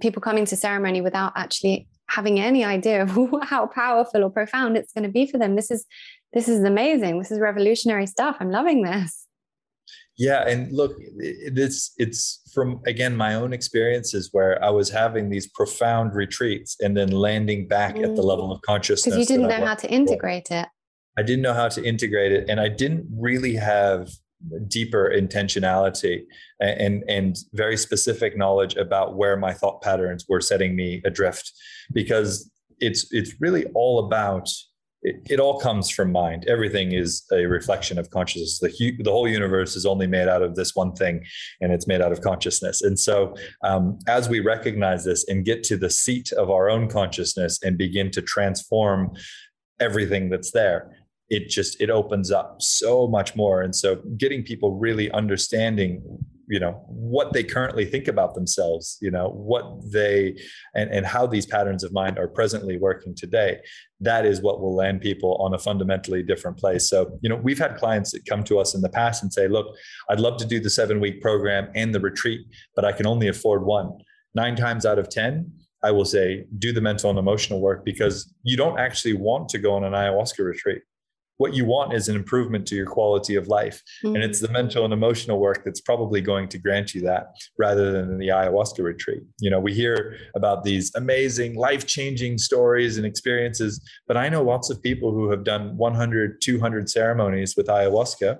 people 0.00 0.20
coming 0.20 0.44
to 0.44 0.56
ceremony 0.56 1.00
without 1.00 1.32
actually 1.36 1.88
having 2.08 2.38
any 2.38 2.62
idea 2.62 3.02
of 3.02 3.18
how 3.42 3.66
powerful 3.66 4.22
or 4.22 4.30
profound 4.30 4.76
it's 4.76 4.92
going 4.92 5.04
to 5.04 5.10
be 5.10 5.26
for 5.26 5.38
them. 5.38 5.56
This 5.56 5.70
is 5.70 5.86
this 6.32 6.48
is 6.48 6.62
amazing. 6.62 7.18
This 7.18 7.30
is 7.30 7.40
revolutionary 7.40 8.06
stuff. 8.06 8.36
I'm 8.40 8.50
loving 8.50 8.82
this. 8.82 9.26
Yeah, 10.18 10.46
and 10.46 10.70
look, 10.72 10.92
it's 11.18 11.92
it's 11.96 12.42
from 12.52 12.80
again 12.86 13.16
my 13.16 13.34
own 13.34 13.52
experiences 13.52 14.28
where 14.32 14.62
I 14.62 14.68
was 14.68 14.90
having 14.90 15.30
these 15.30 15.46
profound 15.48 16.14
retreats 16.14 16.76
and 16.80 16.96
then 16.96 17.10
landing 17.10 17.66
back 17.66 17.94
mm. 17.94 18.04
at 18.04 18.14
the 18.14 18.22
level 18.22 18.52
of 18.52 18.60
consciousness 18.62 19.14
because 19.14 19.18
you 19.18 19.36
didn't 19.36 19.48
know 19.48 19.64
how 19.64 19.74
to 19.74 19.90
integrate 19.90 20.50
it. 20.50 20.68
I 21.18 21.22
didn't 21.22 21.42
know 21.42 21.54
how 21.54 21.68
to 21.68 21.82
integrate 21.82 22.32
it, 22.32 22.48
and 22.48 22.60
I 22.60 22.68
didn't 22.68 23.06
really 23.18 23.54
have 23.56 24.08
deeper 24.66 25.10
intentionality 25.14 26.22
and 26.60 27.04
and 27.08 27.36
very 27.54 27.76
specific 27.76 28.36
knowledge 28.36 28.76
about 28.76 29.16
where 29.16 29.36
my 29.36 29.52
thought 29.52 29.80
patterns 29.82 30.26
were 30.28 30.40
setting 30.40 30.76
me 30.76 31.00
adrift 31.04 31.52
because 31.92 32.50
it's 32.80 33.06
it's 33.12 33.34
really 33.40 33.66
all 33.74 34.04
about 34.06 34.48
it, 35.02 35.16
it, 35.28 35.40
all 35.40 35.58
comes 35.58 35.90
from 35.90 36.12
mind. 36.12 36.44
Everything 36.48 36.92
is 36.92 37.24
a 37.32 37.46
reflection 37.46 37.98
of 37.98 38.10
consciousness. 38.10 38.58
The, 38.60 38.96
the 39.02 39.10
whole 39.10 39.28
universe 39.28 39.74
is 39.74 39.84
only 39.84 40.06
made 40.06 40.28
out 40.28 40.42
of 40.42 40.54
this 40.54 40.74
one 40.74 40.92
thing, 40.92 41.24
and 41.60 41.72
it's 41.72 41.86
made 41.86 42.00
out 42.00 42.12
of 42.12 42.20
consciousness. 42.20 42.82
And 42.82 42.98
so, 42.98 43.34
um, 43.64 43.98
as 44.06 44.28
we 44.28 44.40
recognize 44.40 45.04
this 45.04 45.28
and 45.28 45.44
get 45.44 45.64
to 45.64 45.76
the 45.76 45.90
seat 45.90 46.32
of 46.32 46.50
our 46.50 46.70
own 46.70 46.88
consciousness 46.88 47.58
and 47.62 47.76
begin 47.76 48.10
to 48.12 48.22
transform 48.22 49.10
everything 49.80 50.30
that's 50.30 50.52
there, 50.52 50.96
it 51.28 51.48
just 51.48 51.80
it 51.80 51.90
opens 51.90 52.30
up 52.30 52.56
so 52.60 53.08
much 53.08 53.34
more. 53.34 53.62
And 53.62 53.74
so, 53.74 53.96
getting 54.16 54.44
people 54.44 54.78
really 54.78 55.10
understanding 55.10 56.02
you 56.48 56.60
know 56.60 56.84
what 56.88 57.32
they 57.32 57.42
currently 57.42 57.84
think 57.84 58.08
about 58.08 58.34
themselves 58.34 58.98
you 59.00 59.10
know 59.10 59.28
what 59.28 59.64
they 59.90 60.36
and, 60.74 60.90
and 60.90 61.06
how 61.06 61.26
these 61.26 61.46
patterns 61.46 61.84
of 61.84 61.92
mind 61.92 62.18
are 62.18 62.28
presently 62.28 62.78
working 62.78 63.14
today. 63.14 63.58
That 64.00 64.26
is 64.26 64.40
what 64.40 64.60
will 64.60 64.74
land 64.74 65.00
people 65.00 65.36
on 65.40 65.54
a 65.54 65.58
fundamentally 65.58 66.22
different 66.22 66.58
place. 66.58 66.88
So 66.88 67.18
you 67.22 67.28
know 67.28 67.36
we've 67.36 67.58
had 67.58 67.76
clients 67.76 68.10
that 68.12 68.26
come 68.26 68.42
to 68.44 68.58
us 68.58 68.74
in 68.74 68.80
the 68.80 68.88
past 68.88 69.22
and 69.22 69.32
say 69.32 69.48
look 69.48 69.66
i'd 70.10 70.20
love 70.20 70.36
to 70.38 70.46
do 70.46 70.60
the 70.60 70.70
seven 70.70 71.00
week 71.00 71.20
program 71.20 71.70
and 71.74 71.94
the 71.94 72.00
retreat 72.00 72.40
but 72.74 72.84
i 72.84 72.92
can 72.92 73.06
only 73.06 73.28
afford 73.28 73.64
one. 73.64 73.92
Nine 74.34 74.56
times 74.56 74.86
out 74.86 74.98
of 74.98 75.08
ten 75.08 75.52
I 75.84 75.90
will 75.90 76.04
say, 76.04 76.44
do 76.58 76.72
the 76.72 76.80
mental 76.80 77.10
and 77.10 77.18
emotional 77.18 77.60
work 77.60 77.84
because 77.84 78.32
you 78.44 78.56
don't 78.56 78.78
actually 78.78 79.14
want 79.14 79.48
to 79.48 79.58
go 79.58 79.74
on 79.74 79.82
an 79.82 79.94
ayahuasca 79.94 80.44
retreat 80.44 80.82
what 81.42 81.54
you 81.54 81.64
want 81.64 81.92
is 81.92 82.08
an 82.08 82.14
improvement 82.14 82.66
to 82.68 82.76
your 82.76 82.86
quality 82.86 83.34
of 83.34 83.48
life. 83.48 83.82
Mm-hmm. 84.04 84.14
And 84.14 84.24
it's 84.24 84.38
the 84.38 84.48
mental 84.48 84.84
and 84.84 84.92
emotional 84.92 85.40
work 85.40 85.64
that's 85.64 85.80
probably 85.80 86.20
going 86.20 86.48
to 86.50 86.58
grant 86.58 86.94
you 86.94 87.00
that 87.02 87.34
rather 87.58 87.90
than 87.90 88.18
the 88.18 88.28
ayahuasca 88.28 88.78
retreat. 88.78 89.24
You 89.40 89.50
know, 89.50 89.58
we 89.58 89.74
hear 89.74 90.16
about 90.36 90.62
these 90.62 90.92
amazing, 90.94 91.56
life 91.56 91.84
changing 91.84 92.38
stories 92.38 92.96
and 92.96 93.04
experiences, 93.04 93.82
but 94.06 94.16
I 94.16 94.28
know 94.28 94.42
lots 94.44 94.70
of 94.70 94.80
people 94.80 95.10
who 95.10 95.30
have 95.30 95.42
done 95.42 95.76
100, 95.76 96.40
200 96.40 96.88
ceremonies 96.88 97.54
with 97.56 97.66
ayahuasca. 97.66 98.38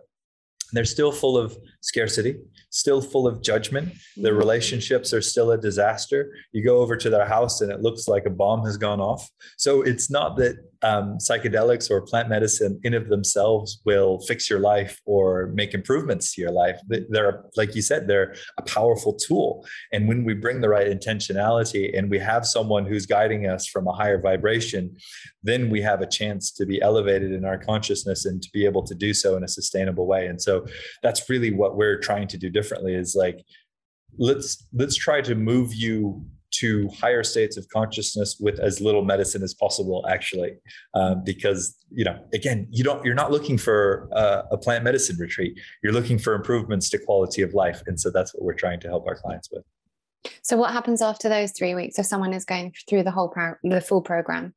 They're 0.73 0.85
still 0.85 1.13
full 1.13 1.37
of 1.37 1.57
scarcity, 1.81 2.37
still 2.71 3.03
full 3.03 3.27
of 3.27 3.43
judgment. 3.43 3.93
Their 4.17 4.33
mm-hmm. 4.33 4.39
relationships 4.39 5.13
are 5.13 5.23
still 5.23 5.51
a 5.53 5.59
disaster. 5.59 6.33
You 6.53 6.65
go 6.65 6.79
over 6.79 6.97
to 6.97 7.11
their 7.11 7.27
house 7.27 7.61
and 7.61 7.71
it 7.71 7.81
looks 7.81 8.09
like 8.09 8.25
a 8.27 8.31
bomb 8.31 8.65
has 8.65 8.77
gone 8.77 9.01
off. 9.01 9.29
So 9.57 9.83
it's 9.83 10.11
not 10.11 10.37
that 10.39 10.57
um, 10.83 11.19
psychedelics 11.19 11.91
or 11.91 12.01
plant 12.01 12.29
medicine 12.29 12.81
in 12.83 12.95
of 12.95 13.09
themselves 13.09 13.81
will 13.85 14.19
fix 14.21 14.51
your 14.51 14.59
life 14.59 15.01
or 15.05 15.51
make 15.55 15.75
improvements 15.75 16.35
to 16.35 16.41
your 16.41 16.51
life. 16.51 16.81
They're, 16.89 17.45
like 17.57 17.75
you 17.75 17.83
said, 17.83 18.09
they're 18.09 18.35
a 18.59 18.63
powerful 18.63 19.15
tool. 19.15 19.65
And 19.93 20.09
when 20.09 20.25
we 20.25 20.35
bring 20.35 20.61
the 20.61 20.69
right 20.69 20.89
intentionality 20.89 21.97
and 21.97 22.11
we 22.11 22.19
have 22.19 22.47
someone 22.47 22.85
who's 22.85 23.07
guiding 23.07 23.47
us 23.47 23.67
from 23.67 23.87
a 23.87 23.93
higher 23.93 24.21
vibration, 24.21 24.97
then 25.43 25.71
we 25.71 25.81
have 25.83 26.01
a 26.01 26.07
chance 26.07 26.51
to 26.53 26.67
be 26.67 26.83
elevated 26.83 27.33
in 27.33 27.45
our 27.45 27.59
consciousness 27.59 28.25
and 28.25 28.43
to 28.43 28.51
be 28.53 28.65
able 28.65 28.83
to 28.85 28.95
do 28.95 29.15
so 29.15 29.37
in 29.37 29.45
a 29.45 29.49
sustainable 29.49 30.07
way. 30.07 30.27
And 30.27 30.41
so 30.41 30.62
that's 31.03 31.29
really 31.29 31.53
what 31.53 31.77
we're 31.77 31.99
trying 31.99 32.29
to 32.29 32.39
do 32.39 32.51
differently 32.51 32.95
is 32.95 33.15
like, 33.15 33.39
let's 34.19 34.67
let's 34.73 34.97
try 34.97 35.21
to 35.23 35.35
move 35.35 35.75
you 35.75 36.25
to 36.53 36.87
higher 36.89 37.23
states 37.23 37.57
of 37.57 37.67
consciousness 37.69 38.37
with 38.39 38.61
as 38.61 38.81
little 38.81 39.03
medicine 39.03 39.43
as 39.43 39.55
possible 39.55 40.05
actually. 40.09 40.53
Um, 40.95 41.23
because 41.25 41.77
you 41.91 42.05
know 42.05 42.19
again 42.35 42.67
you 42.71 42.85
don't 42.85 43.05
you're 43.05 43.15
not 43.15 43.31
looking 43.31 43.59
for 43.59 44.09
a, 44.13 44.45
a, 44.53 44.59
plant 44.59 44.85
medicine 44.85 45.17
retreat. 45.19 45.59
You're 45.83 45.93
looking 45.93 46.19
for 46.19 46.35
improvements 46.35 46.91
to 46.91 46.99
quality 46.99 47.43
of 47.43 47.55
life. 47.55 47.83
And 47.87 47.99
so 47.99 48.11
that's 48.11 48.35
what 48.35 48.45
we're 48.45 48.55
trying 48.55 48.81
to 48.81 48.89
help 48.89 49.07
our 49.07 49.17
clients 49.17 49.49
with. 49.51 49.65
So 50.43 50.57
what 50.57 50.73
happens 50.73 51.03
after 51.03 51.29
those 51.29 51.53
three 51.53 51.75
weeks 51.75 51.99
if 51.99 52.07
someone 52.07 52.33
is 52.33 52.45
going 52.45 52.75
through 52.89 53.05
the 53.05 53.11
whole 53.11 53.29
pro- 53.29 53.55
the 53.63 53.81
full 53.81 54.03
program 54.03 54.55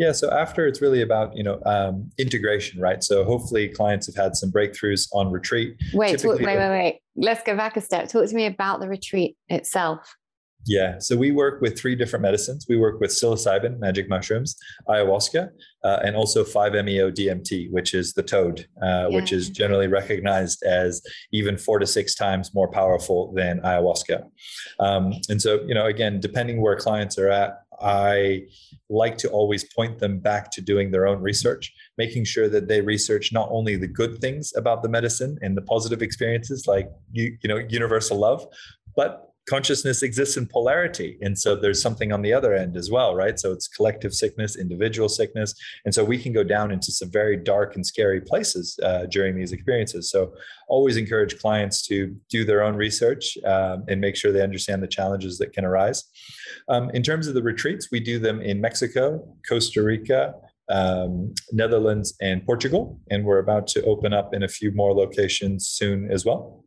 yeah, 0.00 0.12
so 0.12 0.30
after 0.30 0.66
it's 0.66 0.80
really 0.80 1.02
about 1.02 1.36
you 1.36 1.42
know 1.42 1.60
um, 1.66 2.10
integration, 2.16 2.80
right? 2.80 3.04
So 3.04 3.22
hopefully 3.22 3.68
clients 3.68 4.06
have 4.06 4.16
had 4.16 4.34
some 4.34 4.50
breakthroughs 4.50 5.06
on 5.12 5.30
retreat. 5.30 5.76
Wait, 5.92 6.18
talk, 6.18 6.38
wait, 6.38 6.46
wait, 6.46 6.70
wait. 6.70 7.00
Let's 7.16 7.42
go 7.42 7.54
back 7.54 7.76
a 7.76 7.82
step. 7.82 8.08
Talk 8.08 8.26
to 8.26 8.34
me 8.34 8.46
about 8.46 8.80
the 8.80 8.88
retreat 8.88 9.36
itself 9.50 10.16
Yeah, 10.64 10.98
so 11.00 11.18
we 11.18 11.32
work 11.32 11.60
with 11.60 11.78
three 11.78 11.94
different 11.94 12.22
medicines. 12.22 12.64
We 12.66 12.78
work 12.78 12.98
with 12.98 13.10
psilocybin, 13.10 13.78
magic 13.78 14.08
mushrooms, 14.08 14.56
ayahuasca, 14.88 15.50
uh, 15.84 15.98
and 16.02 16.16
also 16.16 16.44
5-MeO 16.44 17.10
DMT, 17.10 17.70
which 17.70 17.92
is 17.92 18.14
the 18.14 18.22
toad, 18.22 18.66
uh, 18.82 18.86
yeah. 18.86 19.06
which 19.08 19.32
is 19.32 19.50
generally 19.50 19.86
recognized 19.86 20.62
as 20.62 21.02
even 21.30 21.58
four 21.58 21.78
to 21.78 21.86
six 21.86 22.14
times 22.14 22.54
more 22.54 22.70
powerful 22.70 23.34
than 23.34 23.60
ayahuasca. 23.60 24.24
Um, 24.78 25.12
and 25.28 25.42
so, 25.42 25.60
you 25.66 25.74
know, 25.74 25.84
again, 25.86 26.20
depending 26.20 26.62
where 26.62 26.76
clients 26.76 27.18
are 27.18 27.28
at, 27.28 27.58
I 27.80 28.42
like 28.88 29.16
to 29.18 29.30
always 29.30 29.64
point 29.64 29.98
them 29.98 30.18
back 30.18 30.50
to 30.52 30.60
doing 30.60 30.90
their 30.90 31.06
own 31.06 31.20
research, 31.22 31.72
making 31.96 32.24
sure 32.24 32.48
that 32.48 32.68
they 32.68 32.80
research 32.80 33.32
not 33.32 33.48
only 33.50 33.76
the 33.76 33.86
good 33.86 34.18
things 34.18 34.52
about 34.56 34.82
the 34.82 34.88
medicine 34.88 35.38
and 35.42 35.56
the 35.56 35.62
positive 35.62 36.02
experiences 36.02 36.66
like 36.66 36.88
you, 37.12 37.36
you 37.42 37.48
know 37.48 37.56
universal 37.56 38.18
love, 38.18 38.46
but 38.96 39.29
consciousness 39.48 40.02
exists 40.02 40.36
in 40.36 40.46
polarity 40.46 41.18
and 41.20 41.38
so 41.38 41.56
there's 41.56 41.82
something 41.82 42.12
on 42.12 42.22
the 42.22 42.32
other 42.32 42.54
end 42.54 42.76
as 42.76 42.90
well 42.90 43.14
right? 43.14 43.38
So 43.38 43.52
it's 43.52 43.68
collective 43.68 44.14
sickness 44.14 44.56
individual 44.56 45.08
sickness 45.08 45.54
and 45.84 45.94
so 45.94 46.04
we 46.04 46.18
can 46.18 46.32
go 46.32 46.44
down 46.44 46.70
into 46.70 46.92
some 46.92 47.10
very 47.10 47.36
dark 47.36 47.74
and 47.74 47.84
scary 47.84 48.20
places 48.20 48.78
uh, 48.82 49.06
during 49.10 49.36
these 49.36 49.52
experiences. 49.52 50.10
So 50.10 50.32
always 50.68 50.96
encourage 50.96 51.38
clients 51.38 51.86
to 51.88 52.14
do 52.28 52.44
their 52.44 52.62
own 52.62 52.76
research 52.76 53.36
um, 53.44 53.84
and 53.88 54.00
make 54.00 54.16
sure 54.16 54.30
they 54.30 54.42
understand 54.42 54.82
the 54.82 54.88
challenges 54.88 55.38
that 55.38 55.52
can 55.52 55.64
arise. 55.64 56.04
Um, 56.68 56.90
in 56.90 57.02
terms 57.02 57.26
of 57.26 57.34
the 57.34 57.42
retreats 57.42 57.88
we 57.90 58.00
do 58.00 58.18
them 58.18 58.40
in 58.40 58.60
mexico 58.60 59.26
costa 59.48 59.82
rica 59.82 60.34
um, 60.70 61.34
Netherlands 61.50 62.14
and 62.20 62.46
Portugal, 62.46 63.00
and 63.10 63.24
we're 63.24 63.40
about 63.40 63.66
to 63.68 63.82
open 63.82 64.12
up 64.12 64.32
in 64.32 64.44
a 64.44 64.48
few 64.48 64.70
more 64.70 64.94
locations 64.94 65.66
soon 65.66 66.10
as 66.12 66.24
well 66.24 66.64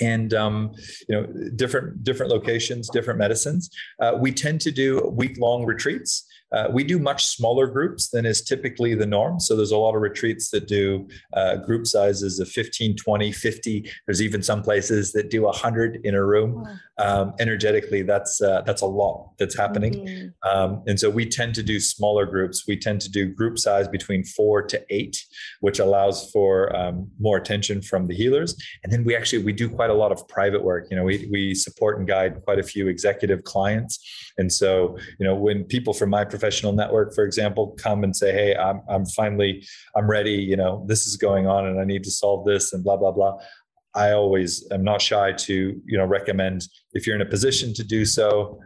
and 0.00 0.34
um, 0.34 0.72
you 1.08 1.16
know 1.16 1.26
different 1.56 2.02
different 2.04 2.30
locations 2.32 2.88
different 2.90 3.18
medicines. 3.18 3.70
Uh, 4.00 4.12
we 4.18 4.32
tend 4.32 4.60
to 4.60 4.70
do 4.70 5.00
week 5.14 5.36
long 5.38 5.64
retreats 5.64 6.24
uh, 6.52 6.68
we 6.72 6.84
do 6.84 6.98
much 6.98 7.26
smaller 7.26 7.66
groups 7.66 8.08
than 8.08 8.24
is 8.24 8.42
typically 8.42 8.94
the 8.94 9.06
norm. 9.06 9.38
So 9.40 9.56
there's 9.56 9.70
a 9.70 9.76
lot 9.76 9.94
of 9.94 10.00
retreats 10.00 10.50
that 10.50 10.66
do 10.66 11.06
uh, 11.34 11.56
group 11.56 11.86
sizes 11.86 12.40
of 12.40 12.48
15, 12.48 12.96
20, 12.96 13.32
50. 13.32 13.90
There's 14.06 14.22
even 14.22 14.42
some 14.42 14.62
places 14.62 15.12
that 15.12 15.30
do 15.30 15.42
100 15.42 16.00
in 16.04 16.14
a 16.14 16.24
room. 16.24 16.66
Um, 16.98 17.34
energetically, 17.38 18.02
that's 18.02 18.40
uh, 18.40 18.62
that's 18.62 18.82
a 18.82 18.86
lot 18.86 19.32
that's 19.38 19.56
happening. 19.56 19.94
Mm-hmm. 19.94 20.48
Um, 20.48 20.82
and 20.86 20.98
so 20.98 21.10
we 21.10 21.26
tend 21.26 21.54
to 21.54 21.62
do 21.62 21.78
smaller 21.78 22.26
groups. 22.26 22.66
We 22.66 22.76
tend 22.76 23.00
to 23.02 23.10
do 23.10 23.26
group 23.26 23.58
size 23.58 23.86
between 23.86 24.24
four 24.24 24.62
to 24.62 24.84
eight, 24.90 25.24
which 25.60 25.78
allows 25.78 26.30
for 26.32 26.74
um, 26.74 27.08
more 27.20 27.36
attention 27.36 27.82
from 27.82 28.06
the 28.06 28.14
healers. 28.14 28.56
And 28.82 28.92
then 28.92 29.04
we 29.04 29.14
actually 29.14 29.44
we 29.44 29.52
do 29.52 29.68
quite 29.68 29.90
a 29.90 29.94
lot 29.94 30.10
of 30.10 30.26
private 30.28 30.64
work. 30.64 30.88
You 30.90 30.96
know, 30.96 31.04
we 31.04 31.28
we 31.30 31.54
support 31.54 31.98
and 31.98 32.08
guide 32.08 32.42
quite 32.44 32.58
a 32.58 32.64
few 32.64 32.88
executive 32.88 33.44
clients. 33.44 33.98
And 34.38 34.52
so 34.52 34.98
you 35.20 35.26
know 35.26 35.34
when 35.36 35.64
people 35.64 35.92
from 35.92 36.10
my 36.10 36.24
professional 36.38 36.72
network, 36.72 37.14
for 37.14 37.24
example, 37.24 37.76
come 37.78 38.04
and 38.04 38.14
say, 38.14 38.32
"Hey, 38.32 38.54
I'm 38.54 38.80
I'm 38.88 39.04
finally 39.06 39.66
I'm 39.96 40.08
ready. 40.08 40.32
You 40.32 40.56
know, 40.56 40.84
this 40.86 41.06
is 41.06 41.16
going 41.16 41.46
on, 41.46 41.66
and 41.66 41.80
I 41.80 41.84
need 41.84 42.04
to 42.04 42.10
solve 42.10 42.46
this," 42.46 42.72
and 42.72 42.84
blah 42.84 42.96
blah 42.96 43.12
blah. 43.12 43.38
I 43.94 44.12
always 44.12 44.66
am 44.70 44.84
not 44.84 45.02
shy 45.02 45.32
to 45.32 45.54
you 45.84 45.98
know 45.98 46.04
recommend 46.06 46.62
if 46.92 47.06
you're 47.06 47.16
in 47.16 47.22
a 47.22 47.26
position 47.26 47.74
to 47.74 47.84
do 47.84 48.04
so, 48.04 48.60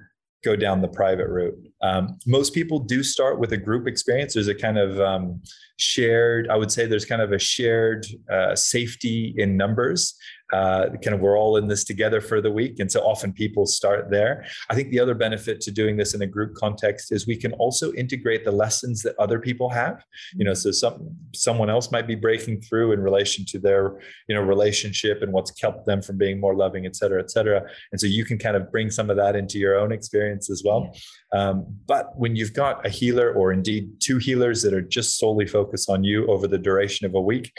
go 0.45 0.55
down 0.55 0.83
the 0.83 0.89
private 0.89 1.29
route. 1.29 1.59
Um, 1.83 2.19
most 2.27 2.55
people 2.55 2.79
do 2.79 3.03
start 3.03 3.39
with 3.39 3.53
a 3.53 3.57
group 3.57 3.87
experience. 3.87 4.35
There's 4.35 4.49
a 4.49 4.55
kind 4.55 4.79
of 4.79 5.01
um, 5.01 5.43
shared, 5.77 6.49
I 6.49 6.57
would 6.57 6.71
say 6.71 6.87
there's 6.87 7.05
kind 7.05 7.23
of 7.23 7.33
a 7.33 7.39
shared 7.39 8.07
uh, 8.31 8.55
safety 8.55 9.35
in 9.37 9.57
numbers 9.57 10.17
uh, 10.53 10.91
kind 11.03 11.15
of 11.15 11.21
we're 11.21 11.39
all 11.39 11.57
in 11.57 11.67
this 11.67 11.83
together 11.83 12.21
for 12.21 12.41
the 12.41 12.51
week. 12.51 12.79
And 12.79 12.91
so 12.93 13.01
often 13.01 13.33
people 13.33 13.65
start 13.65 14.11
there. 14.11 14.45
I 14.69 14.75
think 14.75 14.91
the 14.91 15.01
other 15.01 15.15
benefit 15.15 15.61
to 15.63 15.71
doing 15.71 15.97
this 15.97 16.15
in 16.15 16.23
a 16.23 16.27
group 16.27 16.55
context 16.55 17.11
is 17.11 17.27
we 17.27 17.37
can 17.37 17.53
also 17.55 17.93
integrate 17.95 18.45
the 18.45 18.53
lessons 18.53 19.01
that 19.03 19.19
other 19.19 19.41
people 19.41 19.71
have. 19.71 20.05
You 20.35 20.45
know, 20.45 20.55
so 20.55 20.71
some 20.71 21.17
someone 21.35 21.71
else 21.71 21.91
might 21.91 22.07
be 22.07 22.15
breaking 22.15 22.61
through 22.61 22.93
in 22.93 23.01
relation 23.01 23.47
to 23.47 23.59
their, 23.59 23.99
you 24.29 24.35
know, 24.35 24.43
relationship 24.43 25.23
and 25.23 25.33
what's 25.33 25.51
kept 25.51 25.87
them 25.87 26.03
from 26.03 26.19
being 26.19 26.39
more 26.39 26.55
loving, 26.55 26.85
et 26.85 26.97
cetera, 26.97 27.21
et 27.23 27.31
cetera. 27.31 27.63
And 27.91 28.01
so 28.01 28.07
you 28.07 28.25
can 28.25 28.39
kind 28.39 28.57
of 28.57 28.71
bring 28.71 28.91
some 28.91 29.09
of 29.09 29.17
that 29.17 29.35
into 29.35 29.59
your 29.59 29.79
own 29.79 29.91
experience 29.91 30.51
as 30.51 30.63
well. 30.65 30.95
Um, 31.33 31.67
but 31.87 32.17
when 32.19 32.37
you've 32.37 32.53
got 32.53 32.85
a 32.85 32.91
healer 32.91 33.33
or 33.33 33.53
indeed 33.53 33.91
two 34.01 34.19
healers 34.19 34.63
that 34.63 34.75
are 34.75 34.83
just 34.83 35.19
solely 35.19 35.47
focused 35.47 35.89
on 35.89 36.05
you 36.05 36.27
over 36.27 36.47
the 36.47 36.59
duration 36.59 37.07
of 37.07 37.15
a 37.15 37.21
week, 37.21 37.53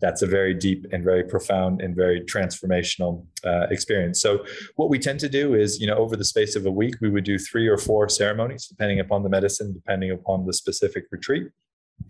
that's 0.00 0.22
a 0.22 0.26
very 0.26 0.54
deep 0.54 0.86
and 0.92 1.02
very 1.02 1.24
profound 1.24 1.80
and 1.80 1.96
very 1.96 2.20
transformational 2.20 3.26
uh, 3.44 3.66
experience. 3.70 4.20
So 4.20 4.44
what 4.76 4.90
we 4.90 4.98
tend 4.98 5.18
to 5.20 5.28
do 5.28 5.54
is, 5.54 5.80
you 5.80 5.86
know, 5.86 5.96
over 5.96 6.16
the 6.16 6.24
space 6.24 6.54
of 6.54 6.66
a 6.66 6.70
week, 6.70 6.94
we 7.00 7.10
would 7.10 7.24
do 7.24 7.38
three 7.38 7.66
or 7.66 7.78
four 7.78 8.08
ceremonies, 8.08 8.66
depending 8.66 9.00
upon 9.00 9.22
the 9.22 9.28
medicine, 9.28 9.72
depending 9.72 10.12
upon 10.12 10.46
the 10.46 10.52
specific 10.52 11.04
retreat 11.10 11.48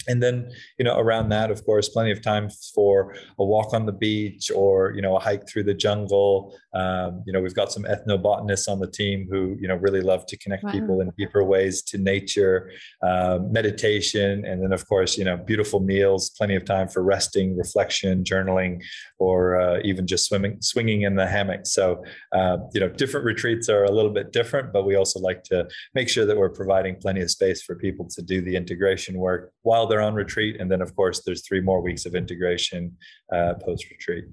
and 0.08 0.22
then 0.22 0.50
you 0.78 0.84
know 0.84 0.98
around 0.98 1.28
that 1.28 1.50
of 1.50 1.64
course 1.64 1.88
plenty 1.88 2.10
of 2.10 2.22
time 2.22 2.48
for 2.74 3.14
a 3.38 3.44
walk 3.44 3.74
on 3.74 3.86
the 3.86 3.92
beach 3.92 4.50
or 4.50 4.92
you 4.94 5.02
know 5.02 5.16
a 5.16 5.20
hike 5.20 5.48
through 5.48 5.62
the 5.62 5.74
jungle 5.74 6.54
um, 6.74 7.22
you 7.26 7.32
know 7.32 7.40
we've 7.40 7.54
got 7.54 7.72
some 7.72 7.84
ethnobotanists 7.84 8.68
on 8.68 8.78
the 8.78 8.90
team 8.90 9.26
who 9.30 9.56
you 9.60 9.68
know 9.68 9.76
really 9.76 10.00
love 10.00 10.24
to 10.26 10.36
connect 10.38 10.64
wow. 10.64 10.72
people 10.72 11.00
in 11.00 11.10
deeper 11.18 11.44
ways 11.44 11.82
to 11.82 11.98
nature 11.98 12.70
um, 13.02 13.52
meditation 13.52 14.44
and 14.44 14.62
then 14.62 14.72
of 14.72 14.86
course 14.88 15.18
you 15.18 15.24
know 15.24 15.36
beautiful 15.36 15.80
meals 15.80 16.30
plenty 16.30 16.56
of 16.56 16.64
time 16.64 16.88
for 16.88 17.02
resting 17.02 17.56
reflection 17.56 18.24
journaling 18.24 18.82
or 19.18 19.60
uh, 19.60 19.80
even 19.84 20.06
just 20.06 20.26
swimming 20.26 20.56
swinging 20.60 21.02
in 21.02 21.14
the 21.14 21.26
hammock 21.26 21.66
so 21.66 22.02
uh, 22.32 22.56
you 22.72 22.80
know 22.80 22.88
different 22.88 23.26
retreats 23.26 23.68
are 23.68 23.84
a 23.84 23.90
little 23.90 24.12
bit 24.12 24.32
different 24.32 24.72
but 24.72 24.86
we 24.86 24.94
also 24.94 25.20
like 25.20 25.42
to 25.42 25.66
make 25.94 26.08
sure 26.08 26.24
that 26.24 26.36
we're 26.36 26.48
providing 26.48 26.96
plenty 26.96 27.20
of 27.20 27.30
space 27.30 27.62
for 27.62 27.74
people 27.74 28.08
to 28.08 28.22
do 28.22 28.40
the 28.40 28.56
integration 28.56 29.18
work 29.18 29.52
while 29.62 29.79
they're 29.86 30.00
on 30.00 30.14
retreat. 30.14 30.60
And 30.60 30.70
then, 30.70 30.80
of 30.80 30.94
course, 30.94 31.22
there's 31.24 31.46
three 31.46 31.60
more 31.60 31.80
weeks 31.80 32.06
of 32.06 32.14
integration 32.14 32.96
uh, 33.32 33.54
post 33.54 33.90
retreat. 33.90 34.24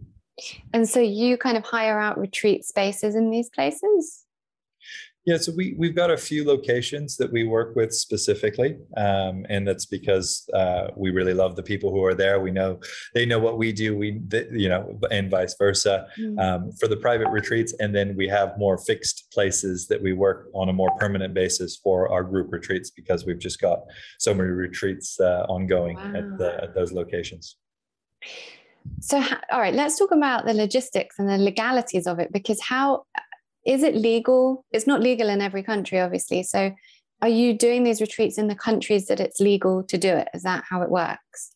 And 0.73 0.87
so 0.87 0.99
you 0.99 1.37
kind 1.37 1.57
of 1.57 1.63
hire 1.63 1.99
out 1.99 2.19
retreat 2.19 2.63
spaces 2.63 3.15
in 3.15 3.31
these 3.31 3.49
places? 3.49 4.26
Yeah, 5.27 5.35
so 5.35 5.51
we 5.57 5.75
we've 5.77 5.93
got 5.93 6.09
a 6.09 6.15
few 6.15 6.45
locations 6.45 7.17
that 7.17 7.29
we 7.29 7.43
work 7.43 7.75
with 7.75 7.93
specifically, 7.93 8.77
um, 8.95 9.45
and 9.49 9.67
that's 9.67 9.85
because 9.85 10.49
uh, 10.53 10.87
we 10.95 11.09
really 11.09 11.33
love 11.33 11.57
the 11.57 11.63
people 11.63 11.91
who 11.91 12.01
are 12.05 12.15
there. 12.15 12.39
We 12.39 12.49
know 12.49 12.79
they 13.13 13.25
know 13.25 13.37
what 13.37 13.57
we 13.57 13.73
do. 13.73 13.97
We 13.97 14.21
you 14.53 14.69
know, 14.69 14.97
and 15.11 15.29
vice 15.29 15.53
versa 15.59 16.07
mm-hmm. 16.17 16.39
um, 16.39 16.71
for 16.79 16.87
the 16.87 16.95
private 16.95 17.27
retreats, 17.27 17.73
and 17.81 17.93
then 17.93 18.15
we 18.15 18.29
have 18.29 18.57
more 18.57 18.77
fixed 18.77 19.29
places 19.33 19.87
that 19.87 20.01
we 20.01 20.13
work 20.13 20.47
on 20.53 20.69
a 20.69 20.73
more 20.73 20.91
permanent 20.97 21.33
basis 21.33 21.75
for 21.75 22.09
our 22.09 22.23
group 22.23 22.47
retreats 22.49 22.89
because 22.89 23.25
we've 23.25 23.37
just 23.37 23.59
got 23.59 23.81
so 24.19 24.33
many 24.33 24.51
retreats 24.51 25.19
uh, 25.19 25.45
ongoing 25.49 25.97
wow. 25.97 26.13
at, 26.15 26.37
the, 26.37 26.63
at 26.63 26.73
those 26.73 26.93
locations. 26.93 27.57
So, 29.01 29.21
all 29.51 29.59
right, 29.59 29.73
let's 29.73 29.99
talk 29.99 30.11
about 30.11 30.45
the 30.45 30.53
logistics 30.53 31.19
and 31.19 31.27
the 31.27 31.37
legalities 31.37 32.07
of 32.07 32.19
it 32.19 32.31
because 32.31 32.61
how 32.61 33.03
is 33.67 33.83
it 33.83 33.95
legal? 33.95 34.65
It's 34.71 34.87
not 34.87 35.01
legal 35.01 35.29
in 35.29 35.41
every 35.41 35.61
country, 35.61 35.99
obviously. 35.99 36.41
So 36.41 36.71
are 37.21 37.29
you 37.29 37.55
doing 37.55 37.83
these 37.83 37.99
retreats 37.99 38.37
in 38.37 38.47
the 38.47 38.55
countries 38.55 39.07
that 39.07 39.19
it's 39.19 39.39
legal 39.39 39.83
to 39.83 39.97
do 39.97 40.09
it? 40.09 40.29
Is 40.33 40.43
that 40.43 40.63
how 40.69 40.81
it 40.81 40.89
works? 40.89 41.51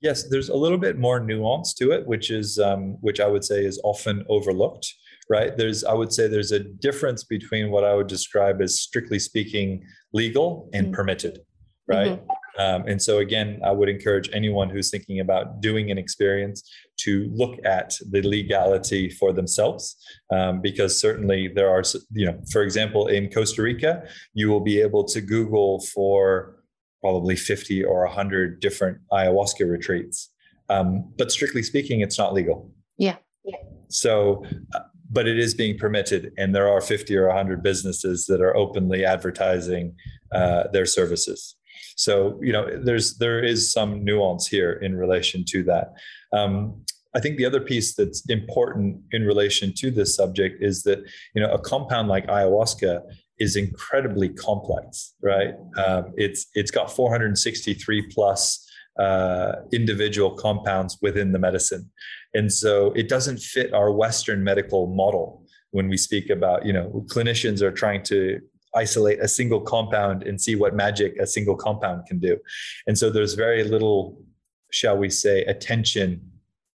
Yes, 0.00 0.28
there's 0.28 0.48
a 0.48 0.56
little 0.56 0.78
bit 0.78 0.98
more 0.98 1.20
nuance 1.20 1.74
to 1.74 1.90
it, 1.90 2.06
which 2.06 2.30
is 2.30 2.58
um, 2.58 2.96
which 3.00 3.20
I 3.20 3.26
would 3.26 3.44
say 3.44 3.64
is 3.64 3.80
often 3.84 4.24
overlooked. 4.28 4.86
Right? 5.28 5.56
There's 5.56 5.84
I 5.84 5.94
would 5.94 6.12
say 6.12 6.28
there's 6.28 6.52
a 6.52 6.60
difference 6.60 7.24
between 7.24 7.70
what 7.70 7.84
I 7.84 7.94
would 7.94 8.08
describe 8.08 8.60
as 8.60 8.80
strictly 8.80 9.18
speaking 9.18 9.84
legal 10.12 10.68
and 10.72 10.86
mm-hmm. 10.86 10.94
permitted. 10.94 11.40
Right? 11.88 12.20
Mm-hmm. 12.20 12.30
Um, 12.58 12.84
and 12.86 13.00
so, 13.00 13.18
again, 13.18 13.60
I 13.64 13.70
would 13.70 13.88
encourage 13.88 14.28
anyone 14.32 14.68
who's 14.68 14.90
thinking 14.90 15.20
about 15.20 15.60
doing 15.60 15.90
an 15.90 15.98
experience 15.98 16.68
to 16.98 17.30
look 17.34 17.58
at 17.64 17.94
the 18.10 18.22
legality 18.22 19.08
for 19.08 19.32
themselves, 19.32 19.96
um, 20.30 20.60
because 20.60 21.00
certainly 21.00 21.48
there 21.48 21.70
are, 21.70 21.82
you 22.12 22.26
know, 22.26 22.38
for 22.50 22.62
example, 22.62 23.06
in 23.06 23.30
Costa 23.30 23.62
Rica, 23.62 24.02
you 24.34 24.50
will 24.50 24.60
be 24.60 24.80
able 24.80 25.04
to 25.04 25.20
Google 25.20 25.80
for 25.94 26.62
probably 27.00 27.36
50 27.36 27.84
or 27.84 28.04
100 28.04 28.60
different 28.60 28.98
ayahuasca 29.10 29.68
retreats. 29.68 30.30
Um, 30.68 31.12
but 31.18 31.32
strictly 31.32 31.62
speaking, 31.62 32.00
it's 32.00 32.18
not 32.18 32.32
legal. 32.32 32.70
Yeah. 32.96 33.16
yeah. 33.44 33.56
So, 33.88 34.44
uh, 34.74 34.80
but 35.10 35.28
it 35.28 35.38
is 35.38 35.52
being 35.54 35.76
permitted, 35.76 36.32
and 36.38 36.54
there 36.54 36.68
are 36.68 36.80
50 36.80 37.14
or 37.16 37.26
100 37.26 37.62
businesses 37.62 38.24
that 38.26 38.40
are 38.40 38.56
openly 38.56 39.04
advertising 39.04 39.94
uh, 40.32 40.64
their 40.72 40.86
services. 40.86 41.56
So 42.02 42.38
you 42.42 42.52
know, 42.52 42.66
there's 42.82 43.16
there 43.18 43.42
is 43.42 43.72
some 43.72 44.04
nuance 44.04 44.48
here 44.48 44.72
in 44.72 44.96
relation 44.96 45.44
to 45.48 45.62
that. 45.64 45.94
Um, 46.32 46.82
I 47.14 47.20
think 47.20 47.36
the 47.36 47.44
other 47.44 47.60
piece 47.60 47.94
that's 47.94 48.24
important 48.28 49.02
in 49.12 49.22
relation 49.24 49.72
to 49.76 49.90
this 49.90 50.16
subject 50.16 50.62
is 50.62 50.82
that 50.82 50.98
you 51.34 51.42
know 51.42 51.52
a 51.52 51.60
compound 51.60 52.08
like 52.08 52.26
ayahuasca 52.26 53.02
is 53.38 53.56
incredibly 53.56 54.30
complex, 54.30 55.14
right? 55.22 55.54
Um, 55.76 56.12
it's 56.16 56.46
it's 56.54 56.72
got 56.72 56.90
463 56.90 58.08
plus 58.10 58.68
uh, 58.98 59.52
individual 59.72 60.32
compounds 60.32 60.98
within 61.02 61.30
the 61.32 61.38
medicine, 61.38 61.88
and 62.34 62.52
so 62.52 62.92
it 62.92 63.08
doesn't 63.08 63.38
fit 63.38 63.72
our 63.72 63.92
Western 63.92 64.42
medical 64.42 64.88
model 64.88 65.44
when 65.70 65.88
we 65.88 65.96
speak 65.96 66.30
about 66.30 66.66
you 66.66 66.72
know 66.72 67.04
clinicians 67.12 67.62
are 67.62 67.72
trying 67.72 68.02
to 68.04 68.40
isolate 68.74 69.20
a 69.20 69.28
single 69.28 69.60
compound 69.60 70.22
and 70.22 70.40
see 70.40 70.56
what 70.56 70.74
magic 70.74 71.16
a 71.18 71.26
single 71.26 71.56
compound 71.56 72.06
can 72.06 72.18
do. 72.18 72.38
And 72.86 72.96
so 72.96 73.10
there's 73.10 73.34
very 73.34 73.64
little 73.64 74.22
shall 74.70 74.96
we 74.96 75.10
say 75.10 75.44
attention 75.44 76.20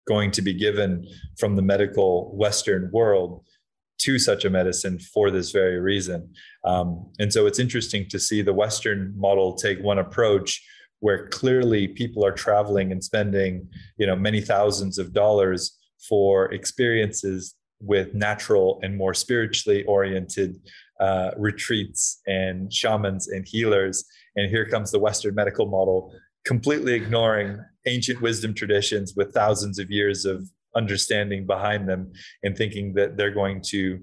going 0.07 0.29
to 0.29 0.41
be 0.41 0.53
given 0.53 1.07
from 1.37 1.55
the 1.55 1.61
medical 1.61 2.35
western 2.35 2.89
world 2.91 3.43
to 3.97 4.19
such 4.19 4.45
a 4.45 4.49
medicine 4.49 4.99
for 4.99 5.31
this 5.31 5.51
very 5.51 5.79
reason. 5.79 6.29
Um, 6.65 7.09
and 7.17 7.31
so 7.31 7.47
it's 7.47 7.59
interesting 7.59 8.07
to 8.09 8.19
see 8.19 8.41
the 8.41 8.53
western 8.53 9.13
model 9.17 9.55
take 9.55 9.79
one 9.81 9.99
approach 9.99 10.61
where 10.99 11.27
clearly 11.27 11.87
people 11.87 12.25
are 12.25 12.31
traveling 12.31 12.91
and 12.91 13.03
spending 13.03 13.67
you 13.97 14.07
know 14.07 14.15
many 14.15 14.41
thousands 14.41 14.97
of 14.97 15.13
dollars 15.13 15.77
for 16.07 16.51
experiences 16.53 17.55
with 17.81 18.13
natural 18.13 18.79
and 18.83 18.97
more 18.97 19.13
spiritually 19.13 19.83
oriented 19.85 20.59
uh, 20.99 21.31
retreats 21.37 22.21
and 22.27 22.71
shamans 22.71 23.27
and 23.27 23.45
healers. 23.47 24.05
And 24.35 24.49
here 24.49 24.65
comes 24.65 24.91
the 24.91 24.99
Western 24.99 25.35
medical 25.35 25.65
model, 25.67 26.13
completely 26.45 26.93
ignoring 26.93 27.59
ancient 27.85 28.21
wisdom 28.21 28.53
traditions 28.53 29.13
with 29.15 29.33
thousands 29.33 29.79
of 29.79 29.91
years 29.91 30.25
of 30.25 30.49
understanding 30.75 31.45
behind 31.45 31.87
them 31.87 32.11
and 32.43 32.57
thinking 32.57 32.93
that 32.93 33.17
they're 33.17 33.31
going 33.31 33.61
to 33.61 33.99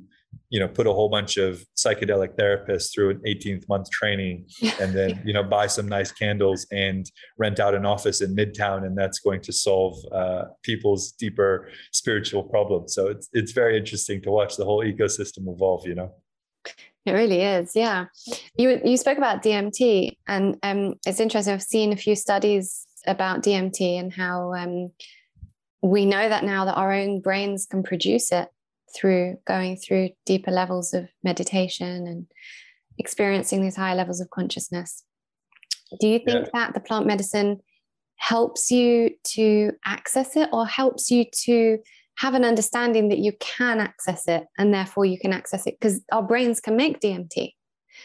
you 0.48 0.60
know 0.60 0.68
put 0.68 0.86
a 0.86 0.92
whole 0.92 1.08
bunch 1.08 1.36
of 1.36 1.64
psychedelic 1.76 2.36
therapists 2.36 2.92
through 2.92 3.10
an 3.10 3.20
18th 3.26 3.68
month 3.68 3.90
training 3.90 4.46
and 4.80 4.94
then 4.94 5.20
you 5.26 5.32
know 5.32 5.42
buy 5.42 5.66
some 5.66 5.86
nice 5.86 6.10
candles 6.12 6.66
and 6.72 7.10
rent 7.38 7.60
out 7.60 7.74
an 7.74 7.84
office 7.84 8.20
in 8.20 8.34
midtown 8.34 8.86
and 8.86 8.96
that's 8.96 9.18
going 9.20 9.40
to 9.40 9.52
solve 9.52 9.96
uh, 10.12 10.44
people's 10.62 11.12
deeper 11.12 11.68
spiritual 11.92 12.42
problems 12.42 12.94
so 12.94 13.08
it's 13.08 13.28
it's 13.32 13.52
very 13.52 13.76
interesting 13.76 14.20
to 14.22 14.30
watch 14.30 14.56
the 14.56 14.64
whole 14.64 14.84
ecosystem 14.84 15.52
evolve 15.52 15.86
you 15.86 15.94
know 15.94 16.12
it 17.04 17.12
really 17.12 17.42
is 17.42 17.72
yeah 17.74 18.06
you 18.56 18.80
you 18.84 18.96
spoke 18.96 19.18
about 19.18 19.42
dmt 19.42 20.16
and 20.28 20.56
um, 20.62 20.94
it's 21.06 21.20
interesting 21.20 21.52
i've 21.54 21.62
seen 21.62 21.92
a 21.92 21.96
few 21.96 22.14
studies 22.14 22.86
about 23.06 23.42
dmt 23.42 23.80
and 23.98 24.12
how 24.12 24.52
um, 24.54 24.90
we 25.82 26.06
know 26.06 26.28
that 26.28 26.44
now 26.44 26.64
that 26.64 26.76
our 26.76 26.92
own 26.92 27.20
brains 27.20 27.66
can 27.66 27.82
produce 27.82 28.30
it 28.30 28.48
through 28.94 29.38
going 29.46 29.76
through 29.76 30.10
deeper 30.26 30.50
levels 30.50 30.94
of 30.94 31.08
meditation 31.24 32.06
and 32.06 32.26
experiencing 32.98 33.62
these 33.62 33.76
higher 33.76 33.94
levels 33.94 34.20
of 34.20 34.30
consciousness. 34.30 35.04
Do 36.00 36.08
you 36.08 36.18
think 36.18 36.46
yeah. 36.46 36.50
that 36.52 36.74
the 36.74 36.80
plant 36.80 37.06
medicine 37.06 37.60
helps 38.16 38.70
you 38.70 39.10
to 39.24 39.72
access 39.84 40.36
it 40.36 40.48
or 40.52 40.66
helps 40.66 41.10
you 41.10 41.24
to 41.44 41.78
have 42.18 42.34
an 42.34 42.44
understanding 42.44 43.08
that 43.08 43.18
you 43.18 43.32
can 43.40 43.80
access 43.80 44.28
it 44.28 44.44
and 44.58 44.72
therefore 44.72 45.04
you 45.04 45.18
can 45.18 45.32
access 45.32 45.66
it 45.66 45.76
because 45.80 46.00
our 46.12 46.22
brains 46.22 46.60
can 46.60 46.76
make 46.76 47.00
DMT? 47.00 47.52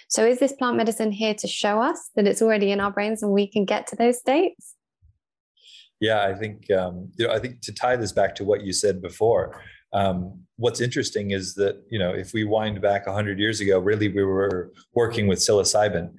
So, 0.10 0.26
is 0.26 0.40
this 0.40 0.54
plant 0.54 0.78
medicine 0.78 1.12
here 1.12 1.34
to 1.36 1.48
show 1.48 1.82
us 1.82 2.10
that 2.16 2.28
it's 2.28 2.42
already 2.42 2.72
in 2.72 2.80
our 2.80 2.92
brains 2.92 3.24
and 3.24 3.32
we 3.32 3.48
can 3.48 3.66
get 3.66 3.88
to 3.88 3.96
those 3.96 4.20
states? 4.20 4.76
Yeah, 6.00 6.26
I 6.26 6.34
think 6.34 6.70
um, 6.72 7.12
you 7.18 7.28
know. 7.28 7.34
I 7.34 7.40
think 7.40 7.62
to 7.62 7.74
tie 7.74 7.96
this 7.96 8.12
back 8.12 8.36
to 8.36 8.44
what 8.44 8.62
you 8.62 8.74
said 8.74 9.02
before, 9.02 9.62
um, 9.94 10.42
what's 10.58 10.82
interesting 10.82 11.32
is 11.32 11.56
that 11.56 11.82
you 11.90 11.98
know 11.98 12.12
if 12.12 12.34
we 12.34 12.44
wind 12.44 12.82
back 12.82 13.08
100 13.08 13.40
years 13.40 13.62
ago 13.62 13.80
really 13.80 14.10
we 14.10 14.24
were 14.24 14.72
working 14.94 15.28
with 15.28 15.40
psilocybin 15.40 16.12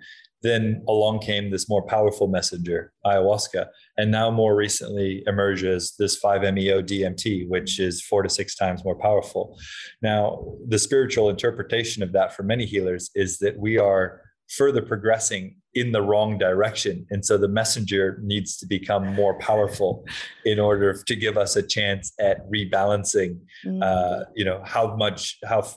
then 0.43 0.83
along 0.89 1.19
came 1.19 1.51
this 1.51 1.69
more 1.69 1.83
powerful 1.83 2.29
messenger 2.29 2.93
ayahuasca 3.05 3.67
and 3.97 4.11
now 4.11 4.31
more 4.31 4.55
recently 4.55 5.23
emerges 5.27 5.95
this 5.99 6.21
5meo 6.21 6.83
dmt 6.83 7.49
which 7.49 7.79
is 7.81 8.03
four 8.03 8.23
to 8.23 8.29
six 8.29 8.55
times 8.55 8.85
more 8.85 8.99
powerful 8.99 9.59
now 10.03 10.45
the 10.69 10.79
spiritual 10.79 11.29
interpretation 11.29 12.03
of 12.03 12.13
that 12.13 12.35
for 12.35 12.43
many 12.43 12.65
healers 12.65 13.11
is 13.15 13.39
that 13.39 13.59
we 13.59 13.79
are 13.79 14.23
further 14.49 14.81
progressing 14.81 15.57
in 15.75 15.93
the 15.93 16.03
wrong 16.03 16.39
direction. 16.39 17.07
And 17.11 17.25
so 17.25 17.37
the 17.37 17.49
messenger 17.49 18.19
needs 18.23 18.57
to 18.59 18.67
become 18.67 19.15
more 19.15 19.39
powerful 19.39 20.05
in 20.45 20.59
order 20.59 21.01
to 21.07 21.17
give 21.17 21.37
us 21.37 21.57
a 21.57 21.63
chance 21.63 22.13
at 22.19 22.39
rebalancing, 22.51 23.39
mm. 23.65 23.83
uh, 23.83 24.25
you 24.35 24.45
know, 24.45 24.63
how 24.65 24.97
much, 24.97 25.39
how, 25.45 25.69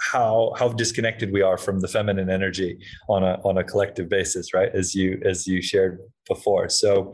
how 0.00 0.52
how 0.58 0.68
disconnected 0.68 1.32
we 1.32 1.42
are 1.42 1.58
from 1.58 1.80
the 1.80 1.88
feminine 1.88 2.30
energy 2.30 2.78
on 3.08 3.22
a 3.22 3.40
on 3.44 3.58
a 3.58 3.64
collective 3.64 4.08
basis 4.08 4.54
right 4.54 4.70
as 4.74 4.94
you 4.94 5.20
as 5.24 5.46
you 5.46 5.60
shared 5.62 5.98
before 6.26 6.68
so 6.68 7.12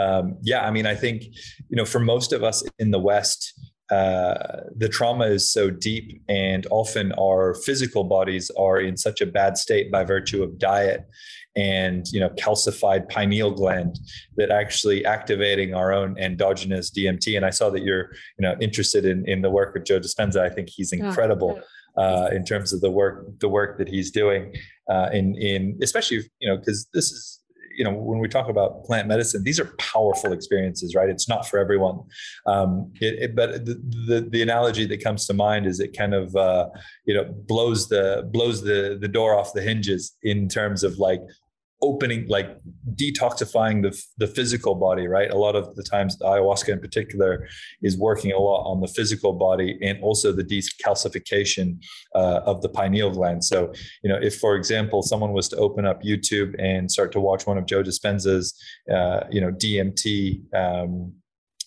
um, 0.00 0.36
yeah 0.42 0.66
i 0.66 0.70
mean 0.70 0.86
i 0.86 0.94
think 0.94 1.22
you 1.68 1.76
know 1.76 1.84
for 1.84 2.00
most 2.00 2.32
of 2.32 2.42
us 2.42 2.62
in 2.78 2.90
the 2.90 2.98
west 2.98 3.52
uh, 3.90 4.62
the 4.76 4.88
trauma 4.88 5.26
is 5.26 5.52
so 5.52 5.70
deep 5.70 6.20
and 6.28 6.66
often 6.70 7.12
our 7.20 7.54
physical 7.54 8.02
bodies 8.02 8.50
are 8.58 8.80
in 8.80 8.96
such 8.96 9.20
a 9.20 9.26
bad 9.26 9.56
state 9.56 9.92
by 9.92 10.02
virtue 10.02 10.42
of 10.42 10.58
diet 10.58 11.06
and 11.56 12.06
you 12.12 12.20
know 12.20 12.28
calcified 12.30 13.08
pineal 13.08 13.50
gland 13.50 13.98
that 14.36 14.50
actually 14.50 15.04
activating 15.04 15.74
our 15.74 15.92
own 15.92 16.16
endogenous 16.18 16.90
DMT. 16.90 17.36
And 17.36 17.46
I 17.46 17.50
saw 17.50 17.70
that 17.70 17.82
you're 17.82 18.10
you 18.38 18.42
know 18.42 18.54
interested 18.60 19.04
in 19.04 19.26
in 19.28 19.42
the 19.42 19.50
work 19.50 19.74
of 19.74 19.84
Joe 19.84 19.98
Dispenza. 19.98 20.40
I 20.40 20.50
think 20.50 20.68
he's 20.68 20.92
incredible. 20.92 21.60
Uh, 21.96 22.28
in 22.30 22.44
terms 22.44 22.74
of 22.74 22.80
the 22.82 22.90
work, 22.90 23.26
the 23.40 23.48
work 23.48 23.78
that 23.78 23.88
he's 23.88 24.10
doing, 24.10 24.54
uh, 24.90 25.08
in 25.12 25.34
in 25.36 25.78
especially 25.82 26.18
you 26.40 26.48
know 26.48 26.56
because 26.56 26.86
this 26.92 27.10
is 27.10 27.40
you 27.76 27.84
know 27.84 27.92
when 27.92 28.18
we 28.18 28.28
talk 28.28 28.48
about 28.48 28.84
plant 28.84 29.06
medicine 29.06 29.44
these 29.44 29.60
are 29.60 29.74
powerful 29.78 30.32
experiences 30.32 30.94
right? 30.94 31.08
It's 31.08 31.28
not 31.28 31.46
for 31.46 31.58
everyone. 31.58 32.00
Um, 32.46 32.92
it, 33.00 33.14
it, 33.22 33.36
but 33.36 33.64
the, 33.66 33.74
the, 34.06 34.28
the 34.30 34.42
analogy 34.42 34.86
that 34.86 35.02
comes 35.02 35.26
to 35.26 35.34
mind 35.34 35.66
is 35.66 35.80
it 35.80 35.96
kind 35.96 36.14
of 36.14 36.34
uh, 36.36 36.68
you 37.04 37.14
know 37.14 37.24
blows 37.24 37.88
the 37.88 38.28
blows 38.32 38.62
the 38.62 38.98
the 39.00 39.08
door 39.08 39.38
off 39.38 39.52
the 39.52 39.62
hinges 39.62 40.16
in 40.22 40.48
terms 40.48 40.84
of 40.84 40.98
like 40.98 41.20
opening 41.82 42.26
like 42.28 42.56
detoxifying 42.94 43.82
the 43.82 43.92
the 44.18 44.26
physical 44.26 44.74
body 44.74 45.06
right? 45.06 45.30
A 45.30 45.36
lot 45.36 45.56
of 45.56 45.74
the 45.76 45.82
times 45.82 46.16
ayahuasca 46.18 46.70
in 46.70 46.80
particular 46.80 47.46
is 47.82 47.96
working 47.96 48.32
a 48.32 48.38
lot 48.38 48.64
on 48.64 48.80
the 48.80 48.88
physical 48.88 49.32
body 49.32 49.78
and 49.82 50.02
also 50.02 50.32
the 50.32 50.44
decalcification 50.44 51.78
uh, 52.14 52.40
of 52.46 52.62
the 52.62 52.68
pineal 52.68 53.10
gland. 53.10 53.44
So 53.44 53.72
you 54.02 54.10
know 54.10 54.18
if 54.20 54.38
for 54.38 54.56
example 54.56 55.02
someone 55.02 55.32
was 55.32 55.48
to 55.48 55.56
open 55.56 55.84
up 55.86 56.02
youtube 56.02 56.54
and 56.58 56.90
start 56.90 57.12
to 57.12 57.20
watch 57.20 57.46
one 57.46 57.58
of 57.58 57.66
joe 57.66 57.82
dispenza's 57.82 58.54
uh, 58.92 59.20
you 59.30 59.40
know 59.40 59.50
dmt 59.50 60.40
um, 60.54 61.12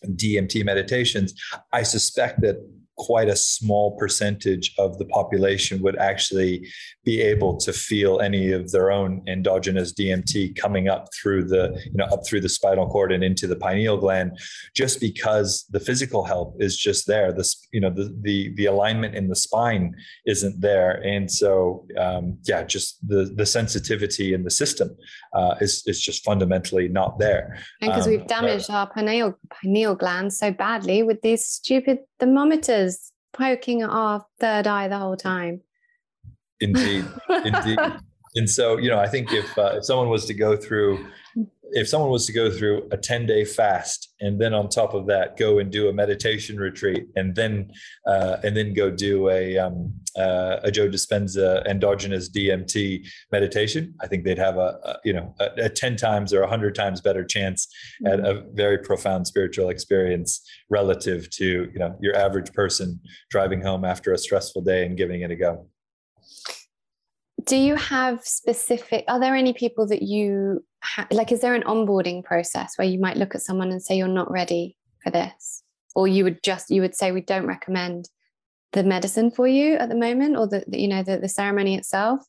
DMT 0.06 0.64
meditations, 0.64 1.34
I 1.74 1.84
suspect 1.84 2.42
that 2.42 2.58
quite 3.00 3.30
a 3.30 3.36
small 3.36 3.98
percentage 3.98 4.74
of 4.78 5.00
the 5.00 5.06
population 5.06 5.82
would 5.82 5.98
actually 5.98 6.68
be 7.06 7.22
able 7.22 7.58
to 7.58 7.72
feel 7.72 8.20
any 8.20 8.52
of 8.52 8.72
their 8.72 8.92
own 8.92 9.24
endogenous 9.26 9.94
DMT 9.94 10.56
coming 10.60 10.90
up 10.90 11.08
through 11.16 11.46
the 11.46 11.64
you 11.86 11.96
know 11.96 12.06
up 12.06 12.28
through 12.28 12.42
the 12.42 12.50
spinal 12.50 12.88
cord 12.88 13.12
and 13.12 13.24
into 13.24 13.48
the 13.48 13.56
pineal 13.56 13.98
gland 13.98 14.38
just 14.76 15.00
because 15.00 15.66
the 15.72 15.80
physical 15.80 16.24
help 16.26 16.56
is 16.60 16.78
just 16.78 17.08
there. 17.08 17.32
This 17.32 17.68
you 17.72 17.80
know 17.80 17.90
the 17.90 18.14
the 18.22 18.54
the 18.56 18.66
alignment 18.66 19.16
in 19.16 19.30
the 19.30 19.36
spine 19.36 19.96
isn't 20.28 20.60
there. 20.60 21.02
And 21.06 21.32
so 21.32 21.88
um, 21.98 22.38
yeah 22.44 22.64
just 22.64 22.90
the 23.08 23.34
the 23.34 23.46
sensitivity 23.46 24.34
in 24.34 24.44
the 24.44 24.52
system 24.52 24.90
uh, 25.34 25.56
is 25.62 25.84
is 25.86 26.02
just 26.02 26.24
fundamentally 26.24 26.88
not 26.88 27.20
there 27.20 27.58
And 27.82 27.92
because 27.92 28.08
um, 28.08 28.12
we've 28.12 28.28
damaged 28.28 28.70
our 28.70 28.88
pineal 28.90 29.38
pineal 29.62 29.96
gland 29.96 30.34
so 30.34 30.52
badly 30.52 31.04
with 31.04 31.22
these 31.22 31.46
stupid 31.46 32.00
thermometers 32.20 33.12
poking 33.34 33.84
our 33.84 34.26
third 34.40 34.68
eye 34.68 34.88
the 34.88 34.98
whole 34.98 35.18
time. 35.18 35.62
Indeed, 36.60 37.06
indeed. 37.46 37.80
And 38.36 38.50
so, 38.50 38.78
you 38.78 38.90
know, 38.90 39.00
I 39.00 39.08
think 39.08 39.34
if 39.34 39.58
uh, 39.58 39.78
if 39.78 39.86
someone 39.86 40.10
was 40.10 40.26
to 40.26 40.34
go 40.34 40.56
through 40.56 41.04
if 41.72 41.88
someone 41.88 42.10
was 42.10 42.26
to 42.26 42.34
go 42.34 42.50
through 42.50 42.88
a 42.92 42.98
10 42.98 43.26
day 43.26 43.46
fast 43.46 44.14
and 44.20 44.40
then 44.40 44.54
on 44.54 44.70
top 44.70 44.94
of 44.94 45.06
that 45.08 45.38
go 45.38 45.60
and 45.60 45.72
do 45.72 45.90
a 45.90 45.94
meditation 45.94 46.58
retreat 46.58 47.08
and 47.16 47.36
then 47.36 47.72
uh, 48.08 48.38
and 48.44 48.56
then 48.56 48.74
go 48.74 48.90
do 48.90 49.30
a 49.30 49.58
um, 49.58 49.94
uh, 50.18 50.60
a 50.64 50.72
Joe 50.72 50.90
Dispenza 50.90 51.66
endogenous 51.66 52.30
DMT 52.30 53.08
meditation, 53.32 53.94
I 54.02 54.08
think 54.08 54.24
they'd 54.24 54.38
have 54.38 54.58
a, 54.58 54.78
a 54.84 54.98
you 55.04 55.14
know 55.14 55.36
a, 55.40 55.66
a, 55.66 55.70
10 55.70 55.96
times 55.96 56.34
or 56.34 56.42
100 56.42 56.76
times 56.76 57.02
better 57.02 57.24
chance 57.24 57.68
at 58.06 58.20
a 58.20 58.44
very 58.54 58.80
profound 58.80 59.28
spiritual 59.28 59.70
experience 59.70 60.42
relative 60.70 61.30
to 61.32 61.70
you 61.74 61.80
know 61.80 61.96
your 62.02 62.16
average 62.16 62.52
person 62.54 63.00
driving 63.30 63.62
home 63.62 63.86
after 63.86 64.14
a 64.14 64.18
stressful 64.18 64.62
day 64.62 64.86
and 64.86 64.98
giving 64.98 65.22
it 65.22 65.32
a 65.32 65.36
go 65.36 65.68
do 67.46 67.56
you 67.56 67.76
have 67.76 68.26
specific 68.26 69.06
are 69.08 69.20
there 69.20 69.36
any 69.36 69.54
people 69.54 69.88
that 69.88 70.02
you 70.02 70.64
ha- 70.84 71.08
like 71.12 71.32
is 71.32 71.42
there 71.42 71.56
an 71.56 71.64
onboarding 71.64 72.24
process 72.24 72.74
where 72.76 72.88
you 72.88 73.00
might 73.00 73.18
look 73.18 73.36
at 73.36 73.42
someone 73.42 73.72
and 73.72 73.82
say 73.82 73.96
you're 73.96 74.08
not 74.08 74.32
ready 74.32 74.76
for 75.04 75.12
this 75.12 75.64
or 75.96 76.08
you 76.08 76.24
would 76.24 76.42
just 76.44 76.70
you 76.70 76.82
would 76.82 76.96
say 76.96 77.12
we 77.12 77.22
don't 77.22 77.46
recommend 77.46 78.10
the 78.74 78.84
medicine 78.84 79.32
for 79.32 79.48
you 79.48 79.76
at 79.76 79.90
the 79.90 79.96
moment 79.96 80.38
or 80.38 80.48
the, 80.48 80.64
you 80.72 80.88
know 80.88 81.04
the, 81.04 81.18
the 81.18 81.30
ceremony 81.30 81.76
itself 81.76 82.22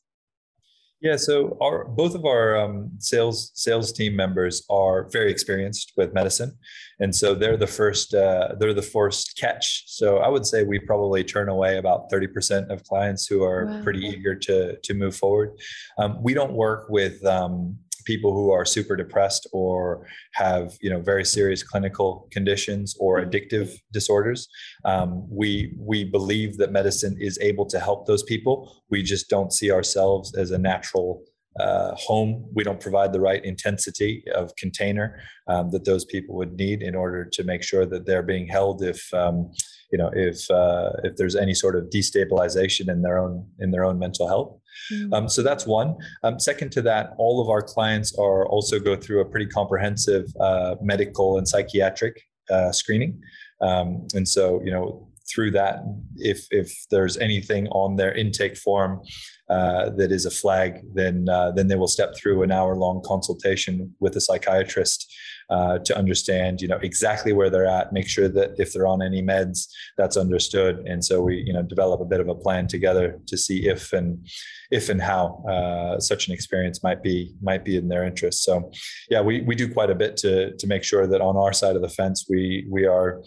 Yeah, 1.01 1.15
so 1.15 1.57
our 1.59 1.85
both 1.85 2.13
of 2.13 2.25
our 2.25 2.55
um, 2.55 2.91
sales 2.99 3.51
sales 3.55 3.91
team 3.91 4.15
members 4.15 4.63
are 4.69 5.09
very 5.11 5.31
experienced 5.31 5.93
with 5.97 6.13
medicine, 6.13 6.55
and 6.99 7.15
so 7.15 7.33
they're 7.33 7.57
the 7.57 7.65
first 7.65 8.13
uh, 8.13 8.49
they're 8.59 8.75
the 8.75 8.83
first 8.83 9.35
catch. 9.35 9.83
So 9.87 10.17
I 10.17 10.27
would 10.27 10.45
say 10.45 10.63
we 10.63 10.77
probably 10.77 11.23
turn 11.23 11.49
away 11.49 11.79
about 11.79 12.11
thirty 12.11 12.27
percent 12.27 12.71
of 12.71 12.83
clients 12.83 13.25
who 13.25 13.43
are 13.43 13.65
wow. 13.65 13.81
pretty 13.81 14.01
eager 14.01 14.35
to 14.35 14.77
to 14.77 14.93
move 14.93 15.15
forward. 15.15 15.57
Um, 15.97 16.21
we 16.21 16.35
don't 16.35 16.53
work 16.53 16.87
with 16.87 17.25
um, 17.25 17.79
people 18.01 18.33
who 18.33 18.51
are 18.51 18.65
super 18.65 18.95
depressed 18.95 19.47
or 19.51 20.05
have 20.33 20.77
you 20.81 20.89
know 20.89 20.99
very 20.99 21.25
serious 21.25 21.63
clinical 21.63 22.27
conditions 22.31 22.95
or 22.99 23.19
mm-hmm. 23.19 23.29
addictive 23.29 23.73
disorders 23.93 24.47
um, 24.85 25.27
we 25.29 25.73
we 25.77 26.03
believe 26.03 26.57
that 26.57 26.71
medicine 26.71 27.17
is 27.19 27.37
able 27.41 27.65
to 27.67 27.79
help 27.79 28.05
those 28.05 28.23
people. 28.23 28.83
We 28.89 29.03
just 29.03 29.29
don't 29.29 29.53
see 29.53 29.71
ourselves 29.71 30.35
as 30.35 30.51
a 30.51 30.57
natural 30.57 31.23
uh, 31.59 31.93
home. 31.95 32.45
We 32.53 32.63
don't 32.63 32.79
provide 32.79 33.11
the 33.11 33.19
right 33.19 33.43
intensity 33.43 34.23
of 34.33 34.55
container 34.55 35.19
um, 35.47 35.69
that 35.71 35.85
those 35.85 36.05
people 36.05 36.35
would 36.35 36.53
need 36.53 36.81
in 36.81 36.95
order 36.95 37.25
to 37.25 37.43
make 37.43 37.63
sure 37.63 37.85
that 37.85 38.05
they're 38.05 38.23
being 38.23 38.47
held 38.47 38.81
if 38.83 39.13
um, 39.13 39.51
you 39.91 39.97
know 39.97 40.09
if 40.13 40.49
uh, 40.49 40.91
if 41.03 41.17
there's 41.17 41.35
any 41.35 41.53
sort 41.53 41.75
of 41.75 41.85
destabilization 41.85 42.89
in 42.89 43.01
their 43.01 43.17
own 43.17 43.45
in 43.59 43.71
their 43.71 43.83
own 43.83 43.99
mental 43.99 44.27
health 44.27 44.57
mm-hmm. 44.91 45.13
um, 45.13 45.29
so 45.29 45.41
that's 45.41 45.65
one 45.65 45.95
um, 46.23 46.39
second 46.39 46.71
to 46.71 46.81
that 46.81 47.13
all 47.17 47.41
of 47.41 47.49
our 47.49 47.61
clients 47.61 48.17
are 48.17 48.47
also 48.47 48.79
go 48.79 48.95
through 48.95 49.21
a 49.21 49.25
pretty 49.25 49.47
comprehensive 49.47 50.25
uh, 50.39 50.75
medical 50.81 51.37
and 51.37 51.47
psychiatric 51.47 52.21
uh, 52.49 52.71
screening 52.71 53.19
um, 53.61 54.07
and 54.13 54.27
so 54.27 54.61
you 54.63 54.71
know 54.71 55.07
through 55.31 55.51
that 55.51 55.79
if 56.17 56.45
if 56.51 56.73
there's 56.89 57.17
anything 57.17 57.67
on 57.69 57.95
their 57.95 58.13
intake 58.13 58.57
form 58.57 59.01
uh, 59.49 59.89
that 59.91 60.11
is 60.11 60.25
a 60.25 60.31
flag 60.31 60.79
then 60.93 61.27
uh, 61.29 61.51
then 61.51 61.67
they 61.67 61.75
will 61.75 61.87
step 61.87 62.15
through 62.15 62.41
an 62.43 62.51
hour 62.51 62.75
long 62.75 63.01
consultation 63.05 63.93
with 63.99 64.15
a 64.15 64.21
psychiatrist 64.21 65.10
uh, 65.51 65.77
to 65.79 65.97
understand 65.97 66.61
you 66.61 66.67
know 66.67 66.79
exactly 66.81 67.33
where 67.33 67.49
they're 67.49 67.67
at 67.67 67.91
make 67.91 68.07
sure 68.07 68.29
that 68.29 68.51
if 68.57 68.71
they're 68.71 68.87
on 68.87 69.01
any 69.01 69.21
meds 69.21 69.67
that's 69.97 70.17
understood 70.17 70.79
and 70.85 71.03
so 71.03 71.21
we 71.21 71.43
you 71.45 71.53
know 71.53 71.61
develop 71.61 71.99
a 71.99 72.05
bit 72.05 72.21
of 72.21 72.29
a 72.29 72.35
plan 72.35 72.67
together 72.67 73.19
to 73.27 73.37
see 73.37 73.67
if 73.67 73.91
and 73.91 74.27
if 74.71 74.89
and 74.89 75.01
how 75.01 75.43
uh, 75.49 75.99
such 75.99 76.27
an 76.27 76.33
experience 76.33 76.81
might 76.83 77.03
be 77.03 77.33
might 77.41 77.65
be 77.65 77.75
in 77.75 77.89
their 77.89 78.05
interest 78.05 78.43
so 78.43 78.71
yeah 79.09 79.21
we, 79.21 79.41
we 79.41 79.53
do 79.53 79.71
quite 79.71 79.89
a 79.89 79.95
bit 79.95 80.15
to 80.17 80.55
to 80.57 80.67
make 80.67 80.83
sure 80.83 81.05
that 81.05 81.21
on 81.21 81.35
our 81.35 81.53
side 81.53 81.75
of 81.75 81.81
the 81.81 81.89
fence 81.89 82.25
we 82.29 82.65
we 82.69 82.85
are 82.85 83.21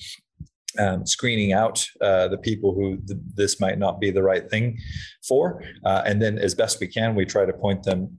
um, 0.78 1.06
screening 1.06 1.52
out 1.52 1.86
uh, 2.00 2.26
the 2.28 2.38
people 2.38 2.74
who 2.74 2.96
th- 2.96 3.20
this 3.34 3.60
might 3.60 3.78
not 3.78 4.00
be 4.00 4.10
the 4.10 4.22
right 4.22 4.48
thing 4.50 4.76
for. 5.26 5.62
Uh, 5.84 6.02
and 6.04 6.20
then, 6.20 6.36
as 6.36 6.54
best 6.54 6.80
we 6.80 6.88
can, 6.88 7.14
we 7.14 7.24
try 7.24 7.44
to 7.46 7.52
point 7.52 7.84
them 7.84 8.18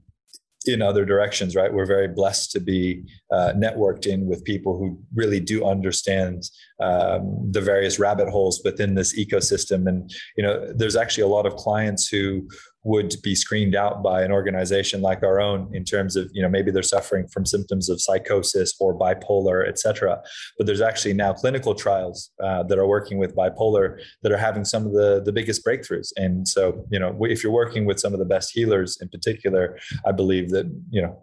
in 0.68 0.82
other 0.82 1.04
directions, 1.04 1.54
right? 1.54 1.72
We're 1.72 1.86
very 1.86 2.08
blessed 2.08 2.52
to 2.52 2.60
be 2.60 3.04
uh, 3.30 3.52
networked 3.56 4.06
in 4.06 4.26
with 4.26 4.44
people 4.44 4.76
who 4.76 4.98
really 5.14 5.40
do 5.40 5.64
understand 5.64 6.44
um, 6.80 7.48
the 7.50 7.60
various 7.60 7.98
rabbit 7.98 8.28
holes 8.28 8.60
within 8.64 8.94
this 8.94 9.18
ecosystem. 9.18 9.88
And, 9.88 10.10
you 10.36 10.42
know, 10.42 10.72
there's 10.74 10.96
actually 10.96 11.24
a 11.24 11.28
lot 11.28 11.46
of 11.46 11.56
clients 11.56 12.08
who 12.08 12.48
would 12.86 13.12
be 13.20 13.34
screened 13.34 13.74
out 13.74 14.00
by 14.00 14.22
an 14.22 14.30
organization 14.30 15.00
like 15.02 15.24
our 15.24 15.40
own 15.40 15.68
in 15.74 15.84
terms 15.84 16.14
of 16.14 16.30
you 16.32 16.40
know 16.40 16.48
maybe 16.48 16.70
they're 16.70 16.84
suffering 16.84 17.26
from 17.26 17.44
symptoms 17.44 17.88
of 17.88 18.00
psychosis 18.00 18.74
or 18.78 18.96
bipolar 18.96 19.68
etc 19.68 20.20
but 20.56 20.66
there's 20.66 20.80
actually 20.80 21.12
now 21.12 21.32
clinical 21.32 21.74
trials 21.74 22.30
uh, 22.44 22.62
that 22.62 22.78
are 22.78 22.86
working 22.86 23.18
with 23.18 23.34
bipolar 23.34 23.98
that 24.22 24.30
are 24.30 24.38
having 24.38 24.64
some 24.64 24.86
of 24.86 24.92
the 24.92 25.20
the 25.24 25.32
biggest 25.32 25.66
breakthroughs 25.66 26.12
and 26.16 26.46
so 26.46 26.86
you 26.88 26.98
know 26.98 27.16
if 27.22 27.42
you're 27.42 27.52
working 27.52 27.86
with 27.86 27.98
some 27.98 28.12
of 28.12 28.20
the 28.20 28.24
best 28.24 28.52
healers 28.52 28.96
in 29.02 29.08
particular 29.08 29.76
i 30.06 30.12
believe 30.12 30.50
that 30.50 30.66
you 30.90 31.02
know 31.02 31.18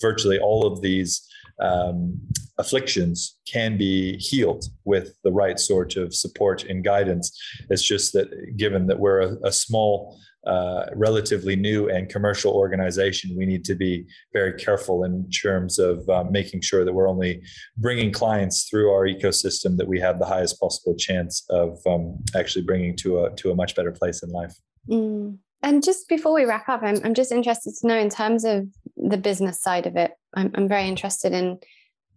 virtually 0.00 0.38
all 0.38 0.66
of 0.66 0.80
these 0.80 1.28
um, 1.60 2.18
afflictions 2.58 3.36
can 3.46 3.76
be 3.76 4.16
healed 4.16 4.64
with 4.84 5.14
the 5.24 5.30
right 5.30 5.58
sort 5.60 5.96
of 5.96 6.14
support 6.14 6.64
and 6.64 6.82
guidance. 6.82 7.38
It's 7.68 7.82
just 7.82 8.14
that 8.14 8.56
given 8.56 8.86
that 8.86 8.98
we're 8.98 9.20
a, 9.20 9.36
a 9.44 9.52
small 9.52 10.18
uh, 10.46 10.86
relatively 10.94 11.54
new 11.54 11.88
and 11.88 12.08
commercial 12.08 12.52
organization, 12.52 13.36
we 13.36 13.46
need 13.46 13.64
to 13.64 13.74
be 13.74 14.04
very 14.32 14.52
careful 14.54 15.04
in 15.04 15.28
terms 15.30 15.78
of 15.78 16.08
um, 16.08 16.32
making 16.32 16.60
sure 16.60 16.84
that 16.84 16.92
we're 16.92 17.08
only 17.08 17.40
bringing 17.76 18.12
clients 18.12 18.68
through 18.68 18.90
our 18.90 19.06
ecosystem 19.06 19.76
that 19.76 19.86
we 19.86 20.00
have 20.00 20.18
the 20.18 20.24
highest 20.24 20.58
possible 20.58 20.96
chance 20.96 21.44
of 21.50 21.78
um, 21.86 22.18
actually 22.34 22.64
bringing 22.64 22.96
to 22.96 23.24
a 23.24 23.34
to 23.36 23.50
a 23.50 23.54
much 23.54 23.74
better 23.76 23.92
place 23.92 24.22
in 24.22 24.30
life. 24.30 24.54
Mm. 24.88 25.38
And 25.62 25.84
just 25.84 26.08
before 26.08 26.34
we 26.34 26.44
wrap 26.44 26.68
up, 26.68 26.82
I'm 26.82 26.98
I'm 27.04 27.14
just 27.14 27.30
interested 27.30 27.74
to 27.80 27.86
know 27.86 27.98
in 27.98 28.10
terms 28.10 28.44
of 28.44 28.66
the 28.96 29.16
business 29.16 29.62
side 29.62 29.86
of 29.86 29.96
it. 29.96 30.12
I'm 30.34 30.50
I'm 30.54 30.66
very 30.66 30.88
interested 30.88 31.32
in 31.32 31.58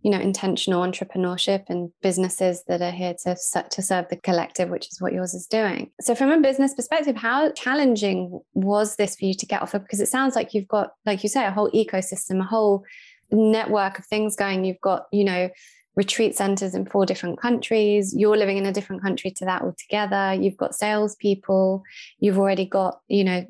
you 0.05 0.11
know 0.11 0.19
intentional 0.19 0.83
entrepreneurship 0.83 1.63
and 1.67 1.89
businesses 2.03 2.63
that 2.67 2.79
are 2.79 2.91
here 2.91 3.15
to 3.23 3.35
to 3.71 3.81
serve 3.81 4.07
the 4.09 4.15
collective 4.15 4.69
which 4.69 4.87
is 4.91 5.01
what 5.01 5.13
yours 5.13 5.33
is 5.33 5.47
doing. 5.47 5.89
So 5.99 6.13
from 6.13 6.29
a 6.29 6.39
business 6.39 6.75
perspective 6.75 7.15
how 7.15 7.51
challenging 7.53 8.39
was 8.53 8.97
this 8.97 9.15
for 9.15 9.25
you 9.25 9.33
to 9.33 9.47
get 9.47 9.63
off 9.63 9.73
of? 9.73 9.81
Because 9.81 9.99
it 9.99 10.07
sounds 10.07 10.35
like 10.35 10.53
you've 10.53 10.67
got 10.67 10.91
like 11.07 11.23
you 11.23 11.29
say 11.29 11.43
a 11.43 11.49
whole 11.49 11.71
ecosystem 11.71 12.39
a 12.39 12.43
whole 12.43 12.83
network 13.31 13.97
of 13.97 14.05
things 14.05 14.35
going. 14.35 14.63
You've 14.63 14.79
got 14.79 15.07
you 15.11 15.23
know 15.23 15.49
retreat 15.95 16.37
centers 16.37 16.75
in 16.75 16.85
four 16.85 17.07
different 17.07 17.41
countries. 17.41 18.13
You're 18.15 18.37
living 18.37 18.57
in 18.57 18.67
a 18.67 18.73
different 18.73 19.01
country 19.01 19.31
to 19.31 19.45
that 19.45 19.63
altogether. 19.63 20.35
You've 20.39 20.57
got 20.57 20.75
salespeople. 20.75 21.81
You've 22.19 22.37
already 22.37 22.65
got 22.65 22.99
you 23.07 23.23
know 23.23 23.43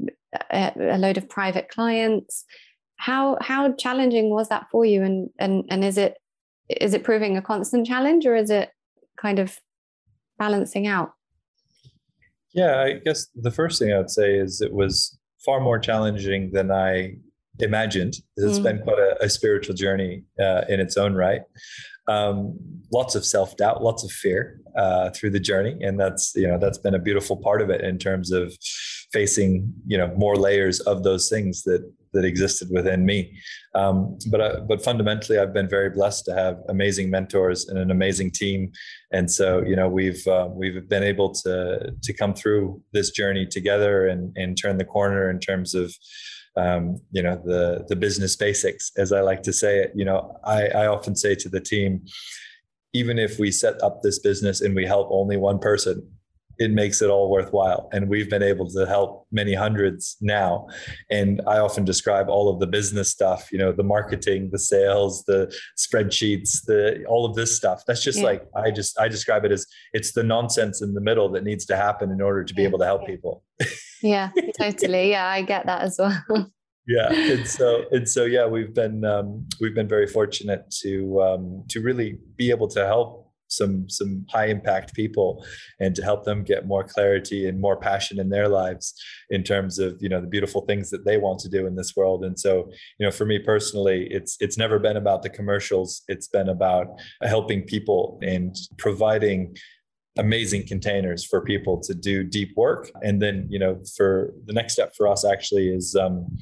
a, 0.53 0.72
a 0.78 0.97
load 0.97 1.18
of 1.18 1.28
private 1.28 1.68
clients. 1.68 2.45
How 2.95 3.38
how 3.41 3.74
challenging 3.74 4.30
was 4.30 4.47
that 4.47 4.68
for 4.72 4.86
you? 4.86 5.03
And 5.03 5.32
and 5.38 5.66
and 5.70 5.84
is 5.84 5.97
it 5.97 6.16
is 6.70 6.93
it 6.93 7.03
proving 7.03 7.38
a 7.38 7.41
constant 7.41 7.86
challenge 7.88 8.26
or 8.26 8.36
is 8.36 8.49
it 8.49 8.72
kind 9.18 9.39
of 9.39 9.59
balancing 10.38 10.88
out? 10.88 11.13
Yeah, 12.53 12.82
I 12.82 12.93
guess 13.03 13.28
the 13.36 13.51
first 13.51 13.80
thing 13.80 13.91
I 13.91 13.97
would 13.97 14.09
say 14.09 14.36
is 14.36 14.61
it 14.61 14.74
was 14.74 15.18
far 15.45 15.59
more 15.59 15.78
challenging 15.78 16.51
than 16.51 16.72
I 16.72 17.18
imagined. 17.59 18.16
It's 18.38 18.59
mm. 18.59 18.63
been 18.63 18.80
quite 18.80 18.99
a, 18.99 19.18
a 19.22 19.30
spiritual 19.30 19.76
journey 19.76 20.24
uh, 20.39 20.63
in 20.70 20.80
its 20.80 20.97
own 20.97 21.13
right. 21.13 21.41
Um, 22.07 22.57
lots 22.91 23.16
of 23.16 23.26
self 23.26 23.57
doubt, 23.57 23.84
lots 23.84 24.03
of 24.03 24.11
fear 24.11 24.61
uh, 24.78 25.09
through 25.11 25.32
the 25.32 25.39
journey, 25.39 25.76
and 25.82 25.99
that's 25.99 26.34
you 26.36 26.47
know 26.47 26.57
that's 26.59 26.78
been 26.78 26.93
a 26.93 26.99
beautiful 26.99 27.38
part 27.38 27.61
of 27.61 27.70
it 27.70 27.82
in 27.82 27.97
terms 27.97 28.32
of 28.32 28.53
facing 29.11 29.74
you 29.88 29.97
know 29.97 30.13
more 30.16 30.36
layers 30.36 30.80
of 30.82 31.03
those 31.03 31.30
things 31.30 31.63
that 31.63 31.82
that 32.16 32.26
existed 32.26 32.70
within 32.72 33.05
me. 33.05 33.38
Um, 33.76 34.18
but 34.32 34.41
uh, 34.41 34.59
but 34.61 34.84
fundamentally, 34.84 35.38
I've 35.38 35.53
been 35.53 35.70
very 35.70 35.89
blessed 35.89 36.26
to 36.26 36.34
have 36.34 36.57
amazing 36.70 37.09
mentors 37.09 37.68
and 37.68 37.78
an 37.78 37.91
amazing 37.91 38.32
team, 38.32 38.72
and 39.11 39.30
so 39.30 39.61
you 39.61 39.76
know 39.76 39.88
we've 39.88 40.26
uh, 40.28 40.47
we've 40.51 40.89
been 40.89 41.03
able 41.03 41.34
to 41.43 41.93
to 42.01 42.13
come 42.13 42.34
through 42.34 42.82
this 42.93 43.11
journey 43.11 43.45
together 43.45 44.07
and 44.07 44.36
and 44.36 44.57
turn 44.59 44.78
the 44.78 44.86
corner 44.86 45.30
in 45.30 45.39
terms 45.39 45.76
of. 45.76 45.95
Um, 46.57 47.01
you 47.11 47.22
know 47.22 47.36
the 47.43 47.84
the 47.89 47.97
business 47.97 48.38
basics, 48.38 48.89
as 48.95 49.11
I 49.11 49.20
like 49.20 49.43
to 49.43 49.51
say 49.51 49.80
it. 49.80 49.91
You 49.93 50.05
know, 50.05 50.39
I, 50.45 50.68
I 50.68 50.88
often 50.88 51.13
say 51.13 51.36
to 51.36 51.49
the 51.49 51.59
team, 51.59 52.05
even 52.93 53.20
if 53.20 53.38
we 53.38 53.51
set 53.51 53.84
up 53.84 54.01
this 54.01 54.20
business 54.20 54.61
and 54.61 54.74
we 54.74 54.86
help 54.86 55.09
only 55.11 55.36
one 55.36 55.59
person, 55.59 56.14
it 56.58 56.72
makes 56.72 57.01
it 57.01 57.10
all 57.10 57.30
worthwhile. 57.30 57.89
And 57.91 58.10
we've 58.10 58.30
been 58.30 58.43
able 58.43 58.70
to 58.72 58.86
help 58.86 59.28
many 59.32 59.53
hundreds 59.53 60.18
now. 60.22 60.68
And 61.10 61.41
I 61.47 61.60
often 61.60 61.86
describe 61.86 62.30
all 62.30 62.49
of 62.49 62.60
the 62.60 62.68
business 62.68 63.12
stuff, 63.12 63.51
you 63.51 63.58
know, 63.58 63.72
the 63.72 63.84
marketing, 63.84 64.49
the 64.51 64.60
sales, 64.60 65.24
the 65.26 65.53
spreadsheets, 65.78 66.66
the 66.66 67.03
all 67.08 67.26
of 67.26 67.36
this 67.36 67.56
stuff. 67.56 67.84
That's 67.88 68.03
just 68.03 68.20
yeah. 68.20 68.26
like 68.26 68.47
I 68.56 68.72
just 68.72 68.99
I 68.99 69.08
describe 69.08 69.45
it 69.45 69.51
as 69.51 69.66
it's 69.93 70.14
the 70.14 70.24
nonsense 70.24 70.82
in 70.82 70.93
the 70.93 71.01
middle 71.01 71.30
that 71.30 71.43
needs 71.43 71.66
to 71.68 71.76
happen 71.76 72.12
in 72.12 72.22
order 72.22 72.43
to 72.43 72.53
be 72.53 72.64
able 72.64 72.80
to 72.80 72.86
help 72.86 73.06
people. 73.06 73.43
yeah, 74.01 74.32
totally. 74.60 75.12
Yeah, 75.12 75.28
I 75.28 75.41
get 75.41 75.66
that 75.66 75.82
as 75.82 75.97
well. 75.99 76.51
yeah 76.88 77.12
and 77.12 77.47
so 77.47 77.86
and 77.91 78.08
so 78.08 78.26
yeah 78.26 78.45
we've 78.45 78.76
been 78.76 79.03
um, 79.03 79.43
we've 79.60 79.74
been 79.74 79.88
very 79.88 80.06
fortunate 80.06 80.70
to 80.70 81.22
um, 81.22 81.64
to 81.68 81.82
really 81.82 82.20
be 82.38 82.51
able 82.51 82.68
to 82.68 82.86
help 82.86 83.24
some 83.48 83.89
some 83.89 84.26
high 84.30 84.48
impact 84.48 84.93
people 84.93 85.46
and 85.80 85.96
to 85.96 86.04
help 86.04 86.24
them 86.24 86.43
get 86.43 86.68
more 86.68 86.84
clarity 86.84 87.48
and 87.48 87.60
more 87.60 87.78
passion 87.78 88.20
in 88.20 88.30
their 88.30 88.48
lives 88.48 88.93
in 89.30 89.43
terms 89.43 89.80
of 89.80 89.98
you 90.02 90.10
know 90.10 90.22
the 90.22 90.28
beautiful 90.28 90.62
things 90.62 90.89
that 90.89 91.06
they 91.06 91.18
want 91.18 91.39
to 91.39 91.50
do 91.50 91.68
in 91.68 91.76
this 91.76 91.96
world. 91.96 92.24
And 92.24 92.39
so 92.39 92.70
you 93.00 93.06
know 93.06 93.12
for 93.12 93.26
me 93.26 93.39
personally 93.39 94.08
it's 94.12 94.38
it's 94.39 94.58
never 94.58 94.80
been 94.80 94.98
about 94.98 95.24
the 95.24 95.30
commercials. 95.30 96.04
It's 96.08 96.28
been 96.28 96.50
about 96.50 96.88
helping 97.22 97.64
people 97.64 98.20
and 98.22 98.56
providing 98.78 99.56
amazing 100.18 100.66
containers 100.66 101.26
for 101.26 101.41
people 101.41 101.78
to 101.82 101.93
do 101.93 102.24
deep 102.24 102.56
work. 102.56 102.89
And 103.02 103.22
then 103.22 103.48
you 103.50 103.60
know 103.60 103.82
for 103.96 104.34
the 104.46 104.54
next 104.54 104.74
step 104.74 104.93
for 104.96 105.08
us 105.08 105.26
actually 105.26 105.70
is 105.70 105.96
um, 105.96 106.38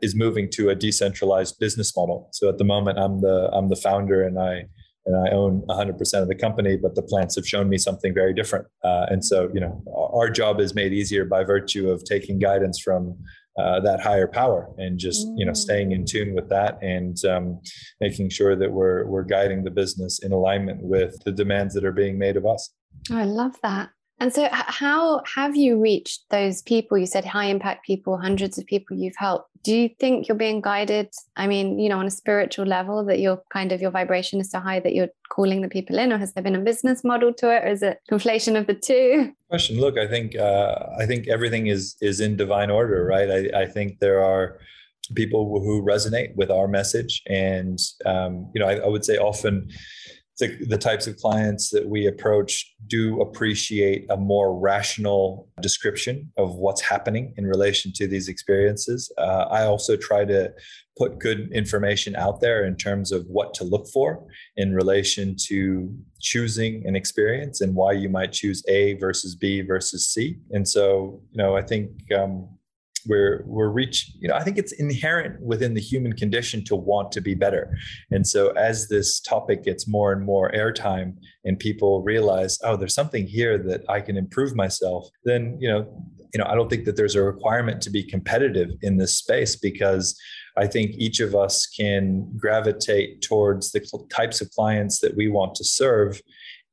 is 0.00 0.14
moving 0.14 0.50
to 0.50 0.70
a 0.70 0.74
decentralized 0.74 1.58
business 1.58 1.96
model. 1.96 2.28
So 2.32 2.48
at 2.48 2.58
the 2.58 2.64
moment 2.64 2.98
i'm 2.98 3.20
the 3.20 3.48
i'm 3.52 3.68
the 3.68 3.76
founder 3.76 4.24
and 4.24 4.38
i 4.38 4.64
and 5.06 5.16
I 5.16 5.30
own 5.32 5.62
100% 5.68 6.22
of 6.22 6.28
the 6.28 6.34
company, 6.34 6.76
but 6.76 6.94
the 6.94 7.02
plants 7.02 7.34
have 7.36 7.46
shown 7.46 7.68
me 7.68 7.78
something 7.78 8.14
very 8.14 8.32
different. 8.32 8.66
Uh, 8.84 9.06
and 9.08 9.24
so, 9.24 9.50
you 9.52 9.60
know, 9.60 9.82
our 10.14 10.30
job 10.30 10.60
is 10.60 10.74
made 10.74 10.92
easier 10.92 11.24
by 11.24 11.44
virtue 11.44 11.90
of 11.90 12.04
taking 12.04 12.38
guidance 12.38 12.80
from 12.80 13.16
uh, 13.58 13.80
that 13.80 14.00
higher 14.00 14.26
power 14.26 14.70
and 14.78 14.98
just 14.98 15.26
you 15.36 15.44
know 15.44 15.52
staying 15.52 15.92
in 15.92 16.06
tune 16.06 16.34
with 16.34 16.48
that 16.48 16.78
and 16.82 17.22
um, 17.26 17.60
making 18.00 18.30
sure 18.30 18.56
that 18.56 18.72
we're 18.72 19.04
we're 19.06 19.24
guiding 19.24 19.62
the 19.62 19.70
business 19.70 20.20
in 20.20 20.32
alignment 20.32 20.82
with 20.82 21.14
the 21.24 21.32
demands 21.32 21.74
that 21.74 21.84
are 21.84 21.92
being 21.92 22.18
made 22.18 22.38
of 22.38 22.46
us. 22.46 22.72
I 23.10 23.24
love 23.24 23.56
that. 23.62 23.90
And 24.22 24.32
so, 24.32 24.48
how 24.52 25.20
have 25.34 25.56
you 25.56 25.80
reached 25.80 26.30
those 26.30 26.62
people? 26.62 26.96
You 26.96 27.06
said 27.06 27.24
high 27.24 27.46
impact 27.46 27.84
people, 27.84 28.16
hundreds 28.16 28.56
of 28.56 28.64
people 28.66 28.96
you've 28.96 29.16
helped. 29.16 29.50
Do 29.64 29.74
you 29.74 29.88
think 29.98 30.28
you're 30.28 30.36
being 30.36 30.60
guided? 30.60 31.08
I 31.36 31.48
mean, 31.48 31.80
you 31.80 31.88
know, 31.88 31.98
on 31.98 32.06
a 32.06 32.10
spiritual 32.10 32.64
level, 32.64 33.04
that 33.06 33.18
your 33.18 33.42
kind 33.52 33.72
of 33.72 33.80
your 33.80 33.90
vibration 33.90 34.38
is 34.38 34.52
so 34.52 34.60
high 34.60 34.78
that 34.78 34.94
you're 34.94 35.08
calling 35.28 35.60
the 35.60 35.68
people 35.68 35.98
in, 35.98 36.12
or 36.12 36.18
has 36.18 36.34
there 36.34 36.44
been 36.44 36.54
a 36.54 36.60
business 36.60 37.02
model 37.02 37.32
to 37.34 37.50
it, 37.50 37.64
or 37.64 37.66
is 37.66 37.82
it 37.82 37.98
conflation 38.08 38.56
of 38.56 38.68
the 38.68 38.74
two? 38.74 39.32
Question. 39.50 39.80
Look, 39.80 39.98
I 39.98 40.06
think 40.06 40.36
uh, 40.36 40.76
I 41.00 41.04
think 41.04 41.26
everything 41.26 41.66
is 41.66 41.96
is 42.00 42.20
in 42.20 42.36
divine 42.36 42.70
order, 42.70 43.04
right? 43.04 43.28
I, 43.28 43.62
I 43.62 43.66
think 43.66 43.98
there 43.98 44.22
are 44.22 44.60
people 45.16 45.60
who 45.60 45.82
resonate 45.82 46.36
with 46.36 46.48
our 46.48 46.68
message, 46.68 47.22
and 47.26 47.76
um, 48.06 48.52
you 48.54 48.60
know, 48.60 48.68
I, 48.68 48.76
I 48.76 48.86
would 48.86 49.04
say 49.04 49.16
often 49.16 49.68
the, 50.42 50.66
the 50.66 50.76
types 50.76 51.06
of 51.06 51.16
clients 51.18 51.70
that 51.70 51.88
we 51.88 52.08
approach 52.08 52.74
do 52.88 53.20
appreciate 53.20 54.06
a 54.10 54.16
more 54.16 54.58
rational 54.58 55.48
description 55.60 56.32
of 56.36 56.56
what's 56.56 56.80
happening 56.80 57.32
in 57.36 57.46
relation 57.46 57.92
to 57.92 58.08
these 58.08 58.26
experiences. 58.28 59.12
Uh, 59.18 59.44
I 59.50 59.62
also 59.62 59.96
try 59.96 60.24
to 60.24 60.52
put 60.98 61.20
good 61.20 61.48
information 61.52 62.16
out 62.16 62.40
there 62.40 62.64
in 62.64 62.76
terms 62.76 63.12
of 63.12 63.24
what 63.28 63.54
to 63.54 63.62
look 63.62 63.86
for 63.86 64.26
in 64.56 64.74
relation 64.74 65.36
to 65.46 65.96
choosing 66.20 66.84
an 66.88 66.96
experience 66.96 67.60
and 67.60 67.76
why 67.76 67.92
you 67.92 68.08
might 68.08 68.32
choose 68.32 68.64
A 68.68 68.94
versus 68.94 69.36
B 69.36 69.62
versus 69.62 70.08
C. 70.08 70.38
And 70.50 70.68
so, 70.68 71.22
you 71.30 71.38
know, 71.38 71.56
I 71.56 71.62
think 71.62 71.90
um, 72.12 72.48
we're 73.06 73.42
we're 73.46 73.68
reach 73.68 74.12
you 74.20 74.28
know 74.28 74.34
i 74.34 74.42
think 74.42 74.58
it's 74.58 74.72
inherent 74.72 75.40
within 75.40 75.74
the 75.74 75.80
human 75.80 76.12
condition 76.12 76.64
to 76.64 76.76
want 76.76 77.12
to 77.12 77.20
be 77.20 77.34
better. 77.34 77.76
And 78.10 78.26
so 78.26 78.50
as 78.50 78.88
this 78.88 79.20
topic 79.20 79.64
gets 79.64 79.88
more 79.88 80.12
and 80.12 80.24
more 80.24 80.50
airtime 80.52 81.14
and 81.44 81.58
people 81.58 82.02
realize 82.02 82.58
oh 82.64 82.76
there's 82.76 82.94
something 82.94 83.26
here 83.26 83.58
that 83.58 83.82
i 83.88 84.00
can 84.00 84.16
improve 84.16 84.54
myself 84.54 85.08
then 85.24 85.56
you 85.60 85.68
know 85.68 85.80
you 86.32 86.38
know 86.38 86.46
i 86.48 86.54
don't 86.54 86.70
think 86.70 86.84
that 86.84 86.96
there's 86.96 87.14
a 87.14 87.22
requirement 87.22 87.80
to 87.82 87.90
be 87.90 88.02
competitive 88.02 88.70
in 88.82 88.96
this 88.96 89.16
space 89.16 89.56
because 89.56 90.18
I 90.56 90.66
think 90.66 90.92
each 90.96 91.20
of 91.20 91.34
us 91.34 91.66
can 91.66 92.30
gravitate 92.36 93.22
towards 93.22 93.72
the 93.72 93.80
types 94.10 94.40
of 94.40 94.50
clients 94.50 95.00
that 95.00 95.16
we 95.16 95.28
want 95.28 95.54
to 95.56 95.64
serve. 95.64 96.20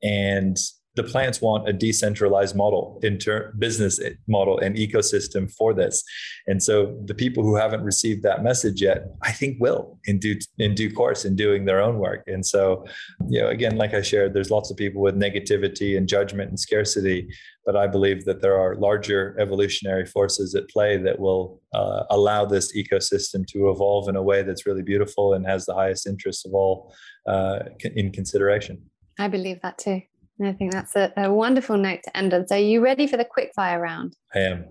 And 0.03 0.57
the 0.99 1.09
plants 1.09 1.41
want 1.41 1.69
a 1.69 1.71
decentralized 1.71 2.57
model, 2.57 2.99
inter- 3.03 3.53
business 3.57 4.01
model, 4.27 4.59
and 4.59 4.75
ecosystem 4.75 5.49
for 5.57 5.73
this. 5.73 6.03
And 6.47 6.61
so 6.61 6.73
the 7.05 7.13
people 7.13 7.41
who 7.41 7.55
haven't 7.55 7.83
received 7.83 8.21
that 8.23 8.43
message 8.43 8.81
yet, 8.81 9.05
I 9.21 9.31
think 9.31 9.61
will 9.61 9.97
in 10.03 10.19
due 10.19 10.37
in 10.57 10.75
due 10.75 10.91
course 10.91 11.23
in 11.23 11.37
doing 11.37 11.63
their 11.63 11.81
own 11.81 11.99
work. 11.99 12.23
And 12.27 12.45
so, 12.45 12.85
you 13.29 13.39
know, 13.39 13.47
again, 13.47 13.77
like 13.77 13.93
I 13.93 14.01
shared, 14.01 14.33
there's 14.33 14.51
lots 14.51 14.69
of 14.71 14.75
people 14.75 15.01
with 15.01 15.15
negativity 15.15 15.95
and 15.97 16.05
judgment 16.05 16.49
and 16.49 16.59
scarcity, 16.59 17.29
but 17.65 17.77
I 17.77 17.87
believe 17.87 18.25
that 18.25 18.41
there 18.41 18.57
are 18.59 18.75
larger 18.75 19.21
evolutionary 19.39 20.05
forces 20.05 20.53
at 20.53 20.67
play 20.67 20.97
that 20.97 21.17
will 21.17 21.61
uh, 21.73 22.03
allow 22.09 22.43
this 22.43 22.75
ecosystem 22.75 23.47
to 23.53 23.69
evolve 23.69 24.09
in 24.09 24.17
a 24.17 24.23
way 24.31 24.43
that's 24.43 24.65
really 24.65 24.83
beautiful 24.83 25.33
and 25.33 25.45
has 25.45 25.65
the 25.65 25.75
highest 25.81 26.05
interests 26.05 26.45
of 26.45 26.53
all 26.53 26.93
uh, 27.25 27.59
in 27.95 28.11
consideration. 28.11 28.81
I 29.17 29.29
believe 29.29 29.59
that 29.61 29.77
too. 29.77 30.01
I 30.41 30.53
think 30.53 30.71
that's 30.71 30.95
a, 30.95 31.11
a 31.17 31.33
wonderful 31.33 31.77
note 31.77 31.99
to 32.03 32.17
end 32.17 32.33
on. 32.33 32.47
So, 32.47 32.55
are 32.55 32.59
you 32.59 32.81
ready 32.81 33.07
for 33.07 33.17
the 33.17 33.25
quick 33.25 33.51
fire 33.55 33.81
round? 33.81 34.15
I 34.33 34.39
am. 34.39 34.65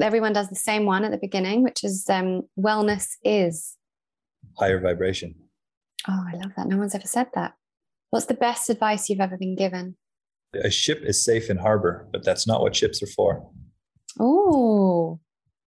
Everyone 0.00 0.32
does 0.32 0.48
the 0.48 0.56
same 0.56 0.84
one 0.84 1.04
at 1.04 1.10
the 1.10 1.18
beginning, 1.18 1.62
which 1.62 1.84
is 1.84 2.08
um, 2.08 2.42
wellness 2.58 3.08
is 3.22 3.76
higher 4.58 4.80
vibration. 4.80 5.34
Oh, 6.08 6.24
I 6.32 6.36
love 6.36 6.52
that. 6.56 6.66
No 6.66 6.76
one's 6.76 6.94
ever 6.94 7.06
said 7.06 7.28
that. 7.34 7.54
What's 8.10 8.26
the 8.26 8.34
best 8.34 8.68
advice 8.68 9.08
you've 9.08 9.20
ever 9.20 9.36
been 9.36 9.56
given? 9.56 9.96
A 10.54 10.70
ship 10.70 11.00
is 11.02 11.24
safe 11.24 11.48
in 11.48 11.56
harbor, 11.56 12.08
but 12.12 12.24
that's 12.24 12.46
not 12.46 12.60
what 12.60 12.76
ships 12.76 13.02
are 13.02 13.06
for. 13.06 13.50
Oh, 14.20 15.18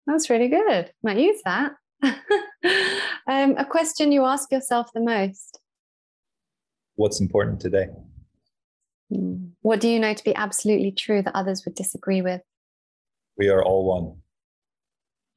that's 0.05 0.29
really 0.29 0.49
good. 0.49 0.91
Might 1.01 1.17
use 1.17 1.41
that. 1.45 1.73
um, 3.27 3.55
a 3.57 3.65
question 3.65 4.11
you 4.11 4.25
ask 4.25 4.51
yourself 4.51 4.87
the 4.93 5.01
most? 5.01 5.59
What's 6.95 7.19
important 7.19 7.59
today? 7.59 7.87
Hmm. 9.13 9.47
What 9.61 9.79
do 9.79 9.89
you 9.89 9.99
know 9.99 10.13
to 10.13 10.23
be 10.23 10.35
absolutely 10.35 10.91
true 10.91 11.21
that 11.21 11.35
others 11.35 11.63
would 11.65 11.75
disagree 11.75 12.21
with? 12.21 12.41
We 13.37 13.49
are 13.49 13.63
all 13.63 13.85
one. 13.85 14.17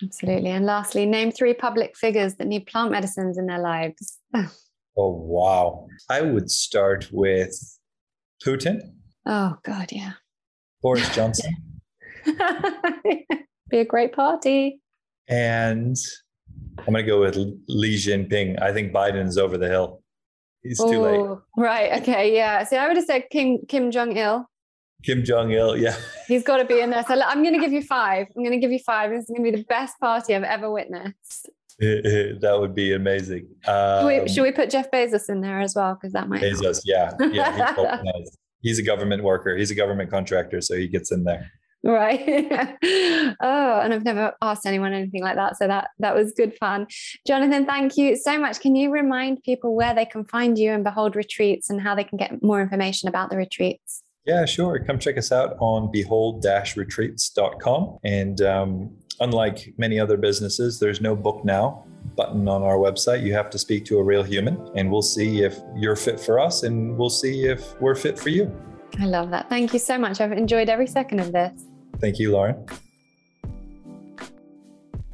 Absolutely. 0.03 0.51
And 0.51 0.65
lastly, 0.65 1.07
name 1.07 1.33
three 1.33 1.55
public 1.55 1.97
figures 1.97 2.37
that 2.37 2.47
need 2.47 2.67
plant 2.67 2.93
medicines 2.93 3.37
in 3.37 3.47
their 3.47 3.59
lives. 3.59 4.19
oh, 4.35 4.47
wow. 4.97 5.89
I 6.09 6.23
would 6.23 6.51
start 6.51 7.09
with 7.11 7.53
Putin. 8.45 8.93
Oh, 9.27 9.57
God, 9.65 9.89
yeah. 9.91 10.13
Boris 10.81 11.13
Johnson. 11.15 11.53
Be 13.71 13.79
a 13.79 13.85
great 13.85 14.13
party. 14.13 14.81
And 15.29 15.97
I'm 16.87 16.93
going 16.93 17.05
to 17.05 17.11
go 17.11 17.21
with 17.21 17.35
Xi 17.35 17.97
Jinping. 17.97 18.61
I 18.63 18.73
think 18.73 18.93
Biden's 18.93 19.39
over 19.39 19.59
the 19.59 19.69
hill. 19.69 20.03
He's 20.63 20.79
too 20.79 21.01
late. 21.01 21.21
Oh, 21.21 21.43
right. 21.57 22.01
Okay. 22.03 22.35
Yeah. 22.35 22.65
So 22.65 22.77
I 22.77 22.89
would 22.89 22.97
have 22.97 23.07
said 23.07 23.25
Kim 23.31 23.59
Kim 23.69 23.91
Jong 23.91 24.17
Il. 24.17 24.45
Kim 25.05 25.25
Jong 25.25 25.53
Il. 25.53 25.77
Yeah. 25.77 25.97
He's 26.27 26.43
got 26.43 26.57
to 26.59 26.65
be 26.65 26.81
in 26.81 26.91
there. 26.91 27.05
So 27.07 27.21
I'm 27.21 27.43
going 27.43 27.55
to 27.55 27.61
give 27.61 27.73
you 27.73 27.83
five. 27.83 28.27
I'm 28.37 28.43
going 28.43 28.53
to 28.53 28.59
give 28.59 28.73
you 28.73 28.81
five. 28.81 29.11
This 29.11 29.25
is 29.25 29.29
going 29.29 29.45
to 29.45 29.51
be 29.51 29.57
the 29.57 29.65
best 29.65 29.99
party 30.01 30.35
I've 30.35 30.43
ever 30.43 30.71
witnessed. 30.71 31.49
that 31.79 32.57
would 32.59 32.75
be 32.75 32.93
amazing. 32.93 33.47
Um, 33.67 34.01
should, 34.01 34.23
we, 34.23 34.29
should, 34.29 34.43
we, 34.43 34.53
put 34.53 34.69
Jeff 34.69 34.91
Bezos 34.91 35.29
in 35.29 35.41
there 35.41 35.61
as 35.61 35.77
well? 35.77 35.95
Because 35.95 36.13
that 36.13 36.29
might. 36.29 36.43
Bezos. 36.43 36.83
Help. 36.89 37.21
Yeah. 37.21 37.29
Yeah. 37.29 37.75
He's, 38.17 38.37
he's 38.63 38.79
a 38.81 38.83
government 38.83 39.23
worker. 39.23 39.57
He's 39.57 39.71
a 39.71 39.77
government 39.77 40.11
contractor, 40.11 40.61
so 40.61 40.75
he 40.77 40.89
gets 40.89 41.13
in 41.13 41.23
there 41.23 41.49
right. 41.85 42.77
Oh 43.41 43.81
and 43.81 43.95
i've 43.95 44.05
never 44.05 44.35
asked 44.43 44.67
anyone 44.67 44.93
anything 44.93 45.23
like 45.23 45.37
that 45.37 45.57
so 45.57 45.69
that 45.69 45.91
that 45.99 46.15
was 46.15 46.33
good 46.33 46.55
fun. 46.59 46.87
Jonathan 47.27 47.67
thank 47.67 47.97
you 47.97 48.17
so 48.17 48.39
much. 48.39 48.61
Can 48.61 48.75
you 48.75 48.91
remind 48.91 49.43
people 49.43 49.77
where 49.77 49.95
they 49.95 50.05
can 50.05 50.25
find 50.25 50.59
you 50.59 50.73
and 50.73 50.83
behold 50.83 51.15
retreats 51.15 51.71
and 51.71 51.81
how 51.81 51.95
they 51.95 52.05
can 52.05 52.19
get 52.19 52.43
more 52.43 52.61
information 52.61 53.09
about 53.09 53.31
the 53.31 53.37
retreats? 53.37 54.03
Yeah 54.27 54.45
sure. 54.45 54.83
Come 54.85 54.99
check 54.99 55.19
us 55.19 55.31
out 55.31 55.57
on 55.61 55.91
behold-retreats.com 55.91 57.99
and 58.05 58.41
um, 58.41 58.97
unlike 59.21 59.75
many 59.77 60.01
other 60.01 60.17
businesses 60.17 60.81
there's 60.81 61.01
no 61.01 61.15
book 61.15 61.45
now 61.45 61.85
button 62.17 62.49
on 62.49 62.63
our 62.63 62.77
website. 62.77 63.23
You 63.23 63.35
have 63.35 63.51
to 63.51 63.59
speak 63.59 63.85
to 63.87 63.99
a 63.99 64.03
real 64.03 64.23
human 64.23 64.71
and 64.75 64.91
we'll 64.91 65.03
see 65.03 65.43
if 65.43 65.59
you're 65.77 65.97
fit 65.97 66.19
for 66.19 66.41
us 66.41 66.63
and 66.63 66.97
we'll 66.97 67.11
see 67.11 67.47
if 67.47 67.79
we're 67.81 67.95
fit 67.95 68.19
for 68.19 68.31
you. 68.31 68.51
I 68.99 69.07
love 69.07 69.31
that. 69.31 69.49
Thank 69.49 69.73
you 69.73 69.79
so 69.79 69.99
much. 69.99 70.21
I've 70.21 70.33
enjoyed 70.33 70.69
every 70.69 70.87
second 70.87 71.21
of 71.21 71.33
this. 71.33 71.68
Thank 72.01 72.19
you, 72.19 72.33
Lauren. 72.33 72.65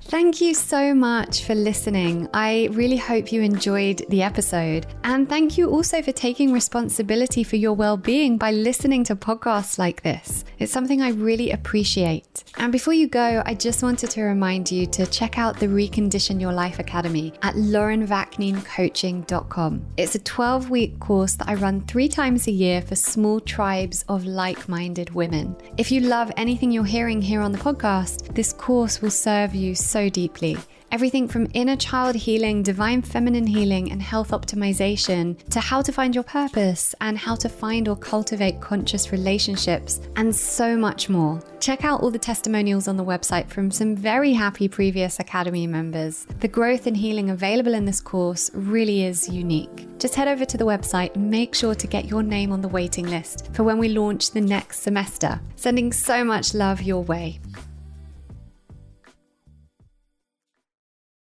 Thank 0.07 0.43
you 0.43 0.53
so 0.53 0.95
much 0.95 1.45
for 1.45 1.55
listening. 1.55 2.29
I 2.35 2.69
really 2.73 2.99
hope 2.99 3.33
you 3.33 3.41
enjoyed 3.41 4.05
the 4.11 4.23
episode. 4.23 4.85
And 5.03 5.27
thank 5.27 5.57
you 5.57 5.71
also 5.71 6.03
for 6.03 6.13
taking 6.13 6.53
responsibility 6.53 7.43
for 7.43 7.57
your 7.57 7.73
well 7.73 7.97
being 7.97 8.37
by 8.37 8.53
listening 8.53 9.05
to 9.05 9.17
podcasts 9.17 9.79
like 9.79 10.03
this. 10.03 10.45
It's 10.59 10.71
something 10.71 11.01
I 11.01 11.09
really 11.09 11.53
appreciate. 11.53 12.45
And 12.59 12.71
before 12.71 12.93
you 12.93 13.09
go, 13.09 13.43
I 13.47 13.55
just 13.55 13.83
wanted 13.83 14.11
to 14.11 14.21
remind 14.23 14.71
you 14.71 14.85
to 14.89 15.07
check 15.07 15.39
out 15.39 15.59
the 15.59 15.69
Recondition 15.69 16.39
Your 16.39 16.53
Life 16.53 16.79
Academy 16.79 17.33
at 17.43 17.55
laurenvakneencoaching.com. 17.55 19.87
It's 19.97 20.15
a 20.15 20.21
12 20.21 20.71
week 20.71 21.01
course 21.01 21.35
that 21.37 21.49
I 21.49 21.55
run 21.55 21.81
three 21.81 22.09
times 22.09 22.47
a 22.47 22.53
year 22.53 22.83
for 22.83 22.95
small 22.95 23.41
tribes 23.41 24.05
of 24.09 24.27
like 24.27 24.69
minded 24.69 25.15
women. 25.15 25.57
If 25.79 25.91
you 25.91 26.03
love 26.03 26.31
anything 26.37 26.71
you're 26.71 26.85
hearing 26.85 27.23
here 27.23 27.41
on 27.41 27.53
the 27.53 27.59
podcast, 27.59 28.35
this 28.35 28.53
course 28.53 29.01
will 29.01 29.11
serve 29.11 29.55
you 29.55 29.75
so 29.95 30.09
deeply. 30.09 30.57
Everything 30.91 31.29
from 31.29 31.49
inner 31.55 31.77
child 31.77 32.17
healing, 32.17 32.65
divine 32.65 33.01
feminine 33.01 33.47
healing, 33.47 33.93
and 33.93 34.03
health 34.03 34.31
optimization 34.31 35.25
to 35.51 35.61
how 35.61 35.83
to 35.83 35.93
find 35.93 36.15
your 36.15 36.25
purpose 36.25 36.97
and 37.01 37.17
how 37.17 37.37
to 37.37 37.49
find 37.49 37.89
or 37.89 37.97
cultivate 37.97 38.61
conscious 38.61 39.13
relationships, 39.13 40.01
and 40.17 40.35
so 40.35 40.77
much 40.77 41.09
more. 41.09 41.41
Check 41.61 41.85
out 41.85 42.01
all 42.01 42.11
the 42.11 42.19
testimonials 42.19 42.89
on 42.89 42.97
the 42.97 43.05
website 43.05 43.49
from 43.49 43.71
some 43.71 43.95
very 43.95 44.33
happy 44.33 44.67
previous 44.69 45.21
Academy 45.21 45.67
members. 45.69 46.27
The 46.41 46.49
growth 46.49 46.89
and 46.89 46.97
healing 46.97 47.31
available 47.31 47.75
in 47.75 47.85
this 47.85 48.01
course 48.01 48.51
really 48.53 49.05
is 49.05 49.29
unique. 49.29 49.87
Just 49.99 50.17
head 50.17 50.29
over 50.29 50.45
to 50.45 50.57
the 50.57 50.67
website 50.67 51.15
and 51.15 51.31
make 51.31 51.55
sure 51.55 51.77
to 51.77 51.87
get 51.87 52.07
your 52.07 52.23
name 52.23 52.51
on 52.53 52.61
the 52.61 52.69
waiting 52.69 53.07
list 53.07 53.55
for 53.55 53.63
when 53.63 53.79
we 53.79 53.89
launch 53.89 54.33
the 54.33 54.41
next 54.41 54.81
semester. 54.81 55.41
Sending 55.55 55.93
so 55.93 56.25
much 56.25 56.53
love 56.53 56.83
your 56.83 57.03
way. 57.03 57.41